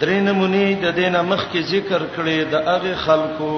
درې 0.00 0.24
نمونې 0.28 0.84
د 0.84 0.92
دینه 0.94 1.22
مخ 1.30 1.40
کې 1.52 1.62
ذکر 1.76 2.02
کړي 2.18 2.50
د 2.52 2.54
هغه 2.72 2.92
خلکو 3.06 3.54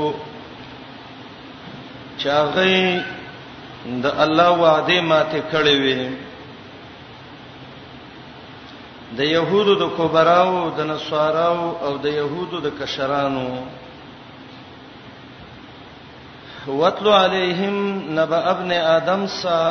چې 2.19 2.27
هغه 2.39 2.71
د 3.85 4.07
الله 4.07 4.51
وعده 4.63 4.97
ماته 5.11 5.41
کړې 5.53 5.75
وي 5.83 6.03
د 9.19 9.21
يهودو 9.37 9.75
د 9.83 9.85
کوبراو 9.99 10.71
د 10.79 10.87
نصاراو 10.93 11.63
او 11.87 11.93
د 12.05 12.07
يهودو 12.21 12.57
د 12.67 12.69
کشرانو 12.79 13.49
وَاتْلُ 16.81 17.07
عَلَيْهِمْ 17.23 17.75
نَبَأَ 18.19 18.41
ابْنِ 18.53 18.71
آدَمَ 18.97 19.27
سَا 19.43 19.63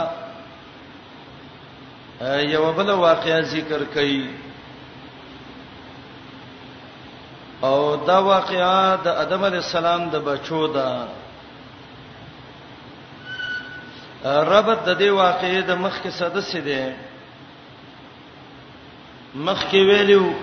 یو 2.56 2.66
بل 2.78 2.90
واقعیا 2.92 3.40
ذکر 3.42 3.82
کړي 3.94 4.22
او 7.64 7.96
دا 7.96 8.20
واقعیا 8.20 8.96
د 9.04 9.08
آدم 9.08 9.44
علی 9.46 9.58
السلام 9.64 10.10
د 10.10 10.16
بچو 10.26 10.68
ده 10.68 11.08
ربط 14.26 14.84
د 14.88 14.94
دې 14.98 15.10
واقعې 15.10 15.62
د 15.70 15.78
مخ 15.84 15.96
کې 16.04 16.12
سدس 16.22 16.56
دي 16.66 16.82
مخ 19.36 19.60
کې 19.70 19.82
ویلو 19.90 20.34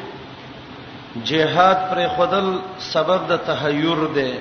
جهاد 1.28 1.76
پر 1.90 2.00
خدل 2.16 2.48
سبب 2.92 3.28
د 3.28 3.36
تهیور 3.50 4.04
دی 4.14 4.32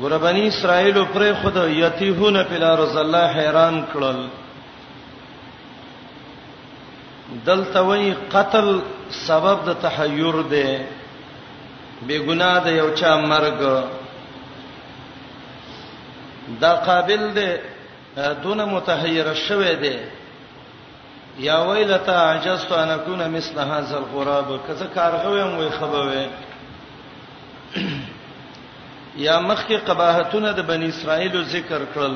ګربنی 0.00 0.46
اسرائیل 0.48 0.98
پر 1.12 1.24
خود 1.42 1.56
یتیهون 1.56 2.36
فی 2.48 2.54
الارض 2.60 2.96
الله 3.04 3.26
حیران 3.40 3.80
کړل 3.94 4.16
دلته 7.46 7.80
وی 7.88 8.12
قتل 8.36 8.68
سبب 9.24 9.64
د 9.70 9.76
تهیور 9.86 10.42
دی 10.54 10.68
بے 12.10 12.18
گناه 12.26 12.58
د 12.64 12.76
یو 12.80 12.88
چا 12.96 13.16
مرګ 13.24 13.84
دا 16.60 16.72
قابل 16.74 17.32
دی 17.34 17.50
دون 18.42 18.64
متحیر 18.64 19.34
شوه 19.34 19.74
دی 19.74 19.96
یا 21.38 21.58
ویلتا 21.70 22.16
عجزت 22.32 22.72
ان 22.72 22.90
اكون 22.90 23.30
مثل 23.30 23.58
هذا 23.58 23.98
الغراب 23.98 24.48
کزه 24.68 24.86
کارغوم 24.94 25.58
وي 25.58 25.70
خبوي 25.70 26.26
یا 29.16 29.36
مخکې 29.40 29.72
قباحتونه 29.88 30.52
د 30.52 30.60
بنی 30.66 30.88
اسرائیل 30.88 31.44
ذکر 31.44 31.80
کړل 31.94 32.14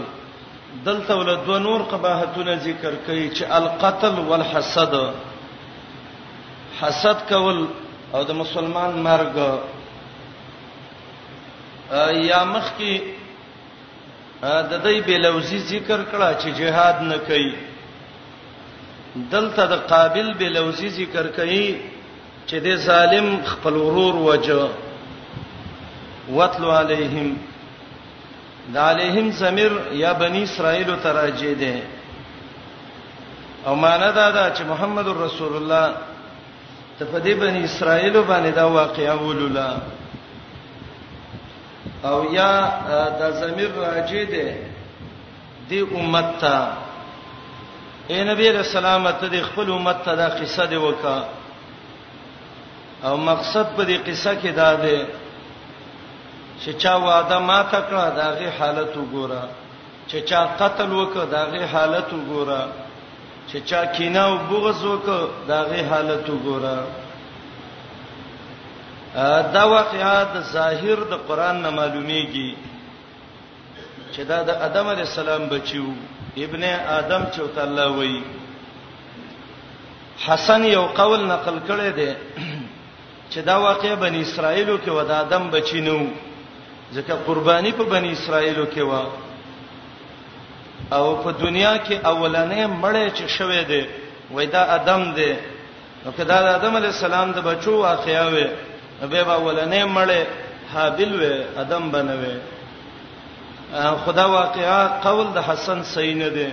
دلته 0.85 1.15
ول 1.17 1.37
دو 1.47 1.59
نور 1.59 1.83
قباحتونه 1.83 2.57
ذکر 2.57 2.95
کړي 3.07 3.39
چې 3.39 3.43
القتل 3.51 4.19
والحسد 4.21 4.95
حسد 6.81 7.17
کول 7.29 7.67
او 8.15 8.23
د 8.23 8.31
مسلمان 8.31 9.03
مرګ 9.05 9.39
یا 12.15 12.45
مخکې 12.45 13.21
د 14.43 14.75
دې 14.87 14.97
بلوزي 15.07 15.59
ذکر 15.73 16.01
کړه 16.13 16.31
چې 16.41 16.49
جهاد 16.61 16.97
نه 17.11 17.19
کوي 17.29 17.53
دلته 19.35 19.63
د 19.73 19.75
قابل 19.93 20.27
بلوزي 20.41 20.89
ذکر 20.99 21.27
کوي 21.39 21.67
چې 22.49 22.57
د 22.67 22.69
ظالم 22.89 23.27
خپل 23.53 23.75
ورور 23.85 24.15
وجه 24.29 24.61
وتلو 26.39 26.69
علیهم 26.81 27.29
د 28.73 28.75
علیهم 28.91 29.27
سمیر 29.45 29.73
یا 30.03 30.11
بنی 30.27 30.43
اسرائیل 30.51 30.89
تراجه 31.09 31.53
ده 31.65 31.77
او 33.67 33.75
معنا 33.87 34.09
دا 34.21 34.27
ده 34.37 34.45
چې 34.57 34.63
محمد 34.75 35.07
رسول 35.25 35.53
الله 35.57 35.87
ته 36.99 37.05
په 37.05 37.19
دې 37.25 37.35
بنی 37.47 37.63
اسرائیل 37.65 38.15
باندې 38.31 38.53
دا 38.63 38.67
واقعا 38.79 39.15
ولولا 39.27 39.69
او 42.05 42.35
یا 42.35 42.53
د 43.21 43.21
زمير 43.41 43.71
راجه 43.87 44.23
دي 44.33 44.47
دی 45.69 45.81
امت 45.99 46.29
ته 46.41 46.57
اے 48.11 48.19
نبی 48.31 48.47
رسول 48.61 48.85
الله 48.87 49.13
ته 49.21 49.27
د 49.35 49.37
خپل 49.49 49.67
امت 49.73 49.99
ته 50.05 50.13
دا 50.21 50.29
قصه 50.41 50.65
دی 50.73 50.77
وکا 50.87 51.19
او 53.07 53.15
مقصد 53.31 53.67
په 53.77 53.83
دې 53.89 53.97
قصه 54.07 54.33
کې 54.41 54.51
دا 54.61 54.71
دی 54.85 55.01
چې 56.63 56.71
چا 56.83 56.93
وعده 56.97 57.39
ما 57.49 57.59
تکړه 57.75 58.07
داغه 58.23 58.49
حالت 58.59 58.93
وګوره 58.97 59.43
چې 60.11 60.19
چا 60.29 60.41
قتل 60.61 60.91
وکړه 60.95 61.25
داغه 61.37 61.67
حالت 61.73 62.09
وګوره 62.13 62.63
چې 63.51 63.57
چا 63.69 63.81
کینه 63.87 64.23
او 64.29 64.37
بغض 64.51 64.85
وکړه 64.85 65.47
داغه 65.49 65.79
حالت 65.93 66.25
وګوره 66.31 66.79
دا 69.55 69.63
واقعات 69.77 70.33
ظاهر 70.57 70.99
د 71.13 71.13
قران 71.29 71.57
نه 71.65 71.71
معلومیږي 71.71 72.51
چې 74.15 74.23
دا 74.31 74.39
د 74.49 74.51
ادم 74.67 74.87
علی 74.93 75.05
السلام 75.11 75.43
بچیو 75.55 75.85
ابن 76.45 76.63
ادم 76.99 77.23
چې 77.35 77.41
الله 77.65 77.89
وایي 77.99 78.23
حسن 80.27 80.65
یو 80.65 80.85
قول 81.01 81.21
نقل 81.29 81.57
کړی 81.69 81.91
دی 81.99 82.13
چې 83.31 83.39
دا 83.49 83.57
واقع 83.67 83.95
بنی 83.95 84.21
اسرائیلو 84.23 84.79
کې 84.85 84.89
ودا 84.93 85.17
ادم 85.21 85.51
بچینو 85.51 85.99
ځکه 86.95 87.13
قربانی 87.27 87.73
په 87.73 87.85
بنی 87.85 88.13
اسرائیلو 88.13 88.67
کې 88.73 88.81
و 88.91 88.93
او 90.97 91.05
په 91.23 91.31
دنیا 91.33 91.75
کې 91.85 91.95
اولنې 92.07 92.63
مړې 92.83 93.11
چې 93.17 93.25
شوه 93.37 93.63
دی 93.63 93.85
وای 94.35 94.47
دا 94.47 94.63
ادم 94.79 95.13
دی 95.17 95.33
نو 96.05 96.11
کدا 96.13 96.37
د 96.45 96.47
ادم 96.59 96.77
علی 96.77 96.87
السلام 96.87 97.33
د 97.33 97.39
بچو 97.45 97.73
واقعیا 97.79 98.25
وې 98.31 98.49
به 99.07 99.25
با 99.25 99.39
ولنې 99.39 99.85
مړې 99.85 100.27
حابل 100.75 101.13
و 101.49 101.59
ادم 101.61 101.91
بنوي 101.91 102.37
خدا 104.07 104.27
واقعا 104.29 104.89
قول 105.03 105.27
د 105.35 105.39
حسن 105.39 105.83
صحیح 105.83 106.15
نه 106.15 106.29
دی 106.31 106.51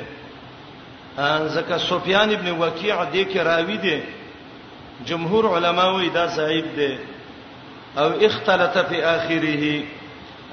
ځکه 1.55 1.77
سفیان 1.89 2.29
ابن 2.35 2.49
وکیع 2.51 2.95
دې 3.13 3.33
کې 3.33 3.37
راوي 3.37 3.77
دی 3.77 3.99
جمهور 5.05 5.45
علما 5.57 5.85
وی 5.89 6.09
دا 6.09 6.27
صحیح 6.27 6.63
دی 6.75 6.97
او 7.97 8.09
اختلط 8.27 8.77
فی 8.89 9.01
اخره 9.01 9.83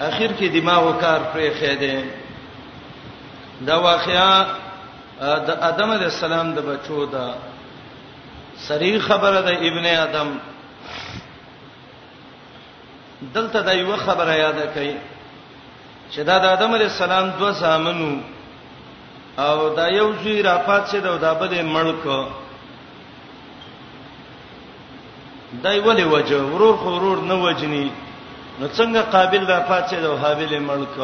اخر 0.09 0.31
کې 0.39 0.45
دماغ 0.57 1.01
کار 1.01 1.21
پرې 1.35 1.51
خېده 1.61 2.05
دا 3.67 3.77
واقعا 3.79 4.45
د 5.21 5.51
ادم 5.71 5.91
علی 5.91 6.05
السلام 6.05 6.53
د 6.55 6.59
بچو 6.61 7.05
دا 7.07 7.29
سری 8.69 8.99
خبره 9.01 9.41
د 9.41 9.49
ابن 9.49 9.87
ادم 9.87 10.29
دلته 13.33 13.61
د 13.63 13.69
یو 13.81 13.97
خبره 14.07 14.33
یاد 14.45 14.59
کړئ 14.75 14.93
چې 16.13 16.21
دا 16.29 16.37
د 16.39 16.45
آدم 16.55 16.71
علی 16.75 16.85
السلام 16.85 17.31
دوه 17.39 17.51
زامنو 17.61 18.11
او 19.45 19.57
دا 19.77 19.89
یو 19.89 20.13
زوی 20.23 20.43
را 20.43 20.57
پات 20.67 20.83
شه 20.91 21.01
دا 21.01 21.17
د 21.25 21.27
بل 21.41 21.53
ملک 21.63 22.05
دای 25.63 25.79
ولې 25.81 26.03
وجه 26.13 26.43
ورور 26.43 26.77
خو 26.77 26.89
ورور 26.97 27.19
نه 27.23 27.35
وجني 27.35 27.91
نو 28.61 28.67
څنګه 28.69 29.01
قابل 29.13 29.47
را 29.47 29.61
پات 29.69 29.85
شه 29.91 30.01
دا 30.01 30.15
حابل 30.23 30.59
ملک 30.59 30.99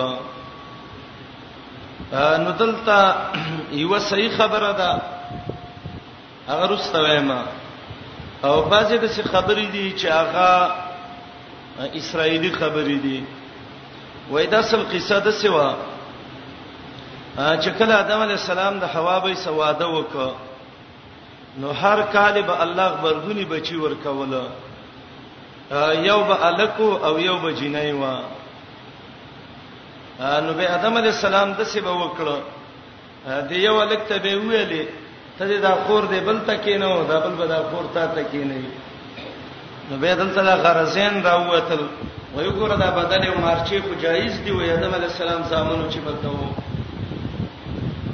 نو 2.43 2.51
دلته 2.59 3.15
یو 3.83 3.99
صحیح 3.99 4.31
خبره 4.37 4.73
ده 4.73 5.01
هغه 6.49 6.67
رسته 6.75 6.99
وایم 7.01 7.31
او 8.45 8.63
بعضې 8.71 8.95
د 8.99 9.07
څه 9.15 9.23
خبرې 9.33 9.67
دي 9.73 9.93
چې 9.99 10.07
هغه 10.09 10.82
اسرایلی 11.93 12.51
خبرې 12.53 12.97
دي 13.05 13.25
وای 14.31 14.47
دا 14.47 14.63
سل 14.63 14.83
قصه 14.93 15.19
ده 15.19 15.31
سوا 15.31 15.75
چې 17.37 17.69
کله 17.79 17.95
آدم 17.95 18.21
علی 18.21 18.33
السلام 18.33 18.79
د 18.79 18.85
حوا 18.85 19.19
به 19.19 19.35
سواده 19.35 19.85
وک 19.89 20.17
نو 21.61 21.71
هر 21.73 22.03
کاله 22.03 22.41
به 22.43 22.63
الله 22.63 22.89
خبردونی 22.97 23.45
بچی 23.45 23.77
ورکوله 23.77 24.45
یو 26.09 26.23
به 26.25 26.47
الکو 26.47 26.91
او 27.07 27.19
یو 27.21 27.39
به 27.39 27.55
جنای 27.55 27.93
و 27.93 28.05
نو 30.43 30.53
به 30.59 30.69
آدم 30.75 30.97
علی 30.99 31.09
السلام 31.09 31.53
د 31.53 31.63
سی 31.65 31.81
به 31.81 31.93
وکړه 32.03 32.39
دی 33.49 33.57
یو 33.65 33.75
الک 33.75 33.99
ته 34.09 34.19
به 34.19 34.35
ویلې 34.39 34.87
ته 35.39 35.59
دا 35.61 35.75
خور 35.87 36.03
دی 36.07 36.21
بل 36.21 36.39
تکینو 36.39 37.05
دا 37.05 37.21
بل 37.21 37.35
به 37.37 37.47
دا 37.47 37.63
خور 37.71 37.85
تا 37.95 38.07
تکینې 38.15 38.92
نو 39.91 39.97
به 39.97 40.15
دلته 40.15 40.41
لا 40.43 40.57
غرزین 40.57 41.23
راوتل 41.25 41.83
وی 42.37 42.51
ګوره 42.51 42.77
دا 42.79 42.91
بدل 42.91 43.25
یو 43.25 43.39
مارچی 43.41 43.81
خو 43.81 43.95
جایز 44.03 44.33
دی 44.45 44.51
وی 44.51 44.71
ادم 44.71 44.95
علی 44.95 45.05
السلام 45.05 45.43
زامنو 45.51 45.91
چې 45.93 45.97
بدلو 45.99 46.33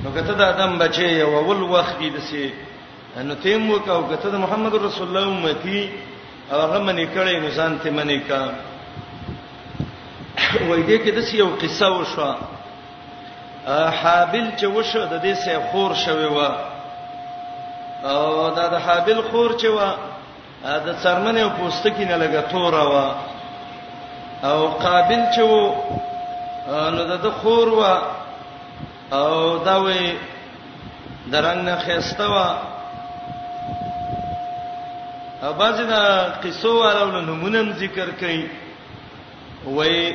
نو 0.04 0.10
کته 0.16 0.32
دا 0.32 0.48
ادم 0.48 0.78
بچي 0.78 1.02
یو 1.08 1.44
ول 1.48 1.62
وخت 1.62 1.98
دی 1.98 2.10
دسي 2.10 2.52
نو 3.16 3.34
تیم 3.34 3.70
وکاو 3.70 4.02
کته 4.10 4.28
دا 4.30 4.38
محمد 4.38 4.74
رسول 4.74 5.06
الله 5.16 5.24
امتی 5.28 5.90
او 6.52 6.58
هغه 6.60 6.78
منی 6.78 7.06
کړي 7.06 7.32
نو 7.42 7.48
ځان 7.50 7.82
ته 7.82 7.90
منی 7.90 8.18
کا 8.28 8.48
وای 10.68 10.82
دې 10.86 11.02
کې 11.04 11.10
دسي 11.18 11.38
یو 11.38 11.48
قصه 11.62 11.86
وشو 11.88 12.34
حابل 14.02 14.46
چې 14.58 14.64
وشو 14.64 15.04
د 15.06 15.20
دې 15.22 15.32
سه 15.44 15.60
خور 15.70 15.94
شوی 15.94 16.26
و 16.26 16.38
او 18.08 18.48
دا 18.56 18.66
د 18.68 18.74
حابل 18.84 19.20
خور 19.30 19.50
چې 19.60 19.66
و 19.66 19.78
دا 20.64 20.92
څرمنې 21.02 21.40
او 21.42 21.50
پوستکی 21.58 22.04
نه 22.04 22.16
لګه 22.22 22.42
تور 22.50 22.74
وا 22.92 23.06
او 24.50 24.58
قابل 24.84 25.20
چې 25.34 25.42
وو 25.50 25.64
نو 26.96 27.02
د 27.26 27.28
خور 27.38 27.68
وا 27.78 27.94
او 29.18 29.32
دا 29.66 29.76
وې 29.82 30.02
درنګ 31.32 31.60
نه 31.68 31.74
خېسته 31.84 32.26
وا 32.34 32.48
او 35.42 35.52
بعضی 35.60 35.84
دا 35.94 36.02
قصو 36.42 36.72
والو 36.80 37.20
نمونه 37.30 37.62
ذکر 37.82 38.08
کړي 38.20 38.48
وې 39.66 40.14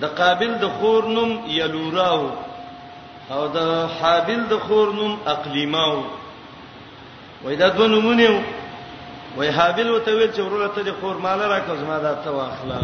د 0.00 0.04
قابل 0.20 0.54
د 0.58 0.66
خور 0.78 1.04
نوم 1.06 1.30
یلوراو 1.46 2.30
او 3.30 3.46
د 3.56 3.58
حابل 4.00 4.40
د 4.50 4.54
خور 4.66 4.88
نوم 4.94 5.12
اقلیماو 5.26 6.02
وې 7.44 7.54
دا 7.56 7.68
دوه 7.76 7.86
نمونه 7.88 8.42
وای 9.36 9.48
حابل 9.50 9.88
وتویل 9.90 10.30
چې 10.32 10.40
ورور 10.40 10.68
ته 10.74 10.82
د 10.82 10.90
خور 11.00 11.16
مال 11.22 11.40
راکوز 11.52 11.80
ما 11.88 11.98
دا 11.98 12.14
ته 12.24 12.30
واخلا 12.30 12.80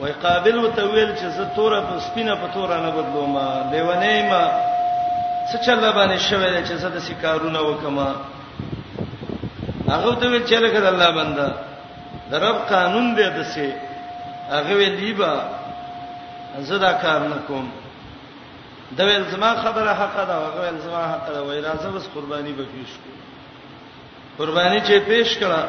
وای 0.00 0.12
قابل 0.22 0.56
وتویل 0.58 1.10
چې 1.18 1.26
زه 1.36 1.44
توره 1.56 1.80
په 1.80 2.00
سپینه 2.06 2.34
په 2.34 2.48
توره 2.54 2.76
نه 2.84 2.90
بدلوم 2.96 3.34
لیونې 3.72 4.22
ما 4.30 4.42
څه 5.50 5.56
چل 5.66 5.92
باندې 5.96 6.18
شوې 6.28 6.62
چې 6.68 6.74
زه 6.82 6.88
د 6.88 6.98
سکارونه 6.98 7.60
وکما 7.68 8.08
هغه 9.88 10.14
ته 10.20 10.26
ویل 10.28 10.46
چې 10.48 10.56
لکه 10.64 10.88
الله 10.88 11.10
بندا 11.18 11.48
د 12.30 12.34
رب 12.46 12.58
قانون 12.72 13.14
دی 13.14 13.26
دسه 13.38 13.68
هغه 14.50 14.72
ویل 14.76 14.96
دیبا 14.96 15.34
زه 16.70 16.78
دا 16.78 16.92
کار 16.92 17.20
نه 17.28 17.38
کوم 17.48 17.66
دا 18.96 19.04
ویل 19.04 19.24
زما 19.30 19.50
خبره 19.62 19.92
حق 20.00 20.16
ده 20.28 20.34
هغه 20.34 20.60
ویل 20.62 20.78
زما 20.88 21.02
حق 21.12 21.30
ده 21.34 21.42
وای 21.42 21.62
راځه 21.62 21.86
بس 21.96 22.06
قرباني 22.14 22.52
به 22.52 22.64
پیش 22.64 22.90
کوم 23.02 23.18
قرباني 24.38 24.78
چې 24.86 24.98
پیش 25.06 25.36
کړه 25.40 25.62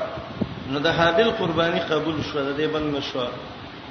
نو 0.74 0.80
د 0.86 0.96
حابل 1.00 1.32
قرباني 1.42 1.80
قبول 1.90 2.22
شو 2.30 2.38
د 2.40 2.54
دې 2.58 2.68
بند 2.76 2.96
نشو 2.96 3.28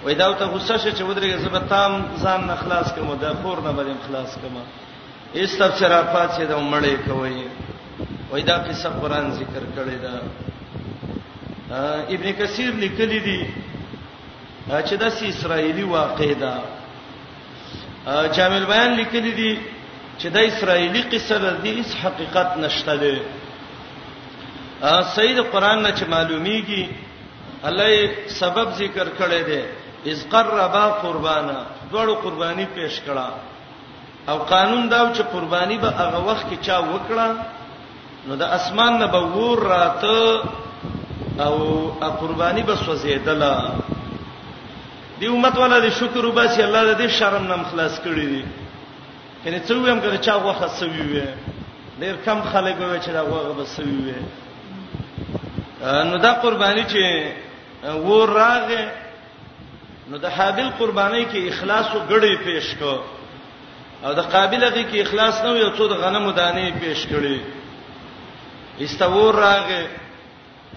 وای 0.04 0.14
دا 0.20 0.32
ته 0.40 0.44
غصه 0.54 0.76
شې 0.78 0.92
چې 0.98 1.02
ودرېږي 1.02 1.38
زه 1.44 1.48
به 1.54 1.60
تام 1.70 1.92
ځان 2.22 2.40
نه 2.46 2.54
خلاص 2.62 2.92
کوم 2.94 3.12
دا 3.20 3.32
خور 3.42 3.62
نه 3.66 3.72
به 3.72 3.94
خلاص 4.08 4.34
کوم 4.42 4.56
ایست 5.34 5.58
تفسیر 5.62 5.92
افات 5.98 6.30
چې 6.36 6.44
دا 6.50 6.56
مړې 6.70 7.08
کوي 7.08 7.40
وای 8.30 8.42
دا 8.50 8.56
قصه 8.66 8.88
قران 8.88 9.30
ذکر 9.38 9.64
کړي 9.76 9.96
دا 10.06 10.16
ابن 12.14 12.32
کثیر 12.38 12.72
لیکلی 12.82 13.18
دی 13.28 13.40
چې 14.68 14.94
دا 15.02 15.10
سی 15.10 15.28
اسرایلی 15.28 15.82
واقع 15.94 16.30
ده 16.42 16.52
جامع 18.36 18.58
بیان 18.72 18.94
لیکلی 19.00 19.32
دی 19.40 19.54
چې 20.18 20.26
دا 20.36 20.40
اسرایلی 20.50 21.02
قصه 21.16 21.38
ده 21.38 21.50
د 21.64 21.66
هیڅ 21.78 21.90
حقیقت 22.04 22.56
نشته 22.66 22.96
ده 23.04 23.16
سید 24.82 25.38
قران 25.52 25.82
نه 25.86 25.92
چې 25.98 26.04
معلومیږي 26.08 26.86
الله 27.68 27.92
سبب 28.40 28.66
ذکر 28.80 29.08
کړی 29.18 29.42
دی 29.48 29.60
اذ 30.10 30.18
قربا 30.30 30.84
قربانا 31.02 31.58
دوړو 31.92 32.14
قرباني 32.22 32.66
پیش 32.74 33.00
کړه 33.06 33.28
او 34.28 34.36
قانون 34.44 34.88
دا 34.88 35.12
چې 35.14 35.22
قرباني 35.32 35.78
به 35.78 35.88
هغه 35.98 36.18
وخت 36.28 36.46
کې 36.50 36.58
چا 36.66 36.76
وکړه 36.80 37.26
نو 38.28 38.36
د 38.36 38.42
اسمان 38.42 38.98
نه 38.98 39.06
به 39.06 39.20
ور 39.20 39.58
راته 39.62 40.42
او 41.38 41.54
قرباني 42.20 42.62
به 42.62 42.76
سوزیدله 42.76 43.56
دی 45.18 45.26
امت 45.26 45.56
ولا 45.58 45.78
د 45.80 45.88
شکر 45.88 46.26
وباسي 46.26 46.62
الله 46.62 46.94
دې 46.94 47.08
شرم 47.08 47.44
نه 47.46 47.56
مخلاص 47.56 48.00
کړی 48.00 48.26
دی 48.32 48.44
کله 49.44 49.58
څو 49.68 49.74
هم 49.88 50.00
کړه 50.00 50.18
چا 50.26 50.34
وخت 50.36 50.68
سوي 50.80 51.02
وي 51.10 51.26
ډیر 52.00 52.14
کم 52.24 52.42
خلک 52.52 52.76
وي 52.80 53.00
چې 53.00 53.10
دا 53.10 53.22
وغه 53.22 53.52
بسوي 53.62 53.96
وي 54.06 54.18
نو 55.84 56.16
دا 56.16 56.32
قرباني 56.32 56.82
چې 56.82 58.04
ور 58.08 58.28
راغې 58.28 58.88
نو 60.08 60.16
د 60.18 60.26
حابل 60.36 60.68
قرباني 60.78 61.24
کې 61.26 61.48
اخلاص 61.52 61.86
او 61.94 62.00
غړې 62.08 62.38
پېښ 62.46 62.78
کو 62.78 63.04
او 64.04 64.12
د 64.18 64.22
قابل 64.34 64.64
هغه 64.64 64.82
کې 64.82 65.00
اخلاص 65.00 65.40
نه 65.44 65.50
یو 65.56 65.70
څو 65.76 65.86
د 65.88 65.92
غنمو 66.02 66.32
دانې 66.32 66.72
پېښ 66.80 67.06
کړي 67.12 67.40
استور 68.84 69.34
راغې 69.34 69.86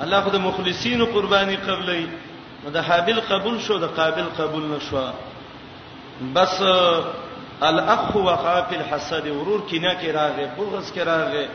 الله 0.05 0.21
خو 0.23 0.29
د 0.29 0.37
مخلصینو 0.47 1.05
قرباني 1.13 1.55
قبلې 1.55 2.07
نو 2.63 2.69
د 2.79 2.83
حابل 2.87 3.19
قبول 3.29 3.59
شو 3.67 3.77
د 3.79 3.89
قابل 4.01 4.25
قبول 4.37 4.63
نشو 4.71 5.09
بس 6.33 6.61
الاخ 7.69 8.15
وقاف 8.15 8.73
الحسد 8.73 9.27
ورور 9.27 9.67
کینه 9.67 9.93
کې 10.01 10.15
راغې 10.15 10.59
بغض 10.59 10.91
کې 10.91 11.01
راغې 11.11 11.47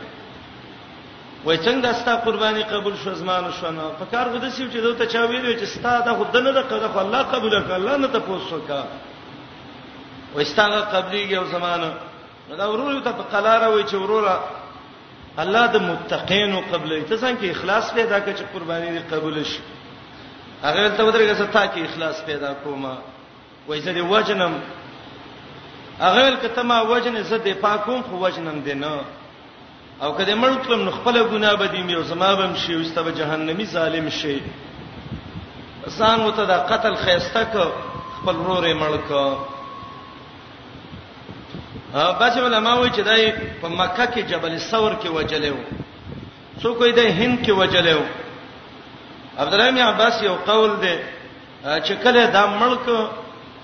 وای 1.45 1.57
څنګه 1.57 1.93
ستا 1.99 2.15
قرباني 2.15 2.63
قبول 2.63 2.93
شو 3.03 3.13
زمانه 3.13 3.51
شونه 3.59 3.83
په 3.99 4.05
کار 4.11 4.25
غوډه 4.33 4.49
سیو 4.49 4.69
چې 4.71 4.79
دوی 4.83 4.93
ته 4.95 5.05
چا 5.05 5.23
ویلو 5.27 5.53
چې 5.59 5.65
ستا 5.75 5.99
د 6.07 6.13
خود 6.17 6.37
نه 6.37 6.51
د 6.57 6.59
قضا 6.71 6.87
خو 6.91 6.99
الله 6.99 7.21
قبول 7.21 7.53
کړ 7.67 7.71
الله 7.71 7.95
نه 7.97 8.07
ته 8.07 8.19
پوسوکا 8.19 8.81
وای 10.35 10.45
ستا 10.45 10.67
قبليږي 10.81 11.35
او 11.37 11.45
زمانه 11.45 11.89
دا 12.57 12.65
ورور 12.71 13.01
ته 13.03 13.11
په 13.11 13.23
قلاره 13.33 13.67
وای 13.69 13.83
چې 13.83 13.93
وروره 13.95 14.39
الله 15.43 15.63
د 15.73 15.77
متقینو 15.87 16.61
قبلې 16.71 17.01
ته 17.09 17.15
څنګه 17.17 17.45
اخلاص 17.51 17.93
پیدا 17.93 18.19
کړ 18.19 18.33
چې 18.39 18.45
قرباني 18.53 18.87
دې 18.99 19.13
قبول 19.13 19.43
شي 19.45 19.61
هغه 20.63 20.89
ته 20.89 21.01
ودرګه 21.03 21.35
ستا 21.43 21.65
کې 21.67 21.81
اخلاص 21.91 22.23
پیدا 22.25 22.53
کوما 22.63 22.95
وای 23.67 23.79
زه 23.79 23.91
دې 23.93 23.99
وجنم 24.11 24.53
هغه 25.99 26.35
کته 26.45 26.63
ما 26.63 26.81
وجنه 26.81 27.21
زه 27.21 27.37
دې 27.43 27.53
پاکوم 27.59 28.01
خو 28.01 28.15
وجنم 28.25 28.63
دې 28.65 28.75
نه 28.83 28.91
او 30.01 30.13
کله 30.17 30.35
مړ 30.35 30.51
کلم 30.65 30.81
نو 30.85 30.91
خپل 30.91 31.15
ګناه 31.29 31.55
به 31.55 31.67
دې 31.67 31.81
میو 31.87 32.03
زما 32.09 32.33
بم 32.35 32.55
شي 32.65 32.73
او 32.73 32.83
ستو 32.83 33.09
جهنمی 33.19 33.65
ظالم 33.65 34.09
شي 34.09 34.39
انسان 35.87 36.21
وته 36.21 36.45
دا 36.45 36.57
قتل 36.71 36.95
خيسته 36.95 37.43
ک 37.43 37.53
خپل 38.19 38.35
رورې 38.47 38.73
مړ 38.81 38.95
ک 39.07 39.11
ا 42.01 42.03
بچ 42.19 42.37
علماء 42.37 42.75
وی 42.81 42.89
چې 42.89 43.01
دای 43.09 43.31
په 43.61 43.67
مکه 43.67 44.05
کې 44.13 44.21
جبل 44.31 44.57
ثور 44.59 44.93
کې 45.01 45.07
وجلېو 45.15 45.57
څوک 46.61 46.79
یې 46.81 46.91
د 46.99 47.01
هند 47.19 47.37
کې 47.45 47.51
وجلېو 47.51 48.03
عبد 49.37 49.53
الرحیم 49.53 49.77
عباس 49.87 50.23
یو 50.23 50.35
قول 50.45 50.71
دی 50.81 50.95
چې 51.65 51.93
کله 52.03 52.25
دا 52.37 52.45
ملک 52.63 52.85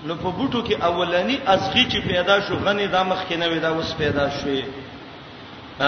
نو 0.06 0.14
په 0.22 0.30
بوټو 0.36 0.60
کې 0.66 0.84
اولنی 0.88 1.36
ازغی 1.46 1.84
چې 1.90 2.08
پیدا 2.08 2.40
شو 2.46 2.54
غنی 2.64 2.86
دا 2.86 3.02
مخ 3.04 3.18
کې 3.28 3.34
نه 3.36 3.46
وې 3.50 3.58
دا 3.62 3.68
اوس 3.68 3.90
پیدا 3.98 4.30
شوې 4.38 4.62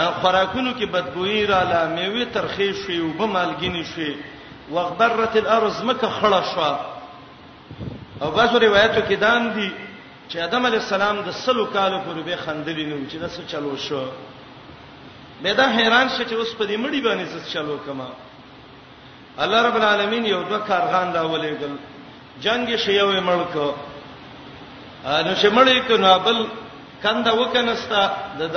خوراکونو 0.01 0.73
کې 0.73 0.85
بدبوئی 0.87 1.47
را 1.47 1.63
لامه 1.63 2.09
وی 2.09 2.25
ترخی 2.25 2.75
شوي 2.75 2.99
او 2.99 3.13
به 3.13 3.27
مالګینی 3.27 3.85
شوي 3.95 4.17
وغبرت 4.71 5.37
الارض 5.37 5.85
مکه 5.85 6.09
خړه 6.21 6.45
شو 6.55 6.75
او 8.23 8.31
بعضو 8.31 8.59
روایتو 8.59 9.01
کې 9.09 9.21
دان 9.21 9.53
دي 9.53 9.71
چې 10.29 10.37
ادم 10.37 10.67
علی 10.67 10.77
السلام 10.77 11.21
د 11.23 11.31
سلو 11.31 11.67
کالو 11.67 11.99
پورې 12.01 12.25
به 12.25 12.37
خندلی 12.37 12.85
نو 12.87 12.97
چې 13.11 13.15
داسې 13.17 13.43
چلو 13.53 13.77
شو 13.77 14.07
مې 15.45 15.49
دا 15.57 15.69
حیران 15.69 16.09
شې 16.09 16.27
چې 16.29 16.33
اوس 16.33 16.55
په 16.55 16.65
دې 16.67 16.77
مړی 16.79 17.01
باندې 17.05 17.27
څه 17.27 17.53
چلو 17.53 17.79
کما 17.87 18.07
الله 19.39 19.63
رب 19.63 19.77
العالمین 19.77 20.27
یو 20.27 20.43
دوه 20.43 20.59
کارغان 20.59 21.13
دا 21.13 21.23
ولېګل 21.23 21.75
جنگ 22.43 22.77
شې 22.77 22.89
یو 22.91 23.21
ملک 23.21 23.55
نو 25.05 25.35
چې 25.35 25.47
مړی 25.53 25.81
کنه 25.89 26.19
بل 26.19 26.47
کنده 27.03 27.33
وکنستا 27.35 28.01
د 28.39 28.57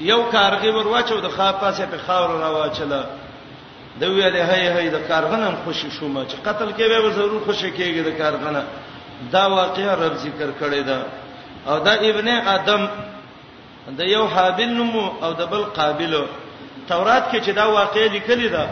یو 0.00 0.22
کارغه 0.32 0.70
ور 0.74 0.86
واچو 0.86 1.20
د 1.20 1.28
خاطاسه 1.28 1.86
په 1.86 1.98
خاور 2.06 2.40
را 2.40 2.50
واچله 2.50 3.04
د 4.00 4.02
ویلې 4.04 4.42
هي 4.50 4.66
هي 4.76 4.90
د 4.90 4.96
کارغنم 5.08 5.54
خوشی 5.64 5.90
شوم 6.00 6.24
چې 6.28 6.36
قتل 6.46 6.68
کې 6.72 6.88
به 6.88 7.10
ضرور 7.10 7.40
خوشی 7.44 7.70
کېږي 7.70 8.02
د 8.04 8.10
کارغنه 8.18 8.62
دا 9.32 9.46
واقعا 9.48 9.94
رب 9.94 10.14
ذکر 10.14 10.48
کړی 10.60 10.82
دا 10.88 11.02
او 11.66 11.78
دا 11.78 11.92
ابن 11.92 12.28
ادم 12.28 12.86
د 13.98 14.00
یو 14.00 14.26
حابل 14.26 14.68
نوم 14.68 14.94
او 15.22 15.32
د 15.32 15.42
بل 15.46 15.62
قابل 15.64 16.24
تورات 16.88 17.24
کې 17.32 17.40
چې 17.46 17.50
دا 17.50 17.66
واقعې 17.74 18.08
لیکلې 18.12 18.48
ده 18.52 18.68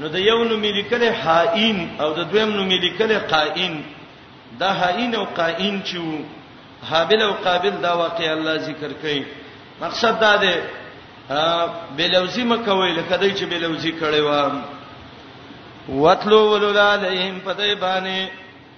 نو 0.00 0.08
د 0.08 0.14
یو 0.18 0.44
نوم 0.44 0.62
لیکلې 0.62 1.10
حائین 1.26 1.90
او 2.00 2.12
د 2.14 2.20
دویم 2.30 2.50
نوم 2.56 2.68
لیکلې 2.68 3.18
قائین 3.32 3.82
دا 4.60 4.72
حائین 4.72 5.14
او 5.14 5.24
قائین 5.24 5.82
چې 5.84 5.98
حابل 6.90 7.22
او 7.22 7.32
قابل 7.32 7.70
دا 7.70 7.92
واقعې 7.94 8.28
الله 8.28 8.56
ذکر 8.56 8.90
کړي 9.02 9.22
مقصد 9.82 10.20
دا 10.20 10.36
دی 10.36 10.54
بلوزی 11.96 12.44
مکوي 12.44 12.92
لکه 12.92 13.16
دای 13.16 13.34
چې 13.36 13.42
بلوزی 13.44 13.94
کړي 14.00 14.20
و 14.20 14.52
وتلو 15.88 16.50
ولول 16.52 16.78
علیهم 16.78 17.38
پدای 17.40 17.74
باندې 17.74 18.30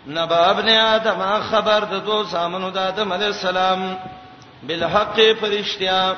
نبا 0.07 0.47
ابن 0.50 0.69
ادم 0.69 1.23
خبر 1.50 1.85
د 1.90 1.95
دو 2.07 2.25
سامنو 2.30 2.71
د 2.71 2.78
ادم 2.78 3.12
علی 3.12 3.25
السلام 3.25 3.97
بالحق 4.62 5.21
فرشتیا 5.40 6.14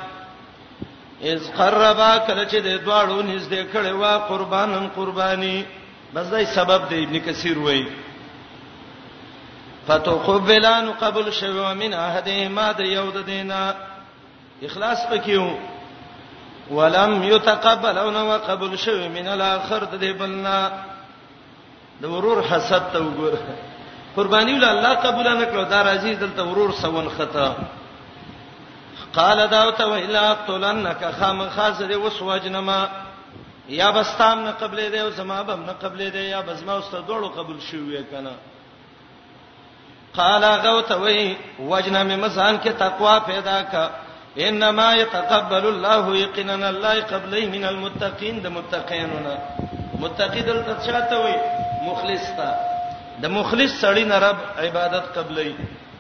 اذ 1.25 1.51
قربا 1.57 2.19
کله 2.19 2.49
چې 2.49 2.57
د 2.57 2.85
دواړو 2.85 3.23
نږدې 3.23 3.77
کړي 3.77 3.93
وا 3.93 4.19
قربانن 4.19 4.89
قربانی 4.97 5.65
بس 6.15 6.27
دای 6.31 6.45
سبب 6.55 6.89
دی 6.89 7.05
ابن 7.05 7.19
کثیر 7.19 7.59
وایي 7.59 7.89
فتقبلان 9.87 10.93
قبل 11.01 11.31
شوا 11.33 11.75
من 11.75 11.95
احدهما 11.95 12.73
د 12.73 12.81
یود 12.81 13.27
دینه 13.27 13.75
اخلاص 14.66 15.07
پکې 15.11 15.57
ولم 16.71 17.23
يتقبل 17.23 17.99
او 17.99 18.11
نو 18.11 18.33
قبول 18.49 18.76
شوی 18.78 19.09
من 19.09 19.28
الاخر 19.28 19.85
د 19.85 19.95
دې 20.00 20.19
بلنا 20.19 20.59
د 22.02 22.12
ورور 22.14 22.42
حسد 22.50 22.83
ته 22.92 22.99
وګوره 22.99 23.42
قربانی 24.16 24.54
ول 24.54 24.64
الله 24.64 24.92
قبول 25.07 25.26
نه 25.38 25.45
کړو 25.45 25.69
دا 25.71 25.81
راځي 25.83 26.14
دلته 26.25 26.42
ورور 26.45 26.73
سون 26.83 27.09
خطا 27.19 27.47
قال 29.14 29.47
دعوت 29.54 29.81
والا 29.81 30.23
قتلنك 30.33 31.12
خام 31.21 31.42
خازر 31.57 31.99
وسوجنما 31.99 32.81
یا 33.81 33.90
بستام 33.90 34.40
نه 34.45 34.50
قبل 34.61 34.78
دې 34.92 34.99
او 34.99 35.11
زما 35.11 35.42
بم 35.42 35.62
نه 35.66 35.73
قبل 35.73 35.99
دې 36.12 36.14
یا 36.35 36.40
بزما 36.40 36.76
استاد 36.78 37.04
دوړو 37.09 37.35
قبول 37.38 37.61
شوی 37.71 38.04
کنه 38.14 38.33
قال 40.16 40.45
غوت 40.45 40.90
وی 41.00 41.35
وجنا 41.59 42.02
می 42.02 42.16
مزان 42.16 42.57
کې 42.62 42.71
تقوا 42.78 43.19
پیدا 43.26 43.61
کا 43.73 43.88
انما 44.39 44.95
يتقبل 44.95 45.67
الله 45.67 46.17
يقينا 46.17 46.71
الله 46.71 47.01
قبل 47.03 47.49
من 47.51 47.65
المتقين 47.65 48.43
د 48.43 48.47
متقيننا 48.47 49.39
متقید 50.01 50.49
التشاته 50.49 51.19
وي 51.25 51.37
مخلص 51.87 52.25
تا 52.37 52.51
د 53.23 53.27
مخلص 53.27 53.73
سړی 53.85 54.05
نه 54.05 54.19
رب 54.19 54.39
عبادت 54.57 55.19
قبلې 55.19 55.53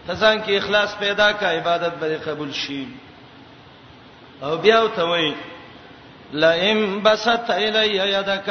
تزان 0.08 0.42
کې 0.44 0.50
اخلاص 0.56 0.96
پیدا 1.00 1.32
کا 1.32 1.50
عبادت 1.50 1.94
به 2.00 2.18
قبول 2.26 2.52
شي 2.54 2.86
او 4.42 4.56
بیا 4.56 4.82
وته 4.82 5.04
وي 5.04 5.34
لئن 6.32 6.98
بسط 7.02 7.50
الی 7.50 7.88
یدک 7.96 8.46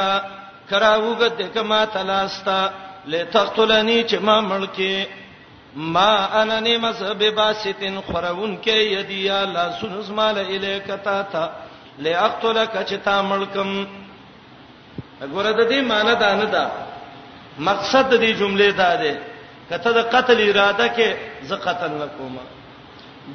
کراوګه 0.69 1.27
دک 1.39 1.57
ما 1.57 1.85
تلاستا 1.85 2.69
لتقتلنی 3.07 4.03
چې 4.03 4.15
ما 4.19 4.39
ملکی 4.41 5.05
ما 5.75 6.41
انا 6.41 6.59
نمس 6.59 7.01
بباستن 7.03 7.99
خرون 8.07 8.55
کې 8.63 8.93
یدی 8.93 9.27
لا 9.53 9.69
سنز 9.79 10.09
مال 10.09 10.37
الیک 10.37 10.91
تا 11.03 11.21
تا 11.31 11.47
لاقتلک 11.99 12.75
چتا 12.87 13.21
ملکم 13.21 13.83
ګوره 15.21 15.51
د 15.51 15.69
دې 15.69 15.81
معنی 15.87 16.15
دا 16.19 16.35
نه 16.35 16.45
ده 16.45 16.71
مقصد 17.59 18.09
د 18.09 18.17
دې 18.19 18.35
جملې 18.39 18.71
دا 18.77 18.95
ده 18.95 19.17
کته 19.69 19.91
د 19.91 19.97
قتل 20.11 20.49
اراده 20.49 20.87
کې 20.95 21.15
زه 21.47 21.55
قتل 21.55 21.91
نکوم 21.91 22.37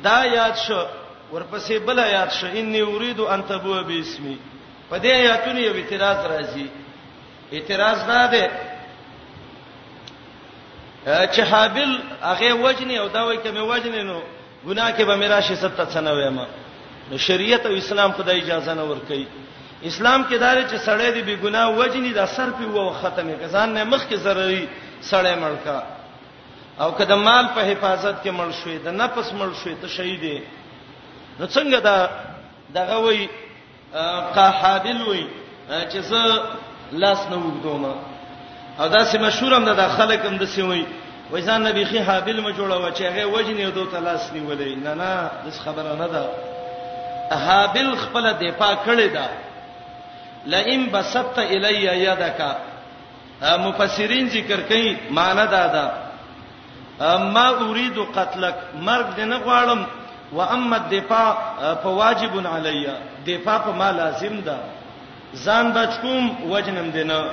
دا 0.05 0.25
یاد 0.27 0.57
شو 0.67 0.85
ورپسې 1.33 1.73
بل 1.87 1.99
یاد 1.99 2.31
شو 2.33 2.47
انی 2.53 2.81
اريد 2.83 3.21
ان 3.21 3.43
تبو 3.47 3.83
باسمی 3.83 4.37
په 4.91 4.99
دې 4.99 5.07
آیاتونو 5.11 5.61
یو 5.61 5.75
اعتراض 5.75 6.27
راځي 6.27 6.67
اعتراض 7.53 8.07
دا 8.07 8.27
ده 8.27 8.66
چې 11.07 11.41
حابل 11.41 12.03
هغه 12.23 12.53
وجنی 12.55 12.99
او 12.99 13.09
دا 13.09 13.23
وایي 13.25 13.39
کمه 13.39 13.63
وجنی 13.63 14.03
نو 14.03 14.21
ګناه 14.67 14.91
کې 14.97 15.03
به 15.03 15.17
میراشي 15.17 15.57
70 15.57 15.89
سنه 15.91 16.11
وایم 16.13 16.39
نو 17.11 17.17
شریعت 17.19 17.67
او 17.67 17.75
اسلام 17.75 18.13
خدای 18.13 18.41
اجازه 18.43 18.75
نه 18.75 18.83
ورکړي 18.83 19.25
اسلام 19.85 20.25
کې 20.31 20.35
دار 20.35 20.57
چې 20.69 20.77
سړی 20.87 21.11
دی 21.15 21.23
بی 21.23 21.37
ګناه 21.37 21.79
وجنی 21.79 22.13
دا 22.13 22.27
سر 22.27 22.51
په 22.51 22.65
وو 22.67 22.91
ختمه 22.91 23.33
کزان 23.43 23.75
نه 23.75 23.85
مخ 23.85 24.07
کې 24.11 24.15
ضروري 24.15 24.69
سړی 25.11 25.35
مړکا 25.39 25.83
او 26.81 26.93
کده 26.93 27.17
مال 27.17 27.47
په 27.55 27.61
حفاظت 27.71 28.15
کې 28.25 28.31
مړ 28.31 28.53
شوی 28.65 28.79
دا 28.79 28.91
نفس 28.91 29.33
مړ 29.33 29.55
شوی 29.65 29.75
ته 29.75 29.89
شهید 29.89 30.21
دی 30.21 30.41
نو 31.41 31.47
څنګه 31.47 31.79
دا 31.83 32.11
دغه 32.75 32.99
وای 32.99 33.29
قحابل 34.35 35.03
وای 35.03 35.27
چې 35.71 35.97
زه 35.99 36.43
لاس 36.93 37.19
نه 37.31 37.37
وګدومه 37.37 37.95
او 38.79 38.89
دا 38.89 39.05
سه 39.05 39.19
مشهورم 39.19 39.65
ده 39.65 39.73
د 39.75 39.89
خلکم 39.97 40.37
د 40.37 40.45
سه 40.45 40.63
وای 40.65 40.85
وای 41.31 41.43
ځان 41.43 41.61
نبی 41.69 41.85
خي 41.85 41.99
حابل 41.99 42.41
ما 42.41 42.51
جوړو 42.53 42.91
چې 42.97 43.03
هغه 43.03 43.27
وجنی 43.27 43.65
او 43.65 43.71
دوه 43.71 43.89
تلاس 43.93 44.33
نیولې 44.33 44.77
نه 44.85 44.95
نه 44.95 45.31
داس 45.45 45.61
خبره 45.61 45.93
نه 46.01 46.09
ده 46.09 46.25
حابل 47.47 47.97
خپل 47.97 48.33
دفاع 48.33 48.75
کړی 48.87 49.09
ده 49.17 49.29
لئن 50.47 50.87
بسطت 50.93 51.39
الی 51.39 51.75
یدک 52.05 52.41
مفسرین 53.43 54.29
ذکر 54.29 54.61
کوي 54.61 54.97
معنی 55.11 55.47
دا 55.47 55.67
ده 55.67 55.93
ما 57.19 57.49
اريد 57.49 57.97
قتلک 58.17 58.55
مرګ 58.85 59.07
دې 59.17 59.21
نه 59.33 59.39
غواړم 59.45 59.79
و 60.33 60.41
اما 60.41 60.77
الدفاع 60.77 61.35
فواجب 61.83 62.47
علی 62.47 62.87
دفاع 63.27 63.59
په 63.59 63.71
ما 63.73 63.91
لازم 63.93 64.41
ده 64.41 64.57
ځان 65.35 65.73
بچ 65.77 66.01
کوم 66.03 66.51
وجنم 66.51 66.91
دینه 66.91 67.31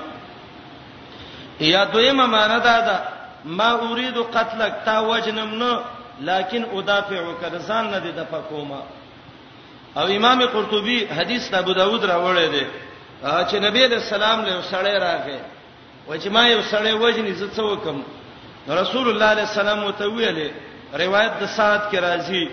یا 1.60 1.86
دویمه 1.86 2.25
معنا 2.25 2.60
دا 2.60 2.81
ده 2.81 3.00
ما 3.45 3.72
اريد 3.91 4.17
قتلک 4.33 4.74
تا 4.86 5.00
وجنم 5.01 5.53
نو 5.60 5.79
لکن 6.22 6.65
ادافعک 6.77 7.41
رسان 7.53 7.89
نه 7.91 8.00
دي 8.00 8.12
د 8.12 8.24
فقوما 8.31 8.81
او 9.98 10.05
امام 10.07 10.45
قرطبي 10.45 11.07
حدیث 11.07 11.53
ابو 11.53 11.72
داود 11.74 12.03
راوړی 12.05 12.48
دی 12.51 12.65
چې 13.24 13.53
نبی 13.55 13.88
له 13.88 14.00
سلام 14.00 14.41
له 14.41 14.62
سړی 14.72 14.98
راغی 15.01 15.39
و 16.10 16.17
چې 16.17 16.27
ما 16.27 16.48
یو 16.48 16.62
سړی 16.72 17.01
وجنی 17.03 17.33
زه 17.33 17.48
څه 17.55 17.60
وکم 17.60 18.01
رسول 18.69 19.10
الله 19.10 19.25
علیه 19.25 19.43
السلام 19.43 19.91
ته 19.91 20.05
ویلې 20.10 20.51
روایت 21.01 21.31
د 21.41 21.45
سعد 21.45 21.81
کې 21.91 21.95
راځي 21.98 22.50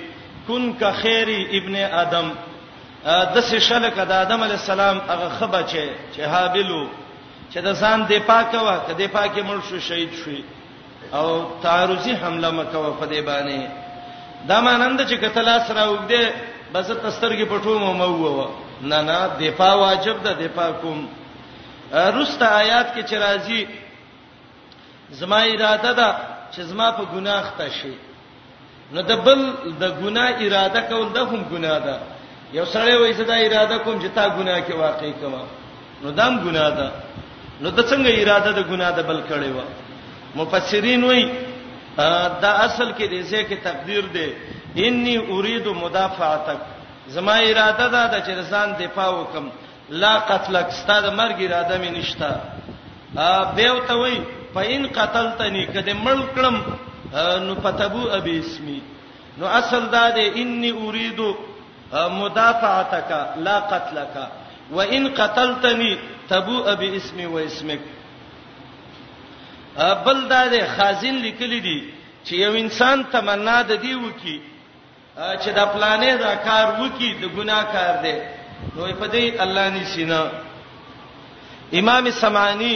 کن 0.49 0.73
کا 0.73 0.93
خیری 0.93 1.59
ابن 1.59 1.75
ادم 1.77 2.33
د 3.35 3.41
سې 3.41 3.57
شلک 3.57 3.95
د 3.95 4.13
ادم 4.13 4.43
علیه 4.43 4.55
السلام 4.55 5.01
هغه 5.09 5.29
خبچه 5.39 5.89
چې 6.17 6.21
حابلو 6.21 6.89
چې 7.53 7.59
د 7.67 7.71
ځان 7.81 7.99
دفاع 8.11 8.43
کوه 8.53 8.75
که 8.87 8.93
دفاع 9.05 9.27
کې 9.29 9.41
مړ 9.49 9.59
شو 9.69 9.79
شهید 9.79 10.13
شي 10.25 10.43
او 11.13 11.27
تعارضی 11.63 12.13
حمله 12.23 12.51
مکوه 12.59 12.91
په 13.01 13.07
دې 13.13 13.21
باندې 13.29 13.67
دا 14.49 14.61
مانند 14.67 15.01
چې 15.11 15.15
کتل 15.25 15.49
اسره 15.49 15.85
وګدې 15.95 16.25
بس 16.73 16.89
تسترګې 16.91 17.47
پټوم 17.53 17.83
مو 17.83 18.07
وو 18.19 18.51
نه 18.83 19.01
نه 19.03 19.19
دفاع 19.41 19.75
واجب 19.85 20.23
ده 20.25 20.33
دفاع 20.45 20.71
کوم 20.83 21.01
روسته 22.17 22.45
آیات 22.47 22.89
کې 22.95 23.03
چې 23.11 23.17
راځي 23.27 25.19
زما 25.21 25.37
اراده 25.43 25.93
ده 25.93 26.09
چې 26.55 26.61
زما 26.71 26.91
په 26.93 27.05
ګناه 27.15 27.43
خطا 27.49 27.69
شي 27.79 27.95
نو 28.93 29.03
د 29.03 29.13
بل 29.25 29.41
د 29.81 29.85
ګناه 30.03 30.37
اراده 30.47 30.81
کول 30.91 31.09
ده 31.13 31.21
هم 31.23 31.45
ګناه 31.53 31.79
ده 31.87 31.99
یو 32.53 32.65
سړی 32.65 32.95
وایي 33.01 33.13
زه 33.13 33.25
دا 33.25 33.35
اراده 33.47 33.79
کوم 33.79 34.01
چې 34.03 34.09
تا 34.15 34.29
ګناه 34.29 34.61
کې 34.69 34.75
واقع 34.75 35.11
کما 35.23 35.43
نو 36.03 36.11
دام 36.11 36.35
ګناه 36.45 36.71
ده 36.79 36.89
دا. 36.91 37.10
نو 37.63 37.69
د 37.79 37.81
څنګه 37.91 38.11
اراده 38.21 38.51
د 38.59 38.61
ګناه 38.71 38.93
د 38.97 39.01
بل 39.09 39.21
کړي 39.31 39.51
و 39.57 39.59
مفسرین 40.41 41.03
وای 41.09 41.23
دا 42.45 42.53
اصل 42.67 42.89
کې 42.97 43.07
د 43.13 43.17
ځای 43.31 43.43
کې 43.49 43.57
تقدیر 43.69 44.05
دی 44.17 44.29
انی 44.87 45.15
اريد 45.39 45.67
مدافعتک 45.83 46.61
زما 47.17 47.35
اراده 47.51 47.87
دا 47.97 48.03
د 48.15 48.23
چرسان 48.27 48.69
دفاع 48.81 49.09
وکم 49.21 49.47
لا 50.03 50.13
قتلک 50.31 50.69
ستاد 50.81 51.05
مرګ 51.21 51.37
اراده 51.47 51.77
مې 51.83 51.91
نشتا 51.99 52.31
ا 53.17 53.45
به 53.59 53.73
وته 53.79 53.95
وای 54.03 54.17
فین 54.55 54.87
قتلتنی 54.99 55.65
کده 55.73 55.95
مړ 56.05 56.19
کړم 56.35 56.57
نو 57.47 57.55
پتبو 57.63 58.03
ابي 58.19 58.39
اسمي 58.41 58.81
نو 59.39 59.47
اصل 59.61 59.83
دا 59.97 60.05
دی 60.17 60.27
انی 60.43 60.71
اريد 60.87 61.21
مدافعتک 62.21 63.11
لا 63.47 63.57
قتلک 63.73 64.15
وان 64.77 65.05
قتلتنی 65.21 65.93
تبو 66.31 66.57
ابي 66.73 66.97
اسمي 66.97 67.27
و 67.27 67.39
اسمك 67.39 67.81
بل 70.05 70.19
دا 70.33 70.43
د 70.55 70.57
خازن 70.77 71.15
لیکلي 71.27 71.61
دي 71.67 71.81
چې 72.25 72.33
یو 72.45 72.53
انسان 72.63 72.99
تمنا 73.15 73.57
د 73.71 73.73
دی 73.85 73.95
وکی 73.95 74.37
چې 75.43 75.49
د 75.59 75.61
پلانې 75.75 76.13
دا 76.25 76.33
کار 76.47 76.67
وکی 76.83 77.11
د 77.13 77.23
ګناه 77.37 77.63
کار 77.75 77.93
دی 78.05 78.15
نو 78.77 78.81
په 79.01 79.07
دې 79.13 79.25
الله 79.45 79.69
ني 79.75 79.85
سينا 79.93 80.23
امام 81.81 82.11
سماني 82.23 82.75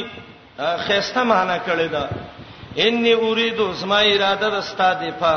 خيسته 0.85 1.23
معنا 1.33 1.57
کړی 1.67 1.89
دا 1.95 2.05
اني 2.87 3.13
اريد 3.29 3.59
اسما 3.67 3.99
اراده 4.11 4.49
د 4.55 4.57
استاد 4.65 5.03
په 5.21 5.35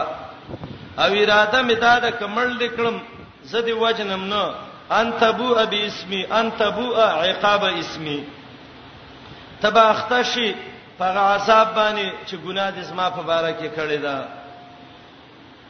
او 1.04 1.12
اراده 1.24 1.60
می 1.70 1.76
دا 1.86 1.94
د 2.06 2.08
کمل 2.20 2.48
لیکلم 2.64 2.96
زدي 3.54 3.72
وجنم 3.74 4.24
نه 4.34 4.44
انت 4.92 5.24
بو 5.38 5.54
ابي 5.60 5.86
اسمي 5.88 6.24
انت 6.40 6.64
بو 6.64 6.96
عقاب 6.96 7.64
اسمي 7.64 8.24
تبا 9.62 9.82
اختشي 9.92 10.56
په 11.00 11.06
عذاب 11.06 11.76
باندې 11.76 12.10
چې 12.28 12.36
ګناه 12.46 12.72
دې 12.76 12.82
زما 12.82 13.10
په 13.10 13.22
باره 13.22 13.52
کې 13.60 13.68
کړی 13.78 13.98
دا 14.06 14.18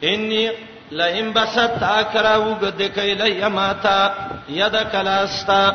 اني 0.02 0.44
لئن 0.90 1.30
بسط 1.32 1.82
اکراو 2.00 2.54
بده 2.62 2.86
کایل 2.88 3.20
یماتا 3.42 4.10
ید 4.48 4.76
کلاستا 4.92 5.70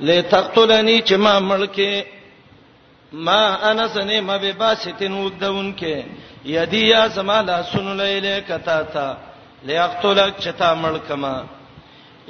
لتقتلنی 0.00 1.00
چې 1.08 1.14
ما 1.14 1.38
ملکه 1.40 2.04
ما 3.12 3.70
انا 3.70 3.88
سنه 3.88 4.20
ما 4.20 4.36
به 4.36 4.52
باستن 4.52 5.12
ودون 5.12 5.74
کې 5.78 6.04
یدی 6.44 6.86
یا 6.88 7.06
سما 7.14 7.40
لا 7.42 7.62
سن 7.72 7.96
لیله 7.96 8.40
کتا 8.48 8.82
تا 8.82 9.06
ليقتلک 9.64 10.38
چتا 10.40 10.74
ملکما 10.74 11.34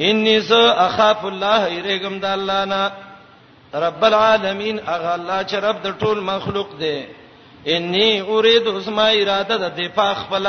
انی 0.05 0.39
ز 0.49 0.53
اخاف 0.79 1.25
الله 1.25 1.67
ایرګم 1.67 2.21
د 2.21 2.25
الله 2.25 2.65
نه 2.65 2.93
رب 3.81 4.03
العالمین 4.05 4.81
اغه 4.87 5.13
الله 5.15 5.39
چې 5.43 5.55
رب 5.67 5.77
د 5.87 5.99
ټول 6.01 6.19
مخلوق 6.33 6.77
دی 6.81 6.99
انی 7.75 8.21
اريد 8.21 8.67
اسما 8.67 9.07
اراده 9.09 9.57
د 9.57 9.75
دفاع 9.81 10.13
خپل 10.23 10.47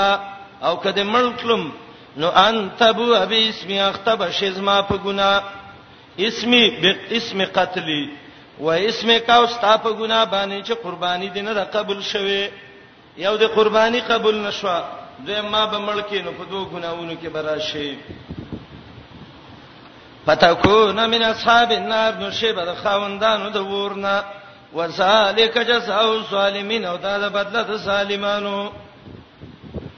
او 0.67 0.75
کده 0.85 1.03
ملکلم 1.03 1.69
نو 2.17 2.27
انت 2.31 2.83
بو 2.97 3.15
ابي 3.15 3.49
اسمي 3.49 3.79
اختب 3.81 4.29
شزما 4.31 4.81
په 4.81 4.97
ګنا 5.03 5.31
اسمي 6.19 6.61
باسم 6.69 7.45
قتلي 7.53 8.03
و 8.59 8.69
اسم 8.71 9.09
کا 9.27 9.35
استا 9.43 9.77
په 9.77 9.89
ګنا 9.93 10.25
باندې 10.25 10.63
چې 10.67 10.73
قرباني 10.83 11.29
دینه 11.29 11.53
را 11.53 11.63
قبول 11.63 12.03
شوه 12.03 12.47
یو 13.17 13.37
د 13.37 13.43
قرباني 13.55 13.99
قبول 13.99 14.35
نشوه 14.37 14.81
دوی 15.27 15.41
ما 15.41 15.65
به 15.65 15.77
ملکینو 15.77 16.31
په 16.31 16.43
دوه 16.51 16.65
ګناوونو 16.73 17.13
کې 17.23 17.27
براشي 17.33 17.95
فتكون 20.27 21.09
من 21.09 21.21
اصحاب 21.23 21.71
النار 21.71 22.13
نو 22.19 22.29
شی 22.39 22.51
به 22.51 22.73
خوندانو 22.83 23.49
د 23.49 23.57
ورنه 23.57 24.23
وذالک 24.73 25.55
جزاء 25.67 26.01
الظالمین 26.13 26.85
او 26.85 26.97
دا 26.97 27.17
د 27.17 27.31
بدله 27.33 27.61
د 27.71 27.77
ظالمانو 27.83 28.71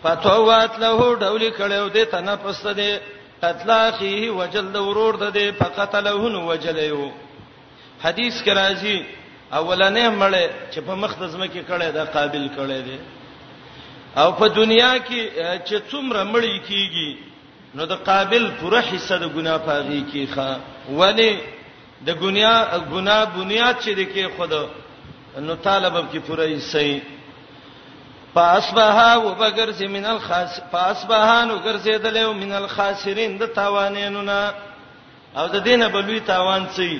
فتوات 0.03 0.73
له 0.83 0.97
ډول 1.23 1.43
کړو 1.57 1.87
د 1.95 2.03
تنفس 2.13 2.67
ده 2.67 2.99
قتل 3.43 3.69
اخیه 3.71 4.29
وجل 4.41 4.65
د 4.75 4.85
ورور 4.89 5.15
ده 5.23 5.51
فقتله 5.61 6.29
نو 6.29 6.49
وجلیو 6.49 7.11
حدیث 8.03 8.35
کې 8.43 8.53
راځي 8.61 8.97
اولنې 9.53 10.05
مړې 10.21 10.45
چې 10.73 10.79
په 10.89 10.95
مخ 11.05 11.15
د 11.23 11.27
زمکه 11.33 11.61
کړه 11.71 11.87
دا 11.97 12.03
قابل 12.17 12.45
کړه 12.57 12.79
ده 12.91 12.97
او 14.23 14.31
په 14.43 14.47
دنیا 14.59 14.91
کې 14.97 15.21
چې 15.65 15.77
څومره 15.91 16.23
مړی 16.33 16.55
کیږي 16.69 17.09
نو 17.75 17.85
د 17.85 17.91
قابل 18.09 18.49
پوره 18.59 18.81
حصہ 18.91 19.15
د 19.23 19.27
ګناه 19.35 19.57
پاغي 19.65 20.01
کې 20.11 20.23
ښا 20.33 20.49
ولی 20.99 21.31
د 22.07 22.15
ګناه 22.23 22.79
ګناه 22.93 23.21
بنیاد 23.35 23.75
چې 23.83 23.91
د 23.99 24.01
کې 24.13 24.23
خود 24.37 24.53
نو 25.47 25.53
طالبم 25.67 26.05
کې 26.11 26.19
پوره 26.27 26.45
حصہ 26.57 27.01
پاسبها 28.33 29.09
وبگر 29.25 29.69
من 29.95 30.05
الخاص 30.05 30.51
پاسبها 30.71 31.45
نو 31.45 31.55
ګرځیدل 31.65 32.17
او 32.23 32.33
من 32.33 32.51
الخاسرین 32.61 33.37
د 33.37 33.43
تاوانینو 33.59 34.21
نه 34.21 34.41
او 35.37 35.47
د 35.53 35.63
دینه 35.67 35.87
بلوي 35.93 36.19
تاوان 36.19 36.65
سي 36.75 36.91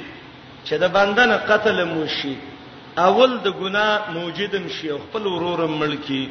چې 0.66 0.74
د 0.84 0.88
بندنه 0.98 1.38
قتل 1.50 1.84
موشي 1.86 2.36
اول 2.98 3.38
د 3.40 3.48
ګناه 3.62 4.12
موجودم 4.14 4.70
شي 4.80 4.90
خپل 5.04 5.28
ورورم 5.28 5.78
ملکی 5.84 6.24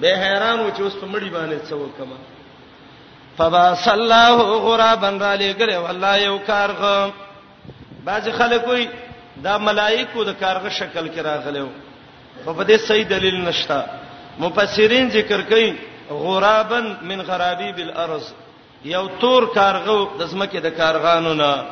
به 0.00 0.10
حیران 0.22 0.60
و 0.60 0.70
چې 0.70 0.80
اوس 0.80 0.94
په 1.00 1.06
مړی 1.06 1.30
باندې 1.30 1.58
څه 1.68 1.74
وکم 1.74 2.10
فباس 3.38 3.88
الله 3.88 4.36
غرابا 4.66 5.08
را 5.10 5.34
لګره 5.34 5.76
والله 5.78 6.18
یو 6.22 6.38
کارغه 6.50 7.12
بعض 8.04 8.26
خلک 8.38 8.64
وي 8.68 8.84
دا 9.44 9.58
ملائکه 9.66 10.24
د 10.24 10.30
کارغه 10.40 10.68
شکل 10.70 11.06
کې 11.14 11.18
راغلو 11.18 11.68
خو 12.44 12.54
په 12.54 12.64
دې 12.64 12.76
صحیح 12.88 13.06
دلیل 13.08 13.40
نشته 13.48 13.84
مفسرین 14.38 15.10
ذکر 15.10 15.40
کوي 15.42 15.74
غرابا 16.10 16.80
من 17.02 17.20
غرابی 17.30 17.72
بالارض 17.72 18.24
یو 18.84 19.08
تور 19.20 19.46
کارغه 19.54 20.08
د 20.18 20.22
زمکه 20.26 20.60
د 20.60 20.66
کارغانو 20.70 21.34
نه 21.34 21.64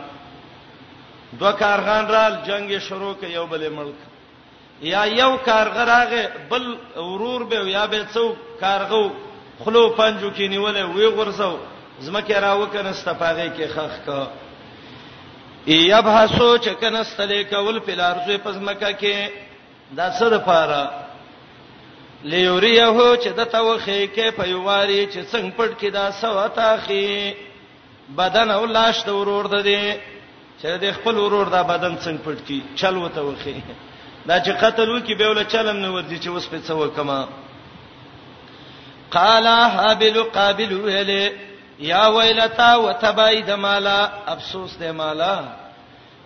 دوه 1.39 1.53
کارغان 1.53 2.07
رال 2.09 2.37
جنگ 2.47 2.79
شروع 2.89 3.15
ک 3.15 3.23
یو 3.31 3.47
بل 3.47 3.69
ملک 3.69 3.99
یا 4.95 5.05
یو 5.07 5.37
کارغه 5.37 5.85
راغه 5.95 6.31
بل 6.51 6.75
ورور 6.97 7.45
به 7.45 7.57
یا 7.71 7.87
به 7.87 8.07
څو 8.15 8.27
کارغه 8.61 9.11
خلو 9.65 9.89
پنجو 9.97 10.31
کې 10.31 10.49
نیولې 10.51 10.83
وی 10.97 11.07
غورځو 11.17 11.53
زمکه 12.05 12.41
را 12.45 12.53
وکنه 12.61 12.89
استفاغه 12.91 13.47
کې 13.57 13.67
خخ 13.75 13.95
کا 14.07 14.21
یبحثو 15.67 16.49
چې 16.59 16.71
کنه 16.81 17.01
ستلې 17.11 17.43
کول 17.55 17.79
په 17.79 17.93
لارځو 18.01 18.37
په 18.45 18.51
زمکه 18.53 18.91
کې 19.01 19.17
دا 20.01 20.07
څه 20.19 20.25
د 20.33 20.35
پاره 20.49 20.83
لیوریه 22.25 23.17
چې 23.23 23.31
د 23.39 23.49
توخې 23.55 24.01
کې 24.15 24.27
په 24.39 24.45
یواري 24.57 25.01
چې 25.13 25.21
څنګه 25.33 25.57
پټ 25.59 25.71
کې 25.81 25.91
دا 25.93 26.07
سوا 26.13 26.49
تاخي 26.49 27.35
بدن 28.21 28.51
او 28.51 28.67
لاش 28.77 28.97
د 29.07 29.11
ورور 29.19 29.47
ده 29.55 29.61
دي 29.63 29.83
چې 30.61 30.67
د 30.85 30.95
خپل 30.99 31.15
ورور 31.25 31.47
دا 31.57 31.63
بدن 31.63 31.95
څنګه 32.05 32.23
پټ 32.27 32.39
کی 32.47 32.59
چل 32.81 32.97
وته 32.97 33.23
وخی 33.29 33.59
دا 34.29 34.37
چې 34.45 34.53
قتل 34.63 34.89
وکي 34.91 35.15
به 35.15 35.27
ول 35.29 35.45
چلم 35.53 35.77
نه 35.85 35.91
ورځي 35.95 36.19
چې 36.23 36.29
وس 36.29 36.47
په 36.53 36.59
څو 36.67 36.89
کما 36.97 37.21
قال 39.17 39.47
حابل 39.49 40.23
قابل 40.23 40.73
ویلې 40.83 41.33
یا 41.81 42.09
ویلتا 42.09 42.77
وتبای 42.77 43.43
د 43.43 43.51
مالا 43.51 44.09
افسوس 44.27 44.77
دې 44.81 44.91
مالا 44.91 45.45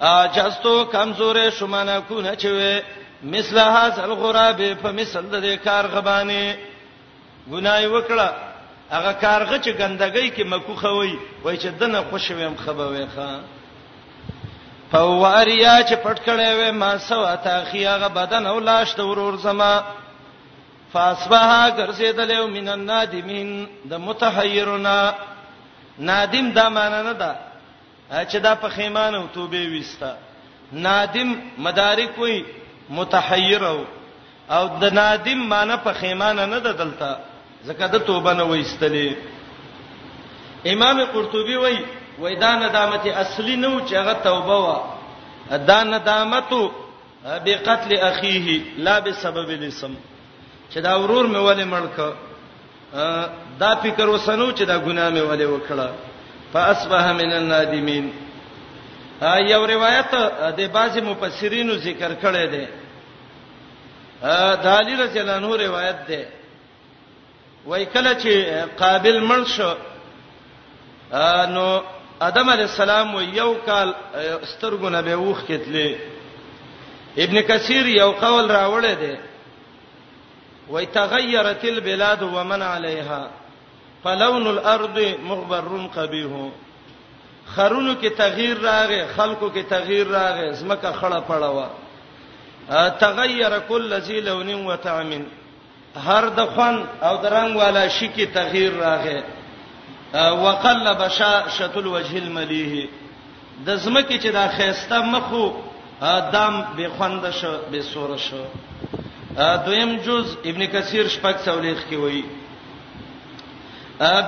اجستو 0.02 0.84
کمزورې 0.92 1.50
شمانه 1.58 2.00
کو 2.08 2.20
نه 2.20 2.34
چوي 2.34 2.82
مثل 3.22 3.58
هذا 3.58 4.04
الغراب 4.04 4.62
فمثل 4.82 5.40
د 5.40 5.54
کار 5.64 5.86
غبانه 5.86 6.56
ګنای 7.50 7.86
وکړه 7.86 8.28
هغه 8.90 9.12
کارغه 9.12 9.58
چې 9.58 9.70
ګندګۍ 9.80 10.28
کې 10.36 10.42
مکوخه 10.52 10.88
وای 10.88 11.18
وای 11.44 11.56
چې 11.58 11.66
دنه 11.80 12.04
خوشویم 12.10 12.54
خبوي 12.66 13.06
ښا 13.16 13.40
فواریا 14.92 15.78
چې 15.88 15.94
پټکړې 16.04 16.48
و 16.68 16.72
ما 16.72 16.98
سوا 16.98 17.34
تا 17.36 17.64
خیاغه 17.64 18.08
بدن 18.08 18.46
او 18.46 18.60
لاش 18.60 18.94
ته 18.94 19.02
ورور 19.04 19.36
زما 19.36 19.72
فاصبح 20.92 21.48
ګرځیدل 21.78 22.30
یو 22.38 22.46
من 22.56 22.66
النادمین 22.76 23.48
د 23.90 23.92
متحیرنا 24.06 24.96
نادم 26.08 26.46
دا 26.58 26.66
معنی 26.76 27.00
نه 27.08 27.14
ده 27.20 27.30
چې 28.30 28.36
دا 28.46 28.52
په 28.62 28.68
خیمانه 28.76 29.16
او 29.20 29.26
توبه 29.36 29.60
وستا 29.74 30.10
نادم 30.86 31.28
مدارک 31.66 32.14
وي 32.22 32.36
متحیر 32.98 33.62
او 33.72 33.78
د 34.82 34.84
نادم 34.98 35.40
معنی 35.54 35.76
په 35.86 35.92
خیمانه 36.00 36.44
نه 36.52 36.58
ده 36.60 36.72
دلته 36.82 37.10
ځکه 37.68 37.84
د 37.92 37.96
توبه 38.08 38.32
نه 38.38 38.44
وېستلې 38.52 39.06
امام 40.74 40.96
قرطبي 41.04 41.56
وای 41.56 41.78
وای 42.18 42.34
دا 42.36 42.52
ندامت 42.62 43.04
اصلي 43.06 43.56
نو 43.56 43.80
چې 43.88 43.92
هغه 43.92 44.12
توبه 44.12 44.56
وا 44.66 44.78
دا 45.56 45.82
ندامت 45.84 46.50
بقتل 47.44 47.92
اخیه 48.10 48.62
لا 48.78 49.00
بسبب 49.00 49.48
الاسم 49.50 49.94
چې 50.72 50.78
دا 50.80 50.96
ورور 50.98 51.26
مې 51.26 51.38
ولې 51.48 51.64
مړک 51.64 51.98
دا 53.60 53.74
فکر 53.82 54.08
وسنو 54.08 54.52
چې 54.52 54.62
دا 54.64 54.78
ګناه 54.78 55.10
مې 55.10 55.22
ولې 55.30 55.46
وکړه 55.54 55.88
فاصبح 56.52 57.12
من 57.12 57.32
النادمين 57.32 58.12
یو 59.46 59.66
روایت 59.66 60.10
د 60.58 60.70
بعضی 60.72 61.00
مفسرینو 61.00 61.74
ذکر 61.86 62.12
کړی 62.22 62.46
دی 62.52 62.66
د 64.62 64.66
علی 64.78 64.94
رضی 65.02 65.18
الله 65.20 65.32
عنه 65.36 65.56
روایت 65.56 65.96
ده 66.08 66.24
وای 67.66 67.84
کله 67.86 68.14
چې 68.14 68.32
قابل 68.82 69.20
مړ 69.28 69.46
شو 69.48 69.74
نو 71.54 71.82
ادم 72.20 72.48
علی 72.50 72.62
السلام 72.62 73.14
و 73.14 73.20
یو 73.20 73.54
کال 73.66 73.94
سترګونه 74.52 75.00
به 75.00 75.14
وښ 75.16 75.38
کتلې 75.48 75.98
ابن 77.18 77.40
کثیر 77.42 77.86
یو 77.86 78.10
قول 78.12 78.48
راوړی 78.50 78.94
دی 79.02 79.16
وتغيرت 80.70 81.64
البلاد 81.64 82.22
ومن 82.22 82.62
عليها 82.62 83.28
فلون 84.04 84.46
الارض 84.50 85.14
مغبر 85.22 85.88
قبيح 85.96 86.30
خرونو 87.54 87.94
کې 88.02 88.06
تغییر 88.16 88.58
راغې 88.62 89.06
خلکو 89.18 89.48
کې 89.50 89.62
تغییر 89.70 90.06
راغې 90.06 90.52
زمکه 90.60 90.92
خړه 90.92 91.20
پړه 91.28 91.50
و 91.56 92.90
تغیر 93.00 93.58
کل 93.68 94.00
ذی 94.00 94.20
لون 94.20 94.66
و 94.66 94.76
طعم 94.84 95.12
هر 96.08 96.28
د 96.38 96.44
خوان 96.54 96.84
او 97.02 97.16
د 97.22 97.26
رنگ 97.34 97.56
والا 97.56 97.88
شي 97.88 98.08
کې 98.16 98.34
تغییر 98.34 98.72
راغې 98.80 99.24
وقلب 100.42 101.02
شاشۃ 101.18 101.76
الوجه 101.76 102.18
الملیه 102.22 102.88
د 103.66 103.74
زمکه 103.76 104.18
چې 104.18 104.32
دا 104.38 104.48
خيسته 104.58 105.02
مخو 105.02 105.50
دام 106.32 106.62
به 106.76 106.88
خوند 106.96 107.30
شو 107.40 107.52
به 107.70 107.82
سور 107.92 108.16
شو 108.28 108.44
دویم 109.36 109.96
جز 110.04 110.36
ابن 110.50 110.66
کثیر 110.72 111.06
شپږ 111.08 111.34
څولېخ 111.46 111.78
کې 111.88 111.96
وایي 112.02 112.22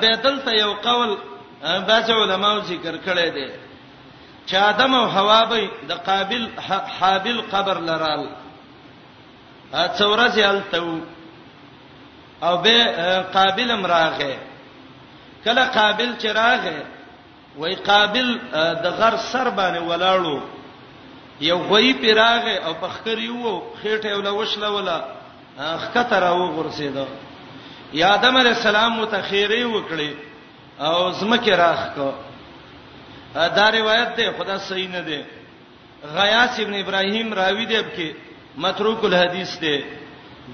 به 0.01 0.15
دلته 0.27 0.53
یو 0.59 0.73
قول 0.87 1.17
بعض 1.89 2.11
علماو 2.11 2.61
ذکر 2.69 2.97
کړی 3.07 3.29
دی 3.37 3.47
چې 4.47 4.55
ادم 4.61 4.95
او 4.95 5.07
حوا 5.17 5.45
به 5.45 5.71
د 5.89 5.93
قابل 6.07 6.47
حابل 6.99 7.41
قبر 7.53 7.81
لرال 7.91 8.25
اڅورځي 9.73 10.45
التو 10.53 10.99
او 12.43 12.57
به 12.57 12.79
قابل 13.33 13.77
مراغه 13.77 14.35
کله 15.45 15.65
قابل 15.75 16.15
چراغه 16.23 16.75
وای 17.57 17.75
قابل 17.75 18.35
د 18.55 18.87
غر 18.99 19.17
سر 19.17 19.51
باندې 19.51 19.81
ولاړو 19.91 20.62
یو 21.43 21.59
غوی 21.69 21.93
پیراغه 22.01 22.53
او 22.67 22.73
پخکری 22.81 23.29
وو 23.29 23.63
خېټه 23.83 24.13
ولا 24.19 24.31
وشله 24.33 24.69
ولا 24.77 24.99
خکته 25.79 26.19
راو 26.21 26.51
غرسیدو 26.57 27.07
یا 27.93 28.15
آدم 28.15 28.37
علی 28.37 28.49
السلام 28.49 28.93
متخیری 28.99 29.65
وکړي 29.65 30.11
او 30.81 31.11
زمکه 31.13 31.57
راخ 31.57 31.81
کو 31.95 32.13
دا 33.35 33.71
روایت 33.71 34.17
ده 34.17 34.33
خدا 34.39 34.59
صحیح 34.59 34.89
نه 34.89 35.01
ده 35.01 35.25
غیاث 36.15 36.61
ابن 36.61 36.75
ابراهیم 36.75 37.33
راوی 37.35 37.65
دی 37.67 37.83
کې 37.97 38.15
متروک 38.59 39.05
الحدیث 39.05 39.59
ده 39.59 39.81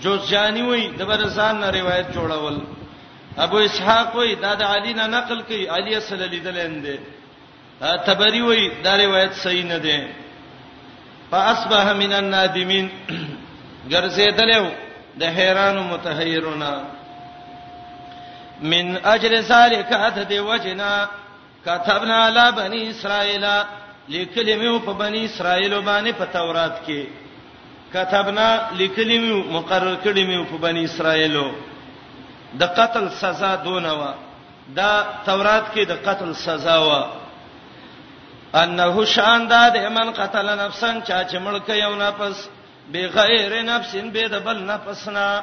جوزجانی 0.02 0.62
وای 0.62 0.88
د 0.88 1.02
برزان 1.04 1.60
نه 1.60 1.70
روایت 1.70 2.06
جوړول 2.12 2.56
ابو 3.38 3.56
اسحاق 3.58 4.14
وای 4.16 4.34
دا 4.34 4.54
د 4.54 4.62
علی 4.62 4.92
نه 4.94 5.06
نقل 5.06 5.38
کړي 5.42 5.68
علی 5.76 6.00
صلی 6.00 6.22
الله 6.24 6.26
علیه 6.26 6.40
وسلم 6.40 6.82
ده 6.86 6.98
تبری 8.06 8.40
وای 8.42 8.70
دا 8.84 8.96
روایت 8.96 9.32
صحیح 9.42 9.64
نه 9.64 9.78
ده 9.78 10.08
فاصبح 11.30 11.84
من 12.02 12.12
النادمين 12.20 12.86
ګرځیدلو 13.92 14.64
د 15.20 15.22
حیرانو 15.36 15.82
متحیرنا 15.92 16.72
من 18.72 18.86
اجل 19.14 19.32
ذلك 19.52 19.88
اتد 19.92 20.32
وجنا 20.48 20.92
كتبنا 21.66 22.16
على 22.26 22.52
بني 22.60 22.80
اسرائيل 22.90 23.44
لیکلمو 24.14 24.78
په 24.86 24.92
بني 25.02 25.24
اسرائيل 25.24 25.72
باندې 25.88 26.12
په 26.18 26.24
تورات 26.32 26.76
کې 26.86 27.04
كتبنا 27.94 28.48
لیکلمو 28.80 29.36
مقرر 29.50 29.96
کړمو 30.04 30.44
په 30.50 30.56
بني 30.58 30.84
اسرائيل 30.84 31.36
د 32.60 32.64
قتل 32.78 33.08
سزا 33.22 33.54
دونه 33.64 33.92
وا 33.94 34.12
دا 34.78 34.90
تورات 35.26 35.64
کې 35.74 35.80
د 35.92 35.94
قتل 36.04 36.34
سزا 36.34 36.76
وا 36.88 37.02
انه 38.54 39.04
شان 39.04 39.48
داد 39.48 39.76
من 39.76 40.10
قتل 40.12 40.56
نفسا 40.60 40.92
چا 41.06 41.22
چې 41.24 41.34
ملک 41.40 41.68
یو 41.68 41.94
نفس 41.96 42.48
بغیر 42.92 43.62
نفس 43.64 43.94
به 43.96 44.28
د 44.28 44.42
بل 44.44 44.56
نفسنا 44.62 45.40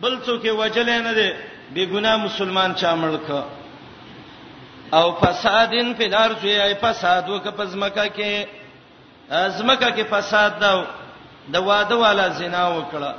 بل 0.00 0.16
څوک 0.26 0.46
وجل 0.58 0.88
نه 1.02 1.12
دی 1.14 1.30
بے 1.74 1.84
ګنا 1.86 2.16
مسلمان 2.16 2.74
چا 2.76 2.94
ملک 2.94 3.30
او 4.92 5.12
فسادین 5.20 5.94
په 5.94 6.04
لار 6.04 6.30
شوی 6.40 6.60
ای 6.60 6.74
فساد 6.80 7.28
وک 7.28 7.46
پزمکه 7.56 8.06
کې 8.08 8.48
ازمکه 9.30 9.90
کې 9.96 10.04
فساد 10.10 10.58
دا 10.60 10.72
د 11.52 11.56
واده 11.56 11.94
والا 11.96 12.28
زنا 12.28 12.68
وکړه 12.68 13.14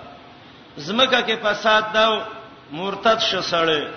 زمکه 0.77 1.21
کې 1.27 1.35
فساد 1.43 1.83
دا 1.93 2.05
مرتد 2.71 3.19
شسړې 3.19 3.87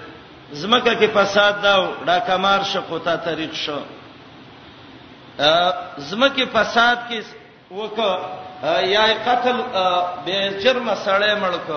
زمکه 0.52 0.94
کې 0.94 1.10
فساد 1.14 1.62
دا 1.62 1.74
ډاکمار 2.06 2.60
شقوتا 2.72 3.16
طریق 3.26 3.52
شو, 3.54 3.58
شو 3.62 3.80
زمکه 5.96 6.44
فساد 6.52 6.96
کې 7.10 7.20
وک 7.72 7.98
یا 8.92 9.06
قتل 9.26 9.62
به 10.24 10.60
جرم 10.64 10.94
سره 11.04 11.34
ملک 11.34 11.70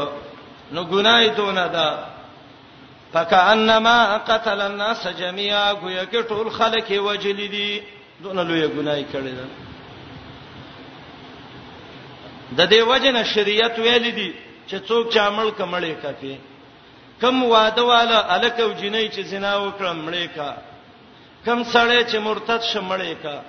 نو 0.72 0.84
ګناي 0.86 1.30
دونه 1.30 1.68
ده 1.68 1.98
فکانما 3.14 4.18
قتل 4.18 4.62
الناس 4.62 5.08
جميعا 5.18 5.74
گویا 5.74 6.06
کې 6.06 6.28
ټول 6.30 6.50
خلک 6.50 6.92
وجل 7.06 7.38
دي 7.38 7.82
دونه 8.24 8.44
لوی 8.44 8.68
ګناي 8.68 9.06
کړی 9.14 9.34
ده 9.36 9.46
د 12.58 12.70
دې 12.70 12.80
وجنه 12.88 13.24
شریعت 13.24 13.80
ویل 13.80 14.12
دي 14.16 14.34
چې 14.70 14.82
څوک 14.88 15.14
چې 15.14 15.18
عمل 15.18 15.50
کمړې 15.52 16.02
کافي 16.02 16.38
کم 17.22 17.44
واده 17.44 17.82
والا 17.84 18.20
الکو 18.36 18.74
جنې 18.74 19.16
چې 19.16 19.22
زنا 19.26 19.58
وکړم 19.58 19.98
مړې 20.12 20.36
کا 20.36 20.58
کم 21.46 21.64
سړی 21.72 22.04
چې 22.06 22.18
مرتد 22.20 22.62
شمړې 22.74 23.14
کا 23.24 23.40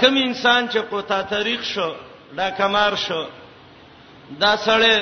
کم 0.00 0.16
انسان 0.24 0.68
چې 0.68 0.78
قوتا 0.90 1.20
تاریخ 1.34 1.62
شو 1.64 1.92
دا 2.36 2.50
کمار 2.58 2.92
شو 3.06 3.22
دا 4.40 4.54
سړی 4.66 4.96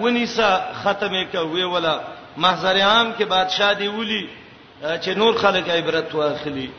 ونیسا 0.00 0.50
ختمه 0.82 1.24
کا 1.32 1.40
وی 1.40 1.62
ولا 1.62 1.96
محضر 2.36 2.80
عام 2.80 3.12
کې 3.18 3.22
بادشاہ 3.28 3.72
دی 3.78 3.88
ولي 3.88 4.26
چې 4.82 5.08
نور 5.16 5.34
خلک 5.38 5.70
عبرت 5.70 6.14
واخلي 6.14 6.70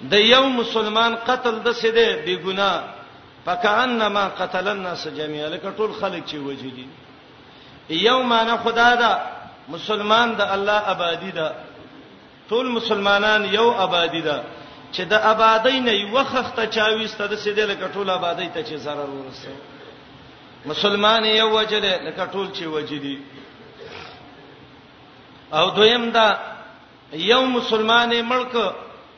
د 0.00 0.14
یو 0.14 0.48
مسلمان 0.48 1.16
قتل 1.26 1.58
د 1.62 1.72
سده 1.74 2.16
بی 2.24 2.36
ګنا 2.44 2.80
فکانما 3.46 4.28
قتل 4.38 4.68
الناس 4.68 5.06
جميعا 5.08 5.48
لکه 5.48 5.70
ټول 5.78 5.92
خلک 6.00 6.26
چې 6.26 6.34
وجدي 6.36 6.88
یو 7.90 8.22
معنی 8.22 8.52
خدا 8.64 8.94
دا 8.94 9.12
مسلمان 9.68 10.34
د 10.38 10.40
الله 10.40 10.72
آبادی 10.92 11.30
دا 11.30 11.48
ټول 12.48 12.66
مسلمانان 12.78 13.42
یو 13.52 13.68
آبادی 13.86 14.20
ده 14.28 14.36
چې 14.94 15.00
د 15.12 15.14
آبادی 15.32 15.80
نه 15.86 15.92
یو 15.96 16.12
وخت 16.16 16.60
چاويسته 16.76 17.26
د 17.32 17.34
سیده 17.44 17.64
لکه 17.70 17.88
ټول 17.94 18.10
آبادی 18.10 18.48
ته 18.54 18.60
چې 18.62 18.84
zarar 18.84 19.08
ورسه 19.16 19.52
مسلمان 20.70 21.24
یو 21.24 21.48
وجله 21.58 21.92
لکه 22.02 22.26
ټول 22.34 22.46
چې 22.56 22.62
وجدي 22.76 23.18
او 25.58 25.64
دویم 25.76 26.10
دا 26.16 26.26
یو 27.12 27.42
مسلمان 27.56 28.10
ملک 28.32 28.56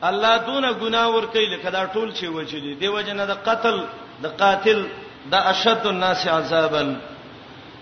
الله 0.09 0.35
دونه 0.37 0.73
ګناه 0.73 1.07
ور 1.15 1.25
کوي 1.33 1.47
لکه 1.55 1.69
دا 1.69 1.85
ټول 1.93 2.11
چې 2.15 2.23
وجدي 2.35 2.75
دی 2.81 2.87
وجنه 2.87 3.25
د 3.31 3.41
قتل 3.47 3.81
د 4.25 4.35
قاتل 4.43 4.85
د 5.31 5.35
اشد 5.53 5.85
الناس 5.87 6.27
عذابا 6.27 6.83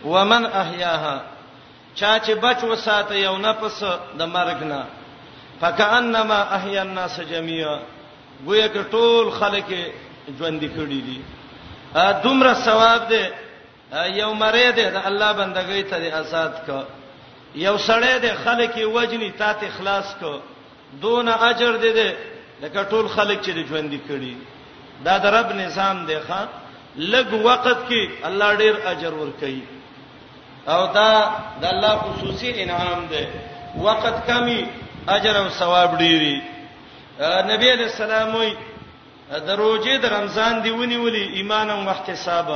ومن 0.05 0.45
احیاها 0.62 1.17
چا 1.95 2.19
چې 2.25 2.31
بچ 2.43 2.63
وساته 2.63 3.15
یو 3.15 3.38
نفس 3.38 3.83
د 4.19 4.21
مرګ 4.35 4.63
نه 4.71 4.81
فكانما 5.62 6.56
احيا 6.56 6.82
الناس 6.82 7.19
جميعا 7.22 7.80
ګویا 8.48 8.67
کې 8.67 8.84
ټول 8.91 9.32
خلک 9.32 9.69
ژوند 10.38 10.62
کړي 10.62 11.00
دي 11.08 11.22
ا 11.95 12.12
دومره 12.24 12.54
ثواب 12.54 13.08
دی 13.10 13.24
یو 14.22 14.34
مری 14.34 14.72
دی 14.72 14.84
د 14.95 14.98
الله 15.06 15.32
بندګۍ 15.34 15.89
ته 15.89 16.19
آزاد 16.19 16.65
کا 16.67 16.84
یو 17.56 17.76
سړی 17.78 18.19
دی 18.22 18.32
خلک 18.43 18.74
وجنی 18.95 19.32
ته 19.32 19.67
اخلاص 19.72 20.15
کو 20.19 20.39
دون 21.02 21.30
اجر 21.30 21.76
دی 21.78 21.91
دی 21.98 22.10
لکه 22.62 22.84
ټول 22.91 23.08
خلک 23.15 23.41
چې 23.41 23.67
ژوند 23.69 24.00
کړي 24.10 24.34
دا 25.04 25.17
د 25.17 25.26
رب 25.26 25.52
نظام 25.56 26.06
دی 26.06 26.15
ښا 26.28 26.41
لږ 26.98 27.34
وخت 27.34 27.78
کې 27.89 28.26
الله 28.28 28.56
ډیر 28.56 28.76
اجر 28.88 29.13
ور 29.13 29.32
کوي 29.39 29.62
او 30.67 30.86
دا 30.86 31.32
د 31.62 31.65
الله 31.65 31.95
خصوصي 31.98 32.52
انعام 32.63 33.06
دی 33.10 33.26
وخت 33.88 34.28
کمی 34.28 34.63
اجر 35.15 35.36
او 35.43 35.48
ثواب 35.62 35.89
ډیری 36.00 36.36
نبی 37.52 37.67
علیہ 37.76 37.88
السلام 37.91 38.30
وی 38.39 38.50
دروځي 39.50 39.95
د 40.04 40.06
رمضان 40.17 40.54
دی 40.63 40.72
ونیولې 40.80 41.24
ایمان 41.38 41.67
او 41.74 41.80
احتساب 41.95 42.48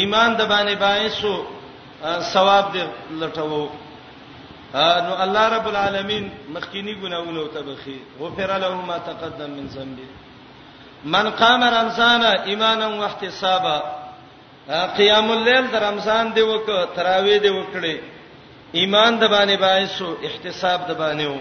ایمان 0.00 0.30
د 0.36 0.42
باندې 0.52 0.74
باعثو 0.84 1.34
ثواب 2.34 2.64
دې 2.74 2.84
لټوو 3.20 3.68
نو 5.06 5.12
الله 5.24 5.44
رب 5.56 5.66
العالمین 5.70 6.24
مخکینی 6.54 6.94
ګناونه 7.02 7.38
او 7.42 7.46
تبخي 7.56 7.96
غفر 8.22 8.50
له 8.64 8.72
ما 8.90 8.96
تقدم 9.10 9.50
من 9.58 9.66
ذنبه 9.74 10.08
من 11.14 11.30
قام 11.42 11.60
رمضان 11.78 12.22
ایمانا 12.50 12.86
واحتسابا 13.00 13.76
قیام 14.98 15.30
الليل 15.32 15.64
د 15.72 15.76
رمضان 15.88 16.24
دی 16.36 16.42
وک 16.50 16.68
تراوی 16.96 17.36
دی 17.44 17.50
وکړي 17.58 17.96
ایمان 18.78 19.18
د 19.18 19.24
باندې 19.34 19.56
باعث 19.60 20.02
او 20.02 20.12
احتساب 20.26 20.80
د 20.88 20.94
باندې 21.00 21.24
وو 21.26 21.38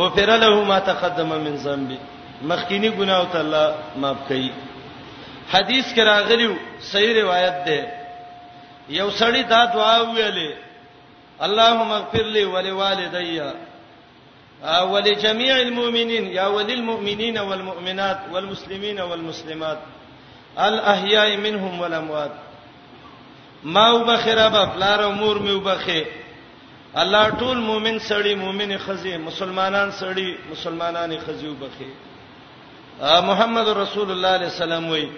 غفر 0.00 0.28
له 0.42 0.64
ما 0.64 0.78
تقدم 0.78 1.28
من 1.44 1.54
ذنبي 1.66 1.98
مخکینی 2.42 2.90
ګناه 2.98 3.24
ته 3.32 3.40
الله 3.40 3.66
معاف 3.96 4.16
کړي 4.28 4.50
حدیث 5.52 5.86
کې 5.94 6.02
راغلی 6.12 6.48
صحیح 6.92 7.12
روایت 7.22 7.54
ده 7.68 7.80
یو 8.88 9.08
سړی 9.10 9.42
دا 9.52 9.64
دعا 9.64 9.96
ویلې 10.12 10.50
اللهم 11.46 11.90
اغفر 11.92 12.24
لي 12.36 12.44
ولوالدي 12.44 13.42
ولجميع 14.92 15.60
المؤمنين 15.60 16.24
يا 16.32 16.46
وللمؤمنين 16.46 17.38
والمؤمنات 17.38 18.20
والمسلمين 18.32 19.00
والمسلمات 19.00 19.78
الاحياء 20.64 21.36
منهم 21.36 21.80
والاموات 21.80 22.30
ما 23.64 23.90
وبخره 23.94 24.48
به 24.48 24.66
پلار 24.66 25.00
او 25.02 25.12
مور 25.12 25.38
می 25.38 25.50
وبخه 25.50 26.04
الله 26.96 27.30
ټول 27.30 27.56
مؤمن 27.56 27.98
سړی 27.98 28.34
مؤمن 28.34 28.78
خزی 28.78 29.16
مسلمانان 29.16 29.90
سړی 29.90 30.36
مسلمانان 30.52 31.18
خزی 31.26 31.46
وبخه 31.46 31.86
محمد 33.20 33.68
رسول 33.68 34.10
الله 34.10 34.28
علیه 34.28 34.46
السلام 34.48 34.88
وی 34.88 35.08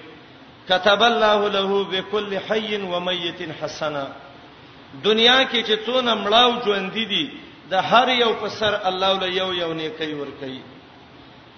كتب 0.68 1.02
الله 1.02 1.48
له 1.48 1.84
بكل 1.84 2.38
حي 2.48 2.82
وميت 2.82 3.42
حسنا 3.62 4.08
دنیا 5.04 5.44
کې 5.50 5.66
چې 5.66 5.86
څونه 5.86 6.14
مړاو 6.24 6.64
ژوند 6.66 6.92
دي 6.94 7.30
د 7.70 7.74
هر 7.74 8.08
یو 8.08 8.34
په 8.34 8.48
سر 8.48 8.80
الله 8.88 9.18
له 9.20 9.26
یو 9.26 9.54
یو 9.54 9.72
نیکي 9.72 10.12
ور 10.14 10.28
کوي 10.40 10.60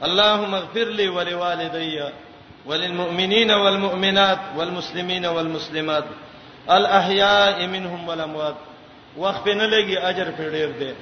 اللهم 0.02 0.54
اغفر 0.54 0.84
لي 0.84 1.08
ولوالدي 1.08 2.10
وللمؤمنين 2.66 3.50
والمؤمنات 3.50 4.38
والمسلمين 4.56 5.26
والمسلمات 5.26 6.04
الاحیاء 6.68 7.66
منهم 7.66 8.08
والاموات 8.08 8.54
وخت 9.18 9.46
نه 9.48 9.66
لګي 9.66 9.96
اجر 9.98 10.30
په 10.36 10.48
ډیر 10.50 10.70
دی 10.78 10.92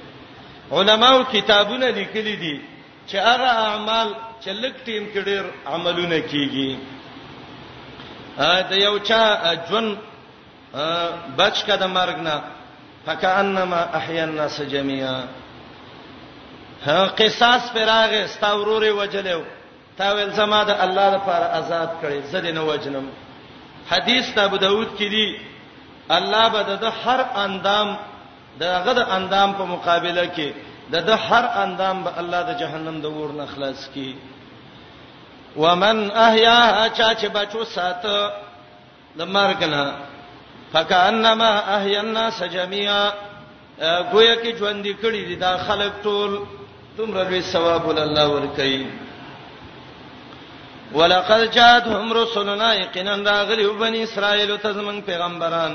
علماو 0.71 1.23
کتابونه 1.23 1.89
لیکلي 1.91 2.35
دي 2.35 2.61
چې 3.09 3.15
هغه 3.15 3.47
اعمال 3.67 4.09
چې 4.43 4.49
لک 4.49 4.75
ټیم 4.85 5.07
کې 5.13 5.19
ډیر 5.25 5.43
عملونه 5.67 6.19
کیږي 6.31 6.77
ا 8.37 8.61
ته 8.61 8.75
یو 8.75 8.99
چا 8.99 9.53
جون 9.69 9.97
بچ 11.37 11.63
کده 11.63 11.87
مرګ 11.87 12.17
نه 12.19 12.41
فکانما 13.05 13.81
احیا 13.99 14.23
الناس 14.23 14.61
جميعا 14.61 15.23
ها 16.85 17.05
قصاص 17.05 17.71
پراغه 17.73 18.25
استاوروري 18.25 18.89
وجلو 18.91 19.41
تا 19.97 20.11
ول 20.13 20.31
زما 20.31 20.63
د 20.63 20.69
الله 20.69 21.09
لپاره 21.15 21.45
آزاد 21.59 21.89
کړي 22.01 22.23
زدي 22.31 22.51
نه 22.51 22.63
وجنم 22.63 23.07
حدیث 23.91 24.33
د 24.35 24.39
ابو 24.39 24.57
داود 24.57 24.87
کې 24.97 25.03
دی 25.09 25.37
الله 26.11 26.49
به 26.49 26.61
د 26.63 26.85
هر 27.03 27.19
اندام 27.35 27.97
دغه 28.59 28.93
د 28.99 29.01
اندام 29.17 29.49
په 29.59 29.63
مقابله 29.65 30.25
کې 30.35 30.49
د 30.91 31.09
هر 31.09 31.45
اندام 31.63 32.03
به 32.03 32.11
الله 32.19 32.41
د 32.43 32.51
جهنم 32.59 32.97
د 33.01 33.05
ور 33.05 33.31
نه 33.31 33.45
خلاص 33.45 33.87
کړي 33.95 34.15
ومن 35.57 36.11
احیا 36.15 36.87
چا 36.97 37.13
چې 37.15 37.27
بچو 37.29 37.63
ساته 37.65 38.31
د 39.17 39.21
مرګ 39.25 39.63
نه 39.63 39.93
فکانما 40.73 41.51
احیا 41.75 41.99
الناس 41.99 42.43
جميعا 42.51 43.03
گویا 44.11 44.35
کې 44.35 44.57
ژوند 44.57 44.83
دي 44.83 44.93
کړی 44.93 45.21
دي 45.27 45.35
دا 45.35 45.57
خلک 45.57 45.91
ټول 46.03 46.39
تم 46.97 47.13
رلوي 47.13 47.41
ثواب 47.41 47.89
الله 47.89 48.27
ور 48.29 48.47
کوي 48.57 48.85
ولقد 50.95 51.41
جاءتهم 51.51 52.13
رسلنا 52.21 52.69
یقینا 52.75 53.15
راغلی 53.31 53.67
بنی 53.83 53.99
اسرائیل 54.03 54.51
تزمن 54.63 55.01
پیغمبران 55.09 55.73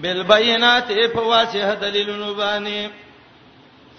بالبينات 0.00 0.88
په 0.92 1.20
واسه 1.22 1.74
دلیلونو 1.74 2.34
باندې 2.34 2.90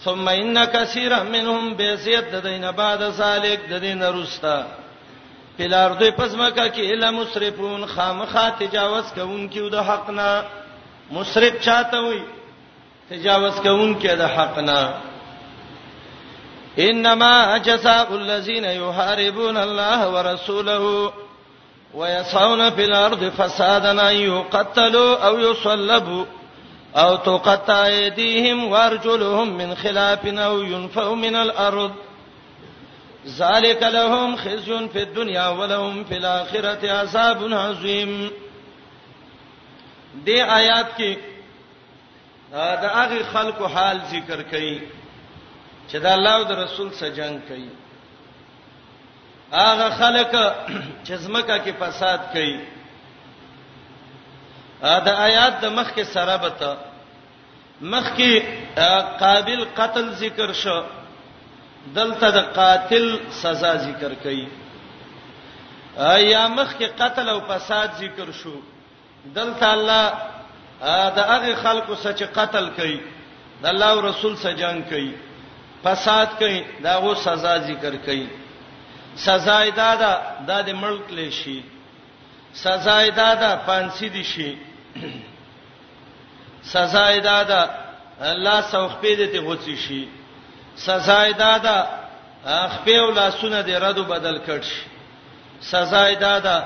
ثم 0.04 0.28
ان 0.30 0.65
كثيرا 0.65 1.24
منهم 1.24 1.74
بيزيد 1.74 2.26
ددین 2.36 2.69
بعد 2.78 3.04
سالک 3.17 3.60
ددین 3.72 4.04
رستا 4.04 4.58
پلار 5.58 5.91
دوی 6.00 6.12
پزماکه 6.12 6.67
کې 6.74 6.91
الا 6.93 7.12
مسرفون 7.12 7.86
خامخا 7.95 8.50
تجاوز 8.60 9.04
کوونکې 9.13 9.72
د 9.72 9.76
حقنا 9.89 10.41
مسرف 11.12 11.62
چاته 11.65 12.00
وي 12.08 12.22
تجاوز 13.10 13.54
کوونکې 13.56 14.12
د 14.19 14.36
حقنا 14.36 14.82
انما 16.80 17.58
جزاء 17.58 18.15
الذين 18.15 18.63
يحاربون 18.65 19.58
الله 19.58 20.10
ورسوله 20.10 21.13
ويسعون 21.94 22.70
في 22.70 22.86
الارض 22.86 23.24
فسادا 23.30 23.92
ان 24.10 24.15
يقتلوا 24.15 25.26
او 25.28 25.39
يصلبوا 25.39 26.26
او 26.96 27.15
تقطع 27.15 27.86
ايديهم 27.86 28.72
وارجلهم 28.72 29.58
من 29.58 29.76
خلاف 29.76 30.26
او 30.26 30.62
ينفوا 30.62 31.15
من 31.15 31.36
الارض 31.36 31.92
ذلك 33.39 33.84
لهم 33.84 34.36
خزي 34.36 34.89
في 34.89 35.02
الدنيا 35.04 35.48
ولهم 35.48 36.04
في 36.04 36.18
الاخره 36.18 36.92
عذاب 36.92 37.54
عظيم 37.54 38.32
دي 40.26 40.44
آیات 40.44 40.88
کې 40.98 41.18
دا 42.52 42.88
هغه 42.89 43.24
خلکو 43.34 43.68
حال 43.68 44.00
ذکر 44.12 44.44
کړي 44.52 44.99
چې 45.91 45.97
د 46.04 46.08
الله 46.15 46.34
او 46.38 46.43
د 46.49 46.52
رسول 46.63 46.89
سره 46.99 47.10
جنگ 47.19 47.36
کوي 47.49 47.69
هغه 49.54 49.88
خلک 50.02 50.32
چې 51.06 51.13
زمکه 51.25 51.58
کې 51.63 51.73
فساد 51.82 52.19
کوي 52.34 52.58
دا 55.06 55.13
آیات 55.28 55.54
د 55.63 55.65
مخ 55.78 55.88
کې 55.95 56.06
سره 56.15 56.38
بته 56.43 56.78
مخ 57.93 58.06
کې 58.17 58.32
قابل 59.23 59.62
قتل 59.80 60.06
ذکر 60.23 60.54
شو 60.62 60.80
دلته 61.97 62.30
د 62.38 62.49
قاتل 62.60 63.06
سزا 63.41 63.71
ذکر 63.86 64.12
کړي 64.23 64.47
ایا 66.15 66.43
مخ 66.58 66.75
کې 66.80 66.89
قتل 67.02 67.30
او 67.34 67.39
فساد 67.52 67.89
ذکر 68.04 68.32
شو 68.41 68.56
دلته 69.39 69.73
الله 69.73 70.13
دا 71.17 71.23
هغه 71.36 71.56
خلکو 71.63 71.95
سره 71.95 72.13
چې 72.13 72.23
قتل 72.39 72.69
کړي 72.78 72.99
د 73.65 73.67
الله 73.73 73.86
او 73.95 73.99
رسول 74.08 74.38
سره 74.43 74.54
جنگ 74.62 74.86
کړي 74.93 75.12
فساد 75.84 76.26
کوي 76.39 76.60
دا 76.84 76.96
غو 77.00 77.13
سزا 77.28 77.56
ذکر 77.68 77.96
کوي 78.06 78.28
سزا 79.26 79.58
ایدادا 79.68 80.13
د 80.62 80.70
ملک 80.84 81.10
لشي 81.13 81.60
سزا 82.63 82.98
ایدادا 83.00 83.50
پانسی 83.65 84.10
دي 84.10 84.24
شي 84.24 84.56
سزا 86.74 87.06
ایدادا 87.08 87.62
الله 88.32 88.62
سوخ 88.72 88.92
پی 89.00 89.15
دې 89.15 89.32
ته 89.32 89.39
غوڅی 89.46 89.76
شي 89.88 90.06
سزا 90.86 91.22
ایدادا 91.24 91.76
خپل 92.46 93.13
لاسونه 93.15 93.63
دې 93.63 93.70
رد 93.84 94.00
بدل 94.08 94.38
کړ 94.48 94.62
شي 94.72 94.86
سزا 95.72 96.06
ایدادا 96.06 96.58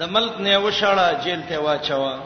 د 0.00 0.10
ملک 0.16 0.40
نه 0.40 0.58
وشاړه 0.70 1.22
جیل 1.24 1.42
ته 1.48 1.58
واچوا 1.58 2.18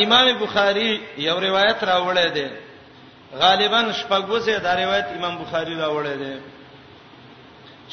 امام 0.00 0.28
بخاری 0.40 0.90
یو 1.18 1.40
روایت 1.40 1.84
راوړی 1.84 2.28
دی 2.34 2.48
غالبا 3.34 3.92
شپږوسه 3.92 4.58
دا 4.58 4.74
روایت 4.76 5.06
امام 5.16 5.36
بخاری 5.38 5.74
راوړی 5.76 6.16
دی 6.18 6.40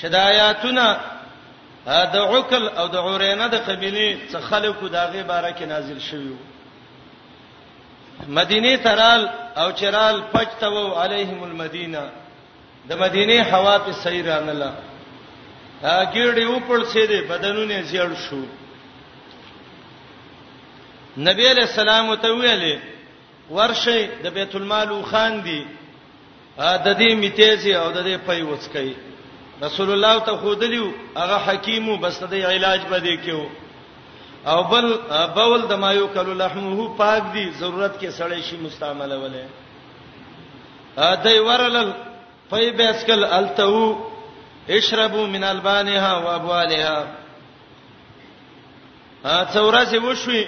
شدایاتونه 0.02 0.98
دا 1.86 2.24
عقل 2.24 2.70
او 2.70 2.88
د 2.88 2.96
عورینه 2.96 3.48
د 3.48 3.56
قبيله 3.56 4.18
څخه 4.32 4.40
خلکو 4.42 4.88
داغه 4.88 5.24
باره 5.24 5.52
کې 5.52 5.62
نازل 5.64 6.00
شوی 6.00 6.36
مدینه 8.28 8.78
ترال 8.78 9.30
او 9.58 9.72
چرال 9.72 10.22
پچتو 10.22 10.92
علیهم 10.94 11.44
المدینه 11.44 12.10
د 12.90 12.94
مدینه 12.96 13.44
هوا 13.44 13.78
په 13.80 13.92
سیرانله 13.94 14.72
اګړې 15.84 16.44
وپړ 16.48 16.84
سي 16.86 17.08
دي 17.08 17.22
بدنونه 17.22 17.82
زیړ 17.84 18.14
شو 18.30 18.44
نبی 21.18 21.48
علیہ 21.48 21.64
السلام 21.64 22.16
ته 22.16 22.28
ویلې 22.34 22.93
ورشي 23.52 24.06
د 24.24 24.28
بیت 24.34 24.56
المال 24.56 24.90
خان 25.10 25.34
دی 25.46 25.64
د 26.60 26.88
دې 27.00 27.16
میتیزي 27.24 27.74
او 27.76 27.92
د 27.92 27.98
دې 28.08 28.16
پي 28.28 28.42
وڅکي 28.44 28.94
رسول 29.64 29.90
الله 29.94 30.18
ته 30.28 30.38
خودلیو 30.44 30.86
هغه 31.18 31.38
حکیمو 31.48 31.96
بس 31.98 32.24
د 32.24 32.34
علاج 32.54 32.82
بده 32.92 33.16
کېو 33.26 33.44
او 34.52 34.64
بل 34.72 34.88
بول 35.36 35.62
د 35.68 35.74
مایو 35.84 36.08
کلو 36.14 36.34
لحمه 36.44 36.88
پاک 36.98 37.24
دی 37.34 37.46
ضرورت 37.60 37.94
کې 38.00 38.10
سړی 38.20 38.42
شي 38.50 38.58
مستعمله 38.62 39.16
ولې 39.24 39.46
ا 40.98 41.16
دای 41.24 41.40
ورلل 41.40 41.92
پي 42.50 42.72
بیسکل 42.80 43.24
التو 43.24 43.98
اشربوا 44.70 45.28
من 45.36 45.44
البانها 45.44 46.18
وابوالها 46.18 47.08
ا 49.26 49.46
څوراسي 49.54 49.98
وشوي 49.98 50.44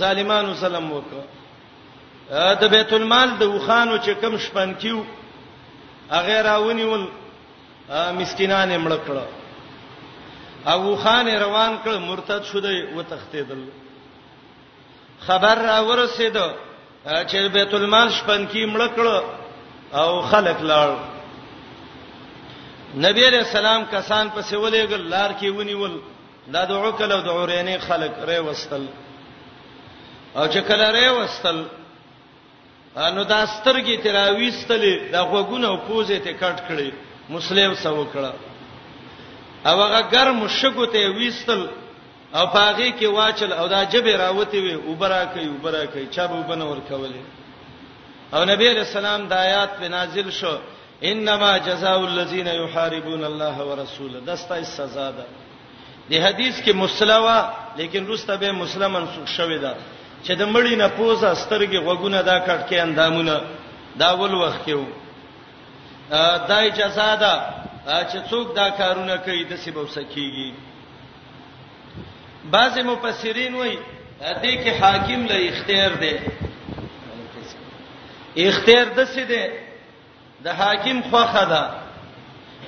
ظالمانو 0.00 0.54
ظلم 0.54 0.92
وکړه 0.92 1.24
د 2.60 2.62
بیت 2.74 2.92
المال 2.92 3.28
د 3.40 3.42
وخانو 3.54 3.96
چې 3.98 4.10
کم 4.22 4.36
شپن 4.44 4.72
کیو 4.80 5.02
هغه 6.10 6.36
راونی 6.48 6.84
ول 6.88 7.04
مسکینان 8.20 8.70
مړ 8.84 8.92
کړه 8.92 9.24
ابو 10.74 10.96
خان 11.02 11.28
روان 11.28 11.78
کړ 11.84 11.94
مرتد 12.08 12.42
شو 12.50 12.60
دی 12.60 12.82
و 12.96 13.02
تختیدل 13.10 13.62
خبر 15.26 15.54
را 15.68 15.78
ورسېد 15.80 16.36
چې 17.30 17.36
بیت 17.56 17.74
المال 17.74 18.10
شپن 18.18 18.46
کی 18.52 18.66
مړ 18.66 18.88
کړه 18.96 19.22
او 20.00 20.22
خلک 20.22 20.56
لاړ 20.60 20.90
نبی 23.06 23.26
علیہ 23.28 23.38
السلام 23.38 23.82
کسان 23.92 24.28
په 24.34 24.40
سیولې 24.40 24.90
ګل 24.90 25.08
لار 25.14 25.30
کې 25.40 25.46
ونیول 25.56 26.00
دا 26.52 26.64
د 26.64 26.72
عقل 26.72 27.12
او 27.12 27.20
د 27.20 27.28
اورینه 27.38 27.78
خلک 27.88 28.12
ری 28.28 28.38
وستل 28.44 28.86
او 30.36 30.46
چې 30.46 30.58
کله 30.68 30.90
ری 30.92 31.08
وستل 31.08 31.64
نو 32.98 33.22
دا 33.24 33.46
سترګې 33.46 33.96
تراويستلې 34.04 34.94
دا 35.12 35.20
غوګونه 35.30 35.66
او 35.72 35.76
پوزې 35.88 36.18
ته 36.24 36.32
کټ 36.40 36.58
کړې 36.68 36.90
مسلم 37.30 37.74
سو 37.74 38.04
کړه 38.14 38.32
او 39.70 39.76
هغه 39.84 40.00
ګرم 40.12 40.48
شګو 40.48 40.86
ته 40.92 40.98
ویستل 41.16 41.66
او 42.34 42.44
پاغي 42.46 42.92
کې 42.98 43.06
واچل 43.06 43.52
او 43.52 43.68
دا 43.68 43.84
جبه 43.92 44.16
راوتی 44.16 44.58
وي 44.60 44.74
وبرا 44.88 45.24
کوي 45.24 45.48
وبرا 45.48 45.84
کوي 45.92 46.06
چا 46.14 46.26
به 46.26 46.40
بنور 46.48 46.78
کولې 46.90 47.22
او 48.34 48.44
نبی 48.44 48.68
رسول 48.80 49.06
الله 49.06 49.28
د 49.28 49.32
آیات 49.32 49.70
په 49.78 49.88
نازل 49.88 50.30
شو 50.30 50.58
انما 51.02 51.58
جزاء 51.58 51.98
الذين 52.04 52.46
يحاربون 52.48 53.24
الله 53.24 53.56
ورسوله 53.64 54.18
دستا 54.26 54.62
سزا 54.64 55.10
ده 55.10 55.26
د 56.10 56.14
حدیث 56.24 56.60
کې 56.64 56.72
مسلوه 56.74 57.38
لیکن 57.76 58.06
روسته 58.06 58.36
به 58.36 58.52
مسلمان 58.52 59.04
سو 59.14 59.26
شوی 59.36 59.58
ده 59.58 59.74
چې 60.24 60.32
د 60.38 60.42
مړی 60.52 60.74
نه 60.82 60.88
پوزه 60.98 61.30
سترګې 61.42 61.78
غوګونه 61.86 62.20
دا 62.30 62.36
کټ 62.46 62.60
کې 62.68 62.76
اندامونه 62.86 63.34
دا 64.00 64.10
ول 64.20 64.34
وخت 64.42 64.60
کې 64.66 64.74
و 64.74 64.84
دای 66.48 66.66
چې 66.76 66.86
ساده 66.98 67.34
چې 68.10 68.18
څوک 68.30 68.48
دا 68.56 68.70
کارونه 68.78 69.16
کوي 69.24 69.44
د 69.44 69.52
سبب 69.64 69.86
سکیږي 69.96 70.50
بعض 72.54 72.74
مفسرین 72.78 73.54
وایي 73.60 73.78
دې 74.42 74.54
کې 74.62 74.72
حاکم 74.80 75.20
له 75.30 75.36
اختیار 75.50 75.90
دی 76.02 76.14
اختیار 78.48 78.86
د 78.98 79.06
څه 79.12 79.24
دی 79.30 79.44
د 80.44 80.48
حاکم 80.60 80.98
خوخه 81.10 81.44
ده 81.52 81.62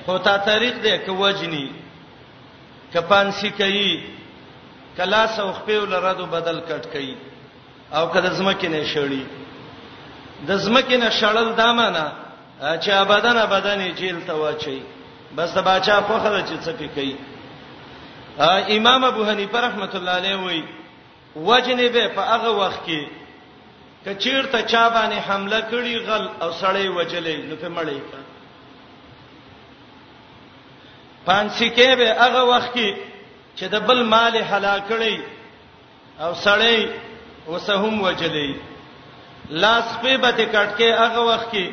خو 0.05 0.17
تا 0.27 0.37
طریق 0.37 0.75
دی 0.83 0.97
که 1.05 1.11
وجنی 1.23 1.67
کپانسی 2.93 3.49
کوي 3.57 3.91
کلا 4.97 5.25
سوخ 5.35 5.59
په 5.65 5.85
لرادو 5.91 6.25
بدل 6.25 6.59
کټ 6.69 6.87
کوي 6.93 7.15
او 7.97 8.07
کله 8.13 8.29
زمکه 8.29 8.69
نه 8.69 8.83
شړی 8.93 9.23
د 10.47 10.51
زمکه 10.65 10.97
نه 11.03 11.09
شړل 11.19 11.47
دا 11.61 11.69
معنا 11.79 12.07
چې 12.83 12.89
ابدان 13.03 13.37
ابدان 13.37 13.79
جیل 13.99 14.19
ته 14.27 14.33
واچي 14.33 14.81
بس 15.35 15.49
دا 15.55 15.61
بچا 15.67 15.95
خو 16.07 16.15
خره 16.23 16.41
چې 16.49 16.55
څه 16.65 16.71
کوي 16.95 17.15
امام 18.77 19.01
ابو 19.11 19.21
حنیفه 19.29 19.57
رحمۃ 19.67 19.93
اللہ 19.95 20.13
علیہ 20.21 20.35
وی 20.45 20.61
وجنبه 21.47 22.03
په 22.15 22.21
هغه 22.31 22.49
وخت 22.61 22.81
کې 22.87 23.01
کچیر 24.07 24.41
ته 24.53 24.59
چا 24.71 24.83
باندې 24.95 25.17
حمله 25.27 25.59
کړي 25.71 25.95
غل 26.07 26.25
او 26.41 26.49
سړی 26.61 26.87
وجلې 26.97 27.37
نو 27.49 27.55
په 27.61 27.69
مړې 27.75 27.99
کا 28.11 28.19
پانسی 31.25 31.69
کې 31.77 31.89
به 31.99 32.07
هغه 32.23 32.41
وخت 32.51 32.71
کې 32.75 32.89
چې 33.57 33.65
د 33.73 33.75
بل 33.87 34.03
مال 34.13 34.35
حلال 34.51 34.79
کړي 34.89 35.15
او 36.23 36.31
سړی 36.45 36.77
وسهم 37.47 38.01
وجلې 38.01 38.49
لاس 39.63 39.85
په 40.01 40.17
بته 40.23 40.45
کټکه 40.53 40.89
هغه 41.03 41.21
وخت 41.29 41.47
کې 41.53 41.65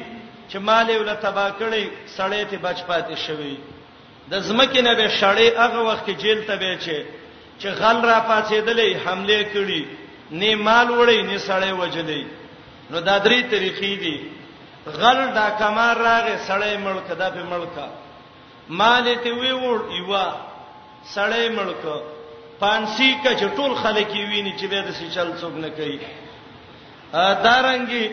چې 0.51 0.57
مالې 0.69 0.95
ول 1.01 1.13
تبا 1.25 1.47
کړي 1.61 1.83
سړې 2.17 2.43
ته 2.51 2.57
بچ 2.65 2.79
پاتې 2.89 3.15
شوی 3.27 3.55
د 4.31 4.41
زمکه 4.49 4.81
نه 4.87 4.93
به 4.99 5.09
شړې 5.21 5.49
هغه 5.63 5.79
وخت 5.89 6.05
کې 6.07 6.15
جیل 6.23 6.41
ته 6.49 6.55
به 6.61 6.73
چې 6.85 6.97
چې 7.61 7.69
غل 7.81 7.99
را 8.11 8.19
پاتېدلې 8.29 8.91
حمله 9.05 9.39
کړي 9.55 9.83
نه 10.41 10.53
مال 10.67 10.89
وړي 10.99 11.21
نه 11.31 11.39
سړې 11.49 11.73
وجلې 11.81 12.23
نو 12.91 12.99
دا 13.09 13.17
درې 13.27 13.41
طریقې 13.53 13.95
دي 14.03 14.17
غل 15.01 15.19
دا 15.39 15.47
کمار 15.61 15.97
راغې 16.09 16.37
سړې 16.49 16.75
ملک 16.87 17.09
دا 17.21 17.29
به 17.35 17.43
ملک 17.53 17.75
مالې 18.81 19.15
ته 19.23 19.31
وی 19.41 19.53
وړ 19.63 19.79
ایوا 19.97 20.27
سړې 21.15 21.45
ملک 21.59 21.83
پانسی 22.61 23.13
کا 23.25 23.31
چې 23.41 23.57
ټول 23.57 23.75
خلک 23.75 24.09
یې 24.17 24.27
ویني 24.31 24.53
چې 24.59 24.67
به 24.67 24.81
د 24.83 24.91
سچل 24.95 25.33
څوک 25.41 25.55
نه 25.65 25.71
کوي 25.71 25.99
ا 27.13 27.35
دارنګي 27.35 28.13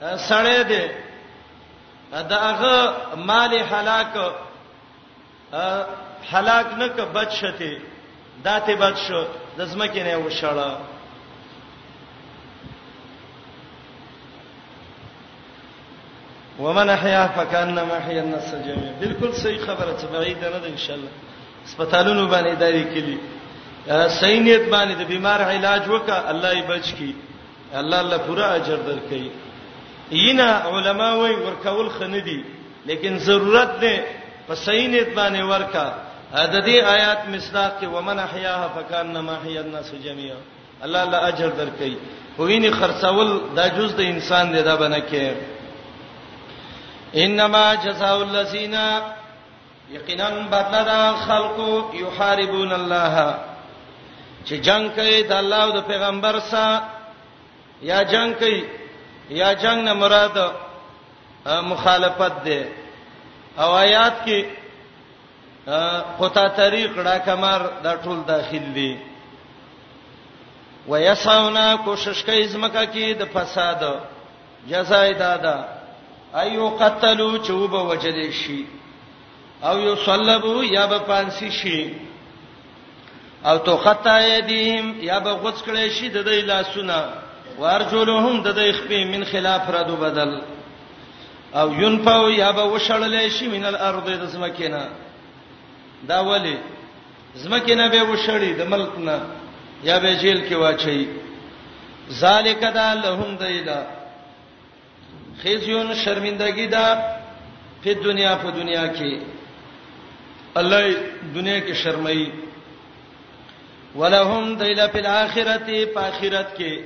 سړې 0.00 0.62
دې 0.70 0.84
داغه 2.12 3.16
مال 3.16 3.52
هلاک 3.72 4.16
هلاک 6.30 6.66
نه 6.78 6.88
ک 6.88 6.98
بچته 7.00 7.76
داته 8.44 8.76
بچ 8.76 9.02
د 9.58 9.64
زمکه 9.66 10.02
نه 10.04 10.16
وشړه 10.16 10.70
ومن 16.58 16.90
احیا 16.90 17.28
فکانما 17.36 17.94
احیا 17.96 18.22
الناس 18.22 18.50
جميعا 18.54 18.92
بالکل 19.00 19.32
صحیح 19.34 19.60
خبره 19.66 19.92
تبعید 19.92 20.44
نه 20.44 20.58
ده 20.58 20.66
ان 20.68 20.76
شاء 20.76 20.96
الله 20.96 21.10
سپیټالونو 21.66 22.28
باندې 22.32 22.56
دایې 22.60 22.84
کلی 22.94 23.18
صحیح 23.90 24.40
نیت 24.40 24.68
باندې 24.70 24.94
د 24.98 25.02
بیمار 25.06 25.40
علاج 25.52 25.82
وکړه 25.88 26.18
الله 26.32 26.50
یې 26.58 26.64
بچ 26.68 26.86
کی 26.98 27.14
الله 27.74 27.98
الله 28.00 28.16
پورا 28.26 28.46
اجر 28.58 28.76
درکړي 28.76 29.30
ینا 30.30 30.50
علما 30.70 31.12
وای 31.14 31.34
ورکول 31.34 31.88
خندي 31.98 32.42
لیکن 32.86 33.18
ضرورت 33.26 33.80
ده 33.80 33.94
په 34.48 34.54
صحیح 34.54 34.88
نیت 34.88 35.08
باندې 35.18 35.50
ورکا 35.50 35.86
د 36.36 36.56
دې 36.64 36.84
آیات 36.94 37.28
مصداق 37.28 37.72
کې 37.80 37.86
ومن 37.94 38.18
احیاها 38.18 38.68
فکانما 38.76 39.32
احیا 39.34 39.60
الناس 39.60 39.92
جميعا 40.04 40.36
الله 40.84 41.02
الله 41.02 41.28
اجر 41.28 41.48
درکړي 41.50 41.94
ویني 42.38 42.70
خرڅول 42.72 43.40
دا 43.56 43.66
جز 43.68 43.96
د 43.96 44.00
انسان 44.00 44.52
دی 44.52 44.62
دا 44.62 44.76
بنه 44.76 44.98
کې 45.10 45.34
انما 47.14 47.64
جزاء 47.84 48.16
الذين 48.22 48.74
یقینا 49.90 50.28
بدلا 50.50 51.12
خلق 51.24 51.58
یحاربون 51.94 52.72
الله 52.72 53.34
چې 54.44 54.56
جنگ 54.68 54.88
کوي 54.96 55.18
د 55.30 55.32
الله 55.42 55.62
او 55.66 55.70
د 55.76 55.80
پیغمبر 55.90 56.36
سره 56.52 56.82
یا 57.90 57.98
جنگ 58.12 58.30
کوي 58.40 58.62
یا 59.40 59.50
جنگ 59.62 59.78
نه 59.88 59.92
مراد 60.02 60.36
مخالفت 61.70 62.36
ده 62.46 62.60
او 63.60 63.68
آیات 63.84 64.16
کې 64.26 64.40
قطا 66.20 66.46
طریق 66.60 66.98
را 67.06 67.16
کمر 67.26 67.60
دا 67.84 67.92
ټول 68.04 68.18
داخل 68.32 68.64
دي 68.78 68.92
ويسعون 70.90 71.56
کوشش 71.84 72.18
کوي 72.28 72.44
زمکه 72.52 72.84
کې 72.94 73.06
د 73.20 73.24
فساد 73.34 73.80
جزای 74.70 75.12
دادا 75.24 75.56
ايو 76.42 76.68
قتلوا 76.80 77.38
چوب 77.46 77.72
وجد 77.90 78.18
شي 78.42 78.64
او 79.68 79.78
یو 79.80 79.94
صلبو 80.04 80.62
یا 80.64 80.86
به 80.86 80.98
پانسی 81.08 81.50
شي 81.60 81.80
او 83.44 83.58
تو 83.58 83.76
خطا 83.76 84.20
یدیهم 84.22 84.94
یا 85.02 85.18
به 85.20 85.30
غوڅ 85.42 85.58
کړي 85.66 85.88
شي 85.98 86.08
د 86.08 86.18
دې 86.24 86.44
لاسونه 86.50 86.98
وارجلهم 87.58 88.42
د 88.42 88.48
دې 88.58 88.70
خپې 88.74 89.00
من 89.14 89.24
خلاف 89.24 89.70
ردو 89.70 89.96
بدل 89.96 90.40
او 91.54 91.72
ينفو 91.72 92.30
یا 92.30 92.52
به 92.52 92.64
وشړلې 92.78 93.28
شي 93.28 93.48
من 93.48 93.64
الارض 93.64 94.04
د 94.10 94.24
زمکینا 94.26 94.82
دا 96.08 96.20
ولی 96.28 96.58
زمکینا 97.34 97.88
به 97.88 98.02
وشړي 98.02 98.52
د 98.58 98.62
ملک 98.66 98.98
نه 98.98 99.20
یا 99.82 99.98
به 99.98 100.14
جیل 100.16 100.48
کې 100.48 100.52
واچي 100.52 101.08
ذالک 102.20 102.60
دا 102.74 102.94
لهم 102.94 103.36
دیدا 103.36 103.78
خزیون 105.44 105.94
شرمندگی 105.94 106.66
دا 106.66 106.98
په 107.84 107.92
دنیا 107.94 108.34
په 108.36 108.50
دنیا 108.50 108.86
کې 108.94 109.12
الله 110.56 110.94
دنیا 111.34 111.58
کې 111.60 111.72
شرمایي 111.74 112.32
ولهم 113.96 114.54
دیل 114.56 114.88
فی 114.92 114.98
الاخرته 114.98 115.86
په 115.94 116.00
اخرت 116.00 116.48
کې 116.56 116.80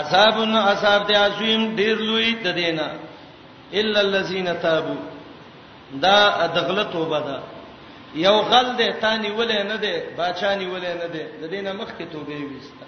عذاب 0.00 0.36
عذاب 0.70 1.06
دی 1.08 1.14
عظیم 1.14 1.62
ډیر 1.76 1.96
لوی 1.98 2.30
د 2.44 2.54
دینا 2.60 2.88
الا 3.80 4.00
الذين 4.00 4.54
تابوا 4.62 4.96
دا 6.02 6.46
دغله 6.46 6.84
توبه 6.92 7.20
ده 7.20 7.40
یو 8.14 8.36
غل 8.40 8.76
ده 8.76 8.88
تانی 9.00 9.30
ولې 9.38 9.62
نه 9.70 9.76
ده 9.76 9.94
باچانی 10.16 10.66
ولې 10.66 10.96
نه 11.02 11.06
ده 11.14 11.24
د 11.42 11.46
دینه 11.50 11.72
مخ 11.72 11.88
کې 11.98 12.02
توبه 12.12 12.34
ویستا 12.36 12.86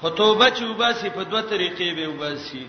خو 0.00 0.08
توبه 0.10 0.50
چې 0.50 0.62
وباسي 0.62 1.10
په 1.10 1.22
دوه 1.22 1.42
طریقې 1.50 1.94
به 1.96 2.08
وباسي 2.08 2.66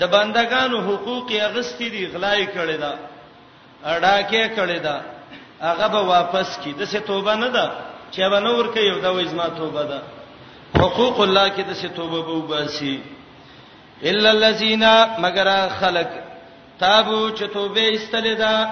د 0.00 0.04
بندگانو 0.06 0.78
حقوق 0.80 1.30
یې 1.32 1.42
غستی 1.54 1.90
دي 1.90 2.06
غلای 2.06 2.46
کړي 2.46 2.76
دا 2.80 2.98
اړه 3.84 4.28
کې 4.30 4.56
کړي 4.56 4.78
دا 4.82 5.00
هغه 5.60 5.88
به 5.88 6.00
واپس 6.00 6.58
کی 6.64 6.72
د 6.72 6.84
څه 6.90 6.96
توبه 6.98 7.34
نه 7.34 7.48
ده 7.48 7.87
چې 8.10 8.28
به 8.30 8.40
نور 8.40 8.64
کوي 8.74 9.00
دا 9.00 9.10
وې 9.14 9.24
زما 9.28 9.48
توبه 9.48 9.82
ده 9.82 9.98
حقوق 10.82 11.20
الله 11.20 11.48
کې 11.56 11.62
د 11.70 11.76
څه 11.80 11.88
توبه 11.96 12.20
به 12.22 12.32
وباسي 12.32 13.00
الا 14.10 14.30
الذين 14.38 14.84
مگر 15.24 15.48
خلق 15.80 16.10
تابو 16.80 17.30
چې 17.36 17.44
توبه 17.54 17.90
استلې 17.94 18.34
ده 18.42 18.68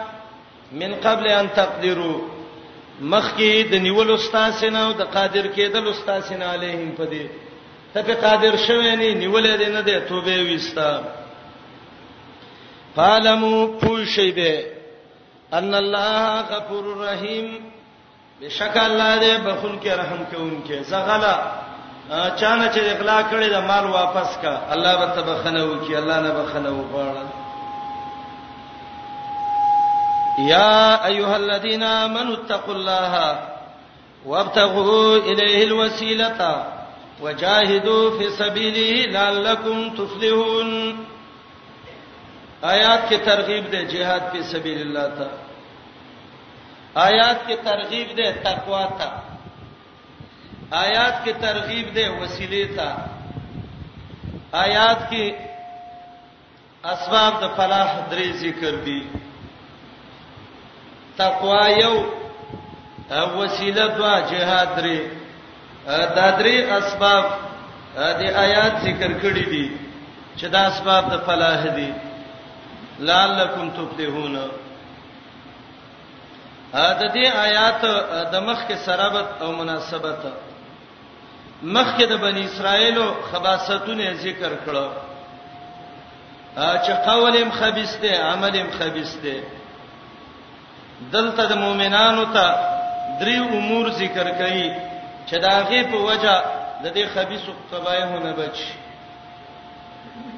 من 0.72 0.94
قبل 1.06 1.26
ان 1.32 1.48
تقدروا 1.56 2.20
مخکې 3.00 3.70
د 3.72 3.82
نیول 3.86 4.10
استاد 4.12 4.52
سينو 4.60 4.92
د 4.92 5.00
قادر 5.02 5.46
کېدل 5.56 5.86
استاد 5.88 6.22
سين 6.28 6.42
عليهم 6.42 6.94
پدې 6.98 7.24
ته 7.94 8.02
په 8.02 8.14
قادر 8.14 8.56
شوی 8.66 8.96
نه 8.96 9.14
نیولې 9.14 9.60
دې 9.60 9.68
نه 9.68 9.82
دې 9.86 10.08
توبه 10.08 10.54
وستا 10.54 11.02
فالمو 12.96 13.78
پوښیبه 13.80 14.64
ان 15.52 15.74
الله 15.74 16.40
غفور 16.50 16.96
رحیم 16.96 17.75
بشک 18.40 18.74
الله 18.76 19.18
دې 19.20 19.38
بخول 19.46 19.78
کې 19.82 19.90
رحم 20.00 20.20
کوونکې 20.32 20.80
زغلا 20.90 21.34
چانه 22.40 22.66
چې 22.74 22.80
اغلا 22.94 23.14
کړی 23.30 23.48
د 23.54 23.62
مال 23.70 23.86
واپس 23.94 24.30
کا 24.42 24.52
الله 24.74 24.94
به 25.02 25.06
تبخنه 25.18 25.62
وکي 25.70 25.94
الله 26.00 26.18
نه 26.26 26.30
بخنه 26.38 26.70
وغواړه 26.78 27.24
یا 30.48 30.74
ایها 31.08 31.36
الذین 31.36 31.82
آمنوا 31.92 32.34
اتقوا 32.38 32.74
الله 32.74 33.16
وابتغوا 34.26 35.16
اليه 35.30 35.64
الوسيله 35.64 36.64
وجاهدوا 37.22 38.04
في 38.18 38.30
سبيله 38.42 38.90
لعلكم 39.16 39.76
تفلحون 39.96 40.70
آیات 42.74 43.00
کې 43.10 43.16
ترغیب 43.32 43.64
ده 43.70 43.80
جهاد 43.84 44.22
فی 44.32 44.40
سبیل 44.52 44.80
الله 44.80 45.06
ته 45.18 45.26
آیات 47.04 47.38
کې 47.46 47.56
ترغیب 47.64 48.16
ده 48.16 48.28
تقوا 48.44 48.84
ته 48.98 49.06
آیات 50.84 51.16
کې 51.24 51.32
ترغیب 51.44 51.88
ده 51.94 52.04
وسیله 52.20 52.64
ته 52.76 52.88
آیات 54.64 55.00
کې 55.10 55.24
اسباب 56.94 57.32
د 57.44 57.54
فلاح 57.60 57.90
درې 58.14 58.26
ذکر 58.44 58.74
دي 58.88 58.98
تقوا 61.20 61.62
یو 61.82 61.94
وسیله 63.38 63.86
دوا 63.96 64.14
جهاد 64.30 64.68
درې 64.76 64.98
دا 66.18 66.26
درې 66.38 66.56
اسباب 66.80 67.24
د 68.20 68.36
آیات 68.44 68.74
ذکر 68.88 69.10
کړی 69.22 69.44
دي 69.54 69.66
چې 70.38 70.46
دا 70.56 70.62
اسباب 70.70 71.04
د 71.12 71.16
فلاح 71.28 71.62
دي 71.80 71.90
لعلکم 73.10 73.70
تفلحون 73.78 74.34
د 76.74 77.10
دې 77.14 77.26
آیات 77.46 77.80
د 78.32 78.34
مخ 78.46 78.58
کې 78.68 78.76
سرابت 78.86 79.28
او 79.42 79.52
مناسبت 79.52 80.18
مخ 81.62 81.86
کې 81.96 82.06
د 82.06 82.12
بنی 82.20 82.42
اسرائیل 82.50 82.98
خباستونه 83.30 84.12
ذکر 84.14 84.52
کړو 84.66 84.88
چې 86.56 86.92
قولم 87.06 87.50
خبيسته 87.50 88.16
عملم 88.18 88.70
خبيسته 88.78 89.34
دلته 91.12 91.46
د 91.46 91.52
مؤمنانو 91.54 92.24
ته 92.34 92.46
درې 93.20 93.38
امور 93.56 93.90
ذکر 93.90 94.26
کړي 94.30 94.70
چې 95.30 95.34
داغه 95.38 95.82
په 95.90 95.96
وجه 95.96 96.42
د 96.82 96.86
دې 96.94 97.04
خبيسو 97.14 97.52
قبایهونه 97.72 98.32
بچ 98.32 98.58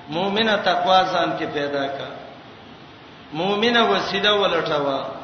مؤمنه 0.09 0.57
تقوا 0.57 1.05
ځان 1.05 1.39
کې 1.39 1.45
پیدا 1.55 1.85
کړه 1.89 2.13
مؤمنه 3.33 3.81
وسیله 3.89 4.31
ولټاوه 4.43 5.18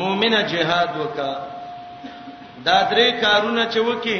مؤمنه 0.00 0.40
جهاد 0.52 0.90
وکا 1.00 1.32
دا 2.66 2.78
درې 2.90 3.08
کارونه 3.24 3.64
چې 3.72 3.78
وکي 3.88 4.18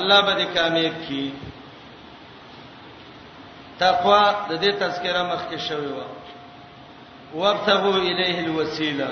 الله 0.00 0.18
به 0.26 0.34
دې 0.38 0.46
کامیاب 0.58 0.96
کړي 1.04 1.24
تقوا 3.82 4.22
د 4.50 4.62
دې 4.62 4.70
تذکرہ 4.82 5.22
مخکې 5.32 5.58
شوی 5.66 5.90
و 5.96 6.02
وابتغوا 7.40 7.96
الیه 8.10 8.38
الوسیله 8.46 9.08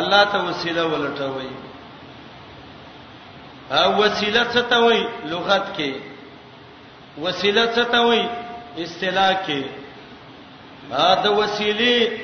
الله 0.00 0.22
ته 0.34 0.38
وسیله 0.48 0.82
ولټوي 0.92 1.50
او 3.78 3.88
وسیله 4.02 4.44
څه 4.52 4.62
ته 4.70 4.78
وای 4.84 5.00
لغت 5.24 5.64
کې 5.76 5.92
وسیله 7.24 7.64
څه 7.74 7.84
ته 7.92 8.00
وای 8.06 8.22
اصطلاح 8.84 9.32
کې 9.46 9.64
دا 10.90 11.30
وسیله 11.32 12.18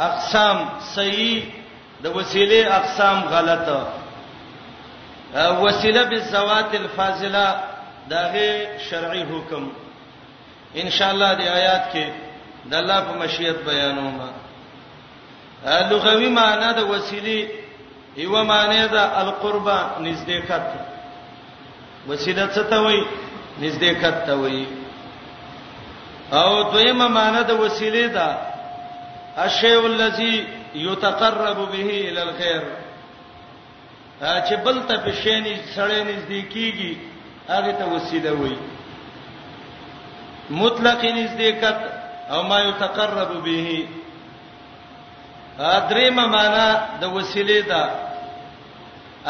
اقسام 0.00 0.58
صحیح 0.94 1.57
د 2.02 2.06
وسیله 2.18 2.60
اقسام 2.80 3.16
غلطه 3.34 3.78
وسیله 5.64 6.02
بالزوات 6.10 6.70
الفاضله 6.74 7.46
داغه 8.10 8.78
شرعي 8.90 9.22
حکم 9.30 9.62
ان 10.82 10.90
شاء 10.98 11.10
الله 11.12 11.30
د 11.34 11.40
آیات 11.40 11.84
کې 11.92 12.06
د 12.70 12.74
الله 12.74 13.00
په 13.00 13.12
مشیت 13.22 13.56
بیانوم 13.68 14.16
لغوي 15.90 16.28
معنی 16.28 16.70
د 16.78 16.90
وسیله 16.94 17.50
یو 18.16 18.44
معنی 18.44 18.82
د 18.94 18.96
القربه 19.22 19.78
نزدېکت 20.00 20.66
وسیله 22.08 22.46
څه 22.54 22.62
ته 22.70 22.78
وایي 22.84 23.04
نزدېکت 23.62 24.26
ته 24.26 24.34
وایي 24.34 24.66
او 26.32 26.62
دویمه 26.62 27.08
معنی 27.08 27.42
د 27.44 27.50
وسیله 27.60 28.06
ده 28.16 28.26
الشیء 29.36 29.84
الذی 29.84 30.57
یتقرب 30.80 31.70
به 31.72 31.90
ال 32.08 32.18
الخير 32.18 32.62
چې 34.20 34.56
بل 34.64 34.80
ته 34.88 34.96
په 35.04 35.12
شینې 35.22 35.54
سړې 35.74 36.02
نږدې 36.08 36.40
کیږي 36.52 36.92
هغه 37.52 37.72
ته 37.78 37.84
وسیله 37.94 38.32
وایي 38.40 38.58
مطلق 40.60 41.00
نزدېکت 41.18 41.78
او 42.34 42.40
ما 42.42 42.58
یتقرب 42.70 43.30
به 43.44 43.88
ادریم 45.76 46.16
معنا 46.32 46.66
د 47.00 47.12
وسیله 47.16 47.60
ده 47.70 47.82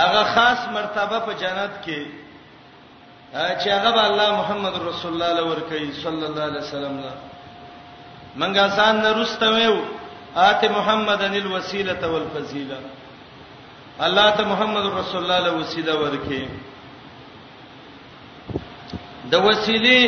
هغه 0.03 0.23
خاص 0.35 0.61
مرتبه 0.75 1.19
په 1.27 1.33
جنت 1.41 1.75
کې 1.85 2.03
چې 3.61 3.71
هغه 3.85 4.03
الله 4.09 4.31
محمد 4.41 4.75
رسول 4.89 5.13
الله 5.13 5.31
لور 5.41 5.59
کوي 5.71 5.93
صلی 6.03 6.25
الله 6.27 6.43
علیه 6.43 6.61
وسلم 6.61 6.99
لا 7.05 7.15
منګه 8.39 8.69
سان 8.77 8.95
نه 9.03 9.13
رستم 9.23 9.55
یو 9.59 9.77
آت 10.47 10.63
محمدن 10.77 11.35
الوسيله 11.45 11.99
والفضيله 12.13 12.79
الله 14.07 14.27
ته 14.37 14.45
محمد 14.53 14.85
رسول 15.01 15.21
الله 15.23 15.39
له 15.47 15.53
وسيله 15.61 15.93
ورکې 16.03 16.41
د 19.33 19.35
وسيله 19.47 19.99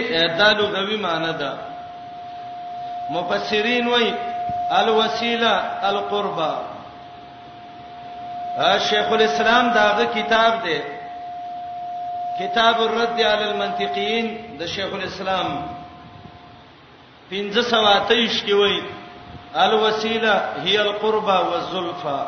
د 0.41 0.43
لغوي 0.59 0.97
معنی 1.07 1.33
ده 1.41 1.51
مفسرین 3.17 3.85
وایي 3.93 4.15
الوسيله 4.81 5.53
القربه 5.91 6.51
شیخ 8.89 9.09
الاسلام 9.13 9.65
داغه 9.79 10.05
کتاب 10.17 10.53
دی 10.65 10.79
کتاب 12.41 12.77
الرد 12.89 13.19
علی 13.33 13.45
المنطقین 13.51 14.27
د 14.59 14.63
شیخ 14.75 14.91
الاسلام 14.97 15.49
1528 17.31 18.45
کې 18.47 18.55
وایي 18.61 18.83
الوسيله 19.57 20.63
هي 20.63 20.81
القربى 20.83 21.39
والزلفى 21.51 22.19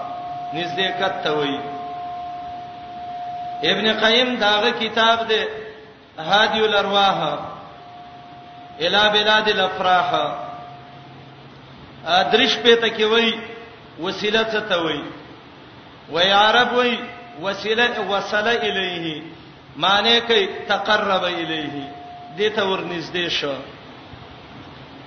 نزدېکت 0.55 1.23
ته 1.25 1.33
وایي 1.33 1.61
ابن 3.71 3.87
قیم 4.05 4.35
داغه 4.37 4.71
کتاب 4.83 5.19
دی 5.29 5.41
هادی 6.19 6.61
الارواح 6.65 7.39
الى 8.81 9.03
بلاد 9.15 9.49
الافراح 9.49 10.11
ادریش 12.07 12.57
پته 12.59 12.89
کې 12.91 13.03
وای 13.03 13.35
وسیله 14.01 14.43
څه 14.45 14.61
ته 14.69 14.77
وای 14.83 15.01
وای 16.11 16.31
عرب 16.33 16.73
وای 16.73 16.99
وسیله 17.43 18.01
وصله 18.11 18.59
الیه 18.63 19.23
معنی 19.77 20.21
کوي 20.21 20.47
تقرب 20.69 21.25
الیه 21.25 21.87
دته 22.39 22.63
ورنږدې 22.71 23.29
شو 23.31 23.55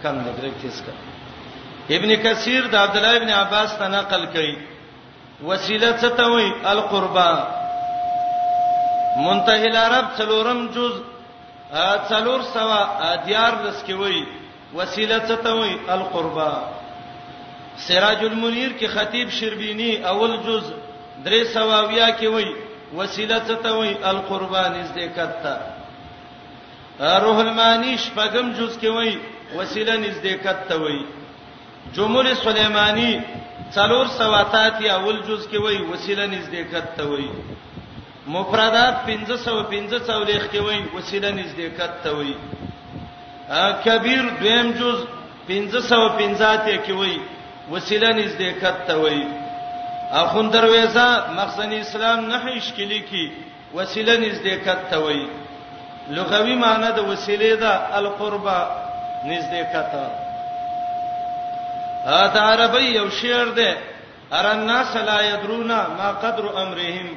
کم 0.03 0.19
درک 0.23 0.53
تیسکه 0.61 1.14
ابن 1.89 2.15
کثیر 2.21 2.67
د 2.73 2.75
عبد 2.75 2.95
الله 2.97 3.15
ابن 3.15 3.29
عباس 3.29 3.71
ته 3.79 3.87
نقل 3.87 4.25
کړي 4.33 4.55
وسیله 5.49 5.89
څه 6.01 6.09
ته 6.17 6.25
وایي 6.31 6.51
القربا 6.75 7.29
منتهی 9.25 9.65
العرب 9.69 10.07
څلورم 10.17 10.59
جز 10.77 10.93
څلور 12.09 12.39
سوا 12.55 12.81
دیار 13.25 13.53
لس 13.65 13.83
کې 13.85 13.93
وایي 14.01 14.25
وسیله 14.73 15.17
څه 15.27 15.35
ته 15.43 15.51
وایي 15.59 15.77
القربا 15.95 16.51
سراج 17.87 18.23
المنیر 18.25 18.71
کې 18.79 18.87
خطیب 18.93 19.29
شربینی 19.41 19.95
اول 20.11 20.35
جز 20.47 20.65
درې 21.23 21.43
سوا 21.53 21.79
ویا 21.89 22.07
کې 22.19 22.27
وایي 22.33 22.55
وسیله 22.93 23.37
څه 23.47 23.55
ته 23.67 23.71
وایي 23.77 23.95
القربان 24.13 24.71
نزدېکت 24.81 25.43
ته 25.43 25.55
روح 27.25 27.37
المانی 27.43 27.95
شپږم 27.97 28.47
جز 28.57 28.77
کې 28.81 28.87
وایي 28.87 29.19
وسیله 29.55 29.95
نزدېکت 29.97 30.67
ته 30.69 30.75
وایي 30.81 31.05
جمهور 31.93 32.25
سليماني 32.43 33.11
څلور 33.75 34.05
سواتات 34.17 34.81
یا 34.81 34.93
اول 34.97 35.17
جز 35.27 35.47
کې 35.47 35.57
وای 35.61 35.77
وسیله 35.93 36.25
نزدېکت 36.25 36.95
ته 36.97 37.03
وای 37.09 37.29
مفردات 38.35 38.95
1515 39.09 39.99
څولېخ 40.07 40.43
کې 40.51 40.59
وای 40.65 40.79
وسیله 40.95 41.29
نزدېکت 41.31 41.91
ته 42.03 42.11
وای 42.15 42.33
کبیر 43.85 44.21
دویم 44.41 44.71
جز 44.79 44.97
1515 45.49 46.61
ته 46.65 46.77
کې 46.85 46.93
وای 46.99 47.17
وسیله 47.71 48.09
نزدېکت 48.09 48.87
ته 48.87 48.95
وای 48.99 49.21
اخون 50.21 50.49
درويزه 50.53 51.07
مخزن 51.37 51.71
اسلام 51.79 52.19
نه 52.27 52.37
هیڅکلی 52.45 52.99
کی 53.09 53.29
وسیله 53.75 54.17
نزدېکت 54.17 54.89
ته 54.89 54.97
وای 55.05 55.23
لغوي 56.17 56.55
معنی 56.65 56.91
د 56.97 57.09
وسیله 57.11 57.55
ده 57.65 57.97
القربه 57.97 58.59
نزدېکت 59.29 59.91
ته 59.97 60.24
ا 62.21 62.23
د 62.33 62.35
عربی 62.49 62.87
یو 62.99 63.07
شعر 63.21 63.45
ده 63.59 63.71
ار 64.37 64.45
الناس 64.57 64.95
لا 64.97 65.19
يدرون 65.29 65.67
ما 65.99 66.09
قدر 66.23 66.61
امرهم 66.63 67.07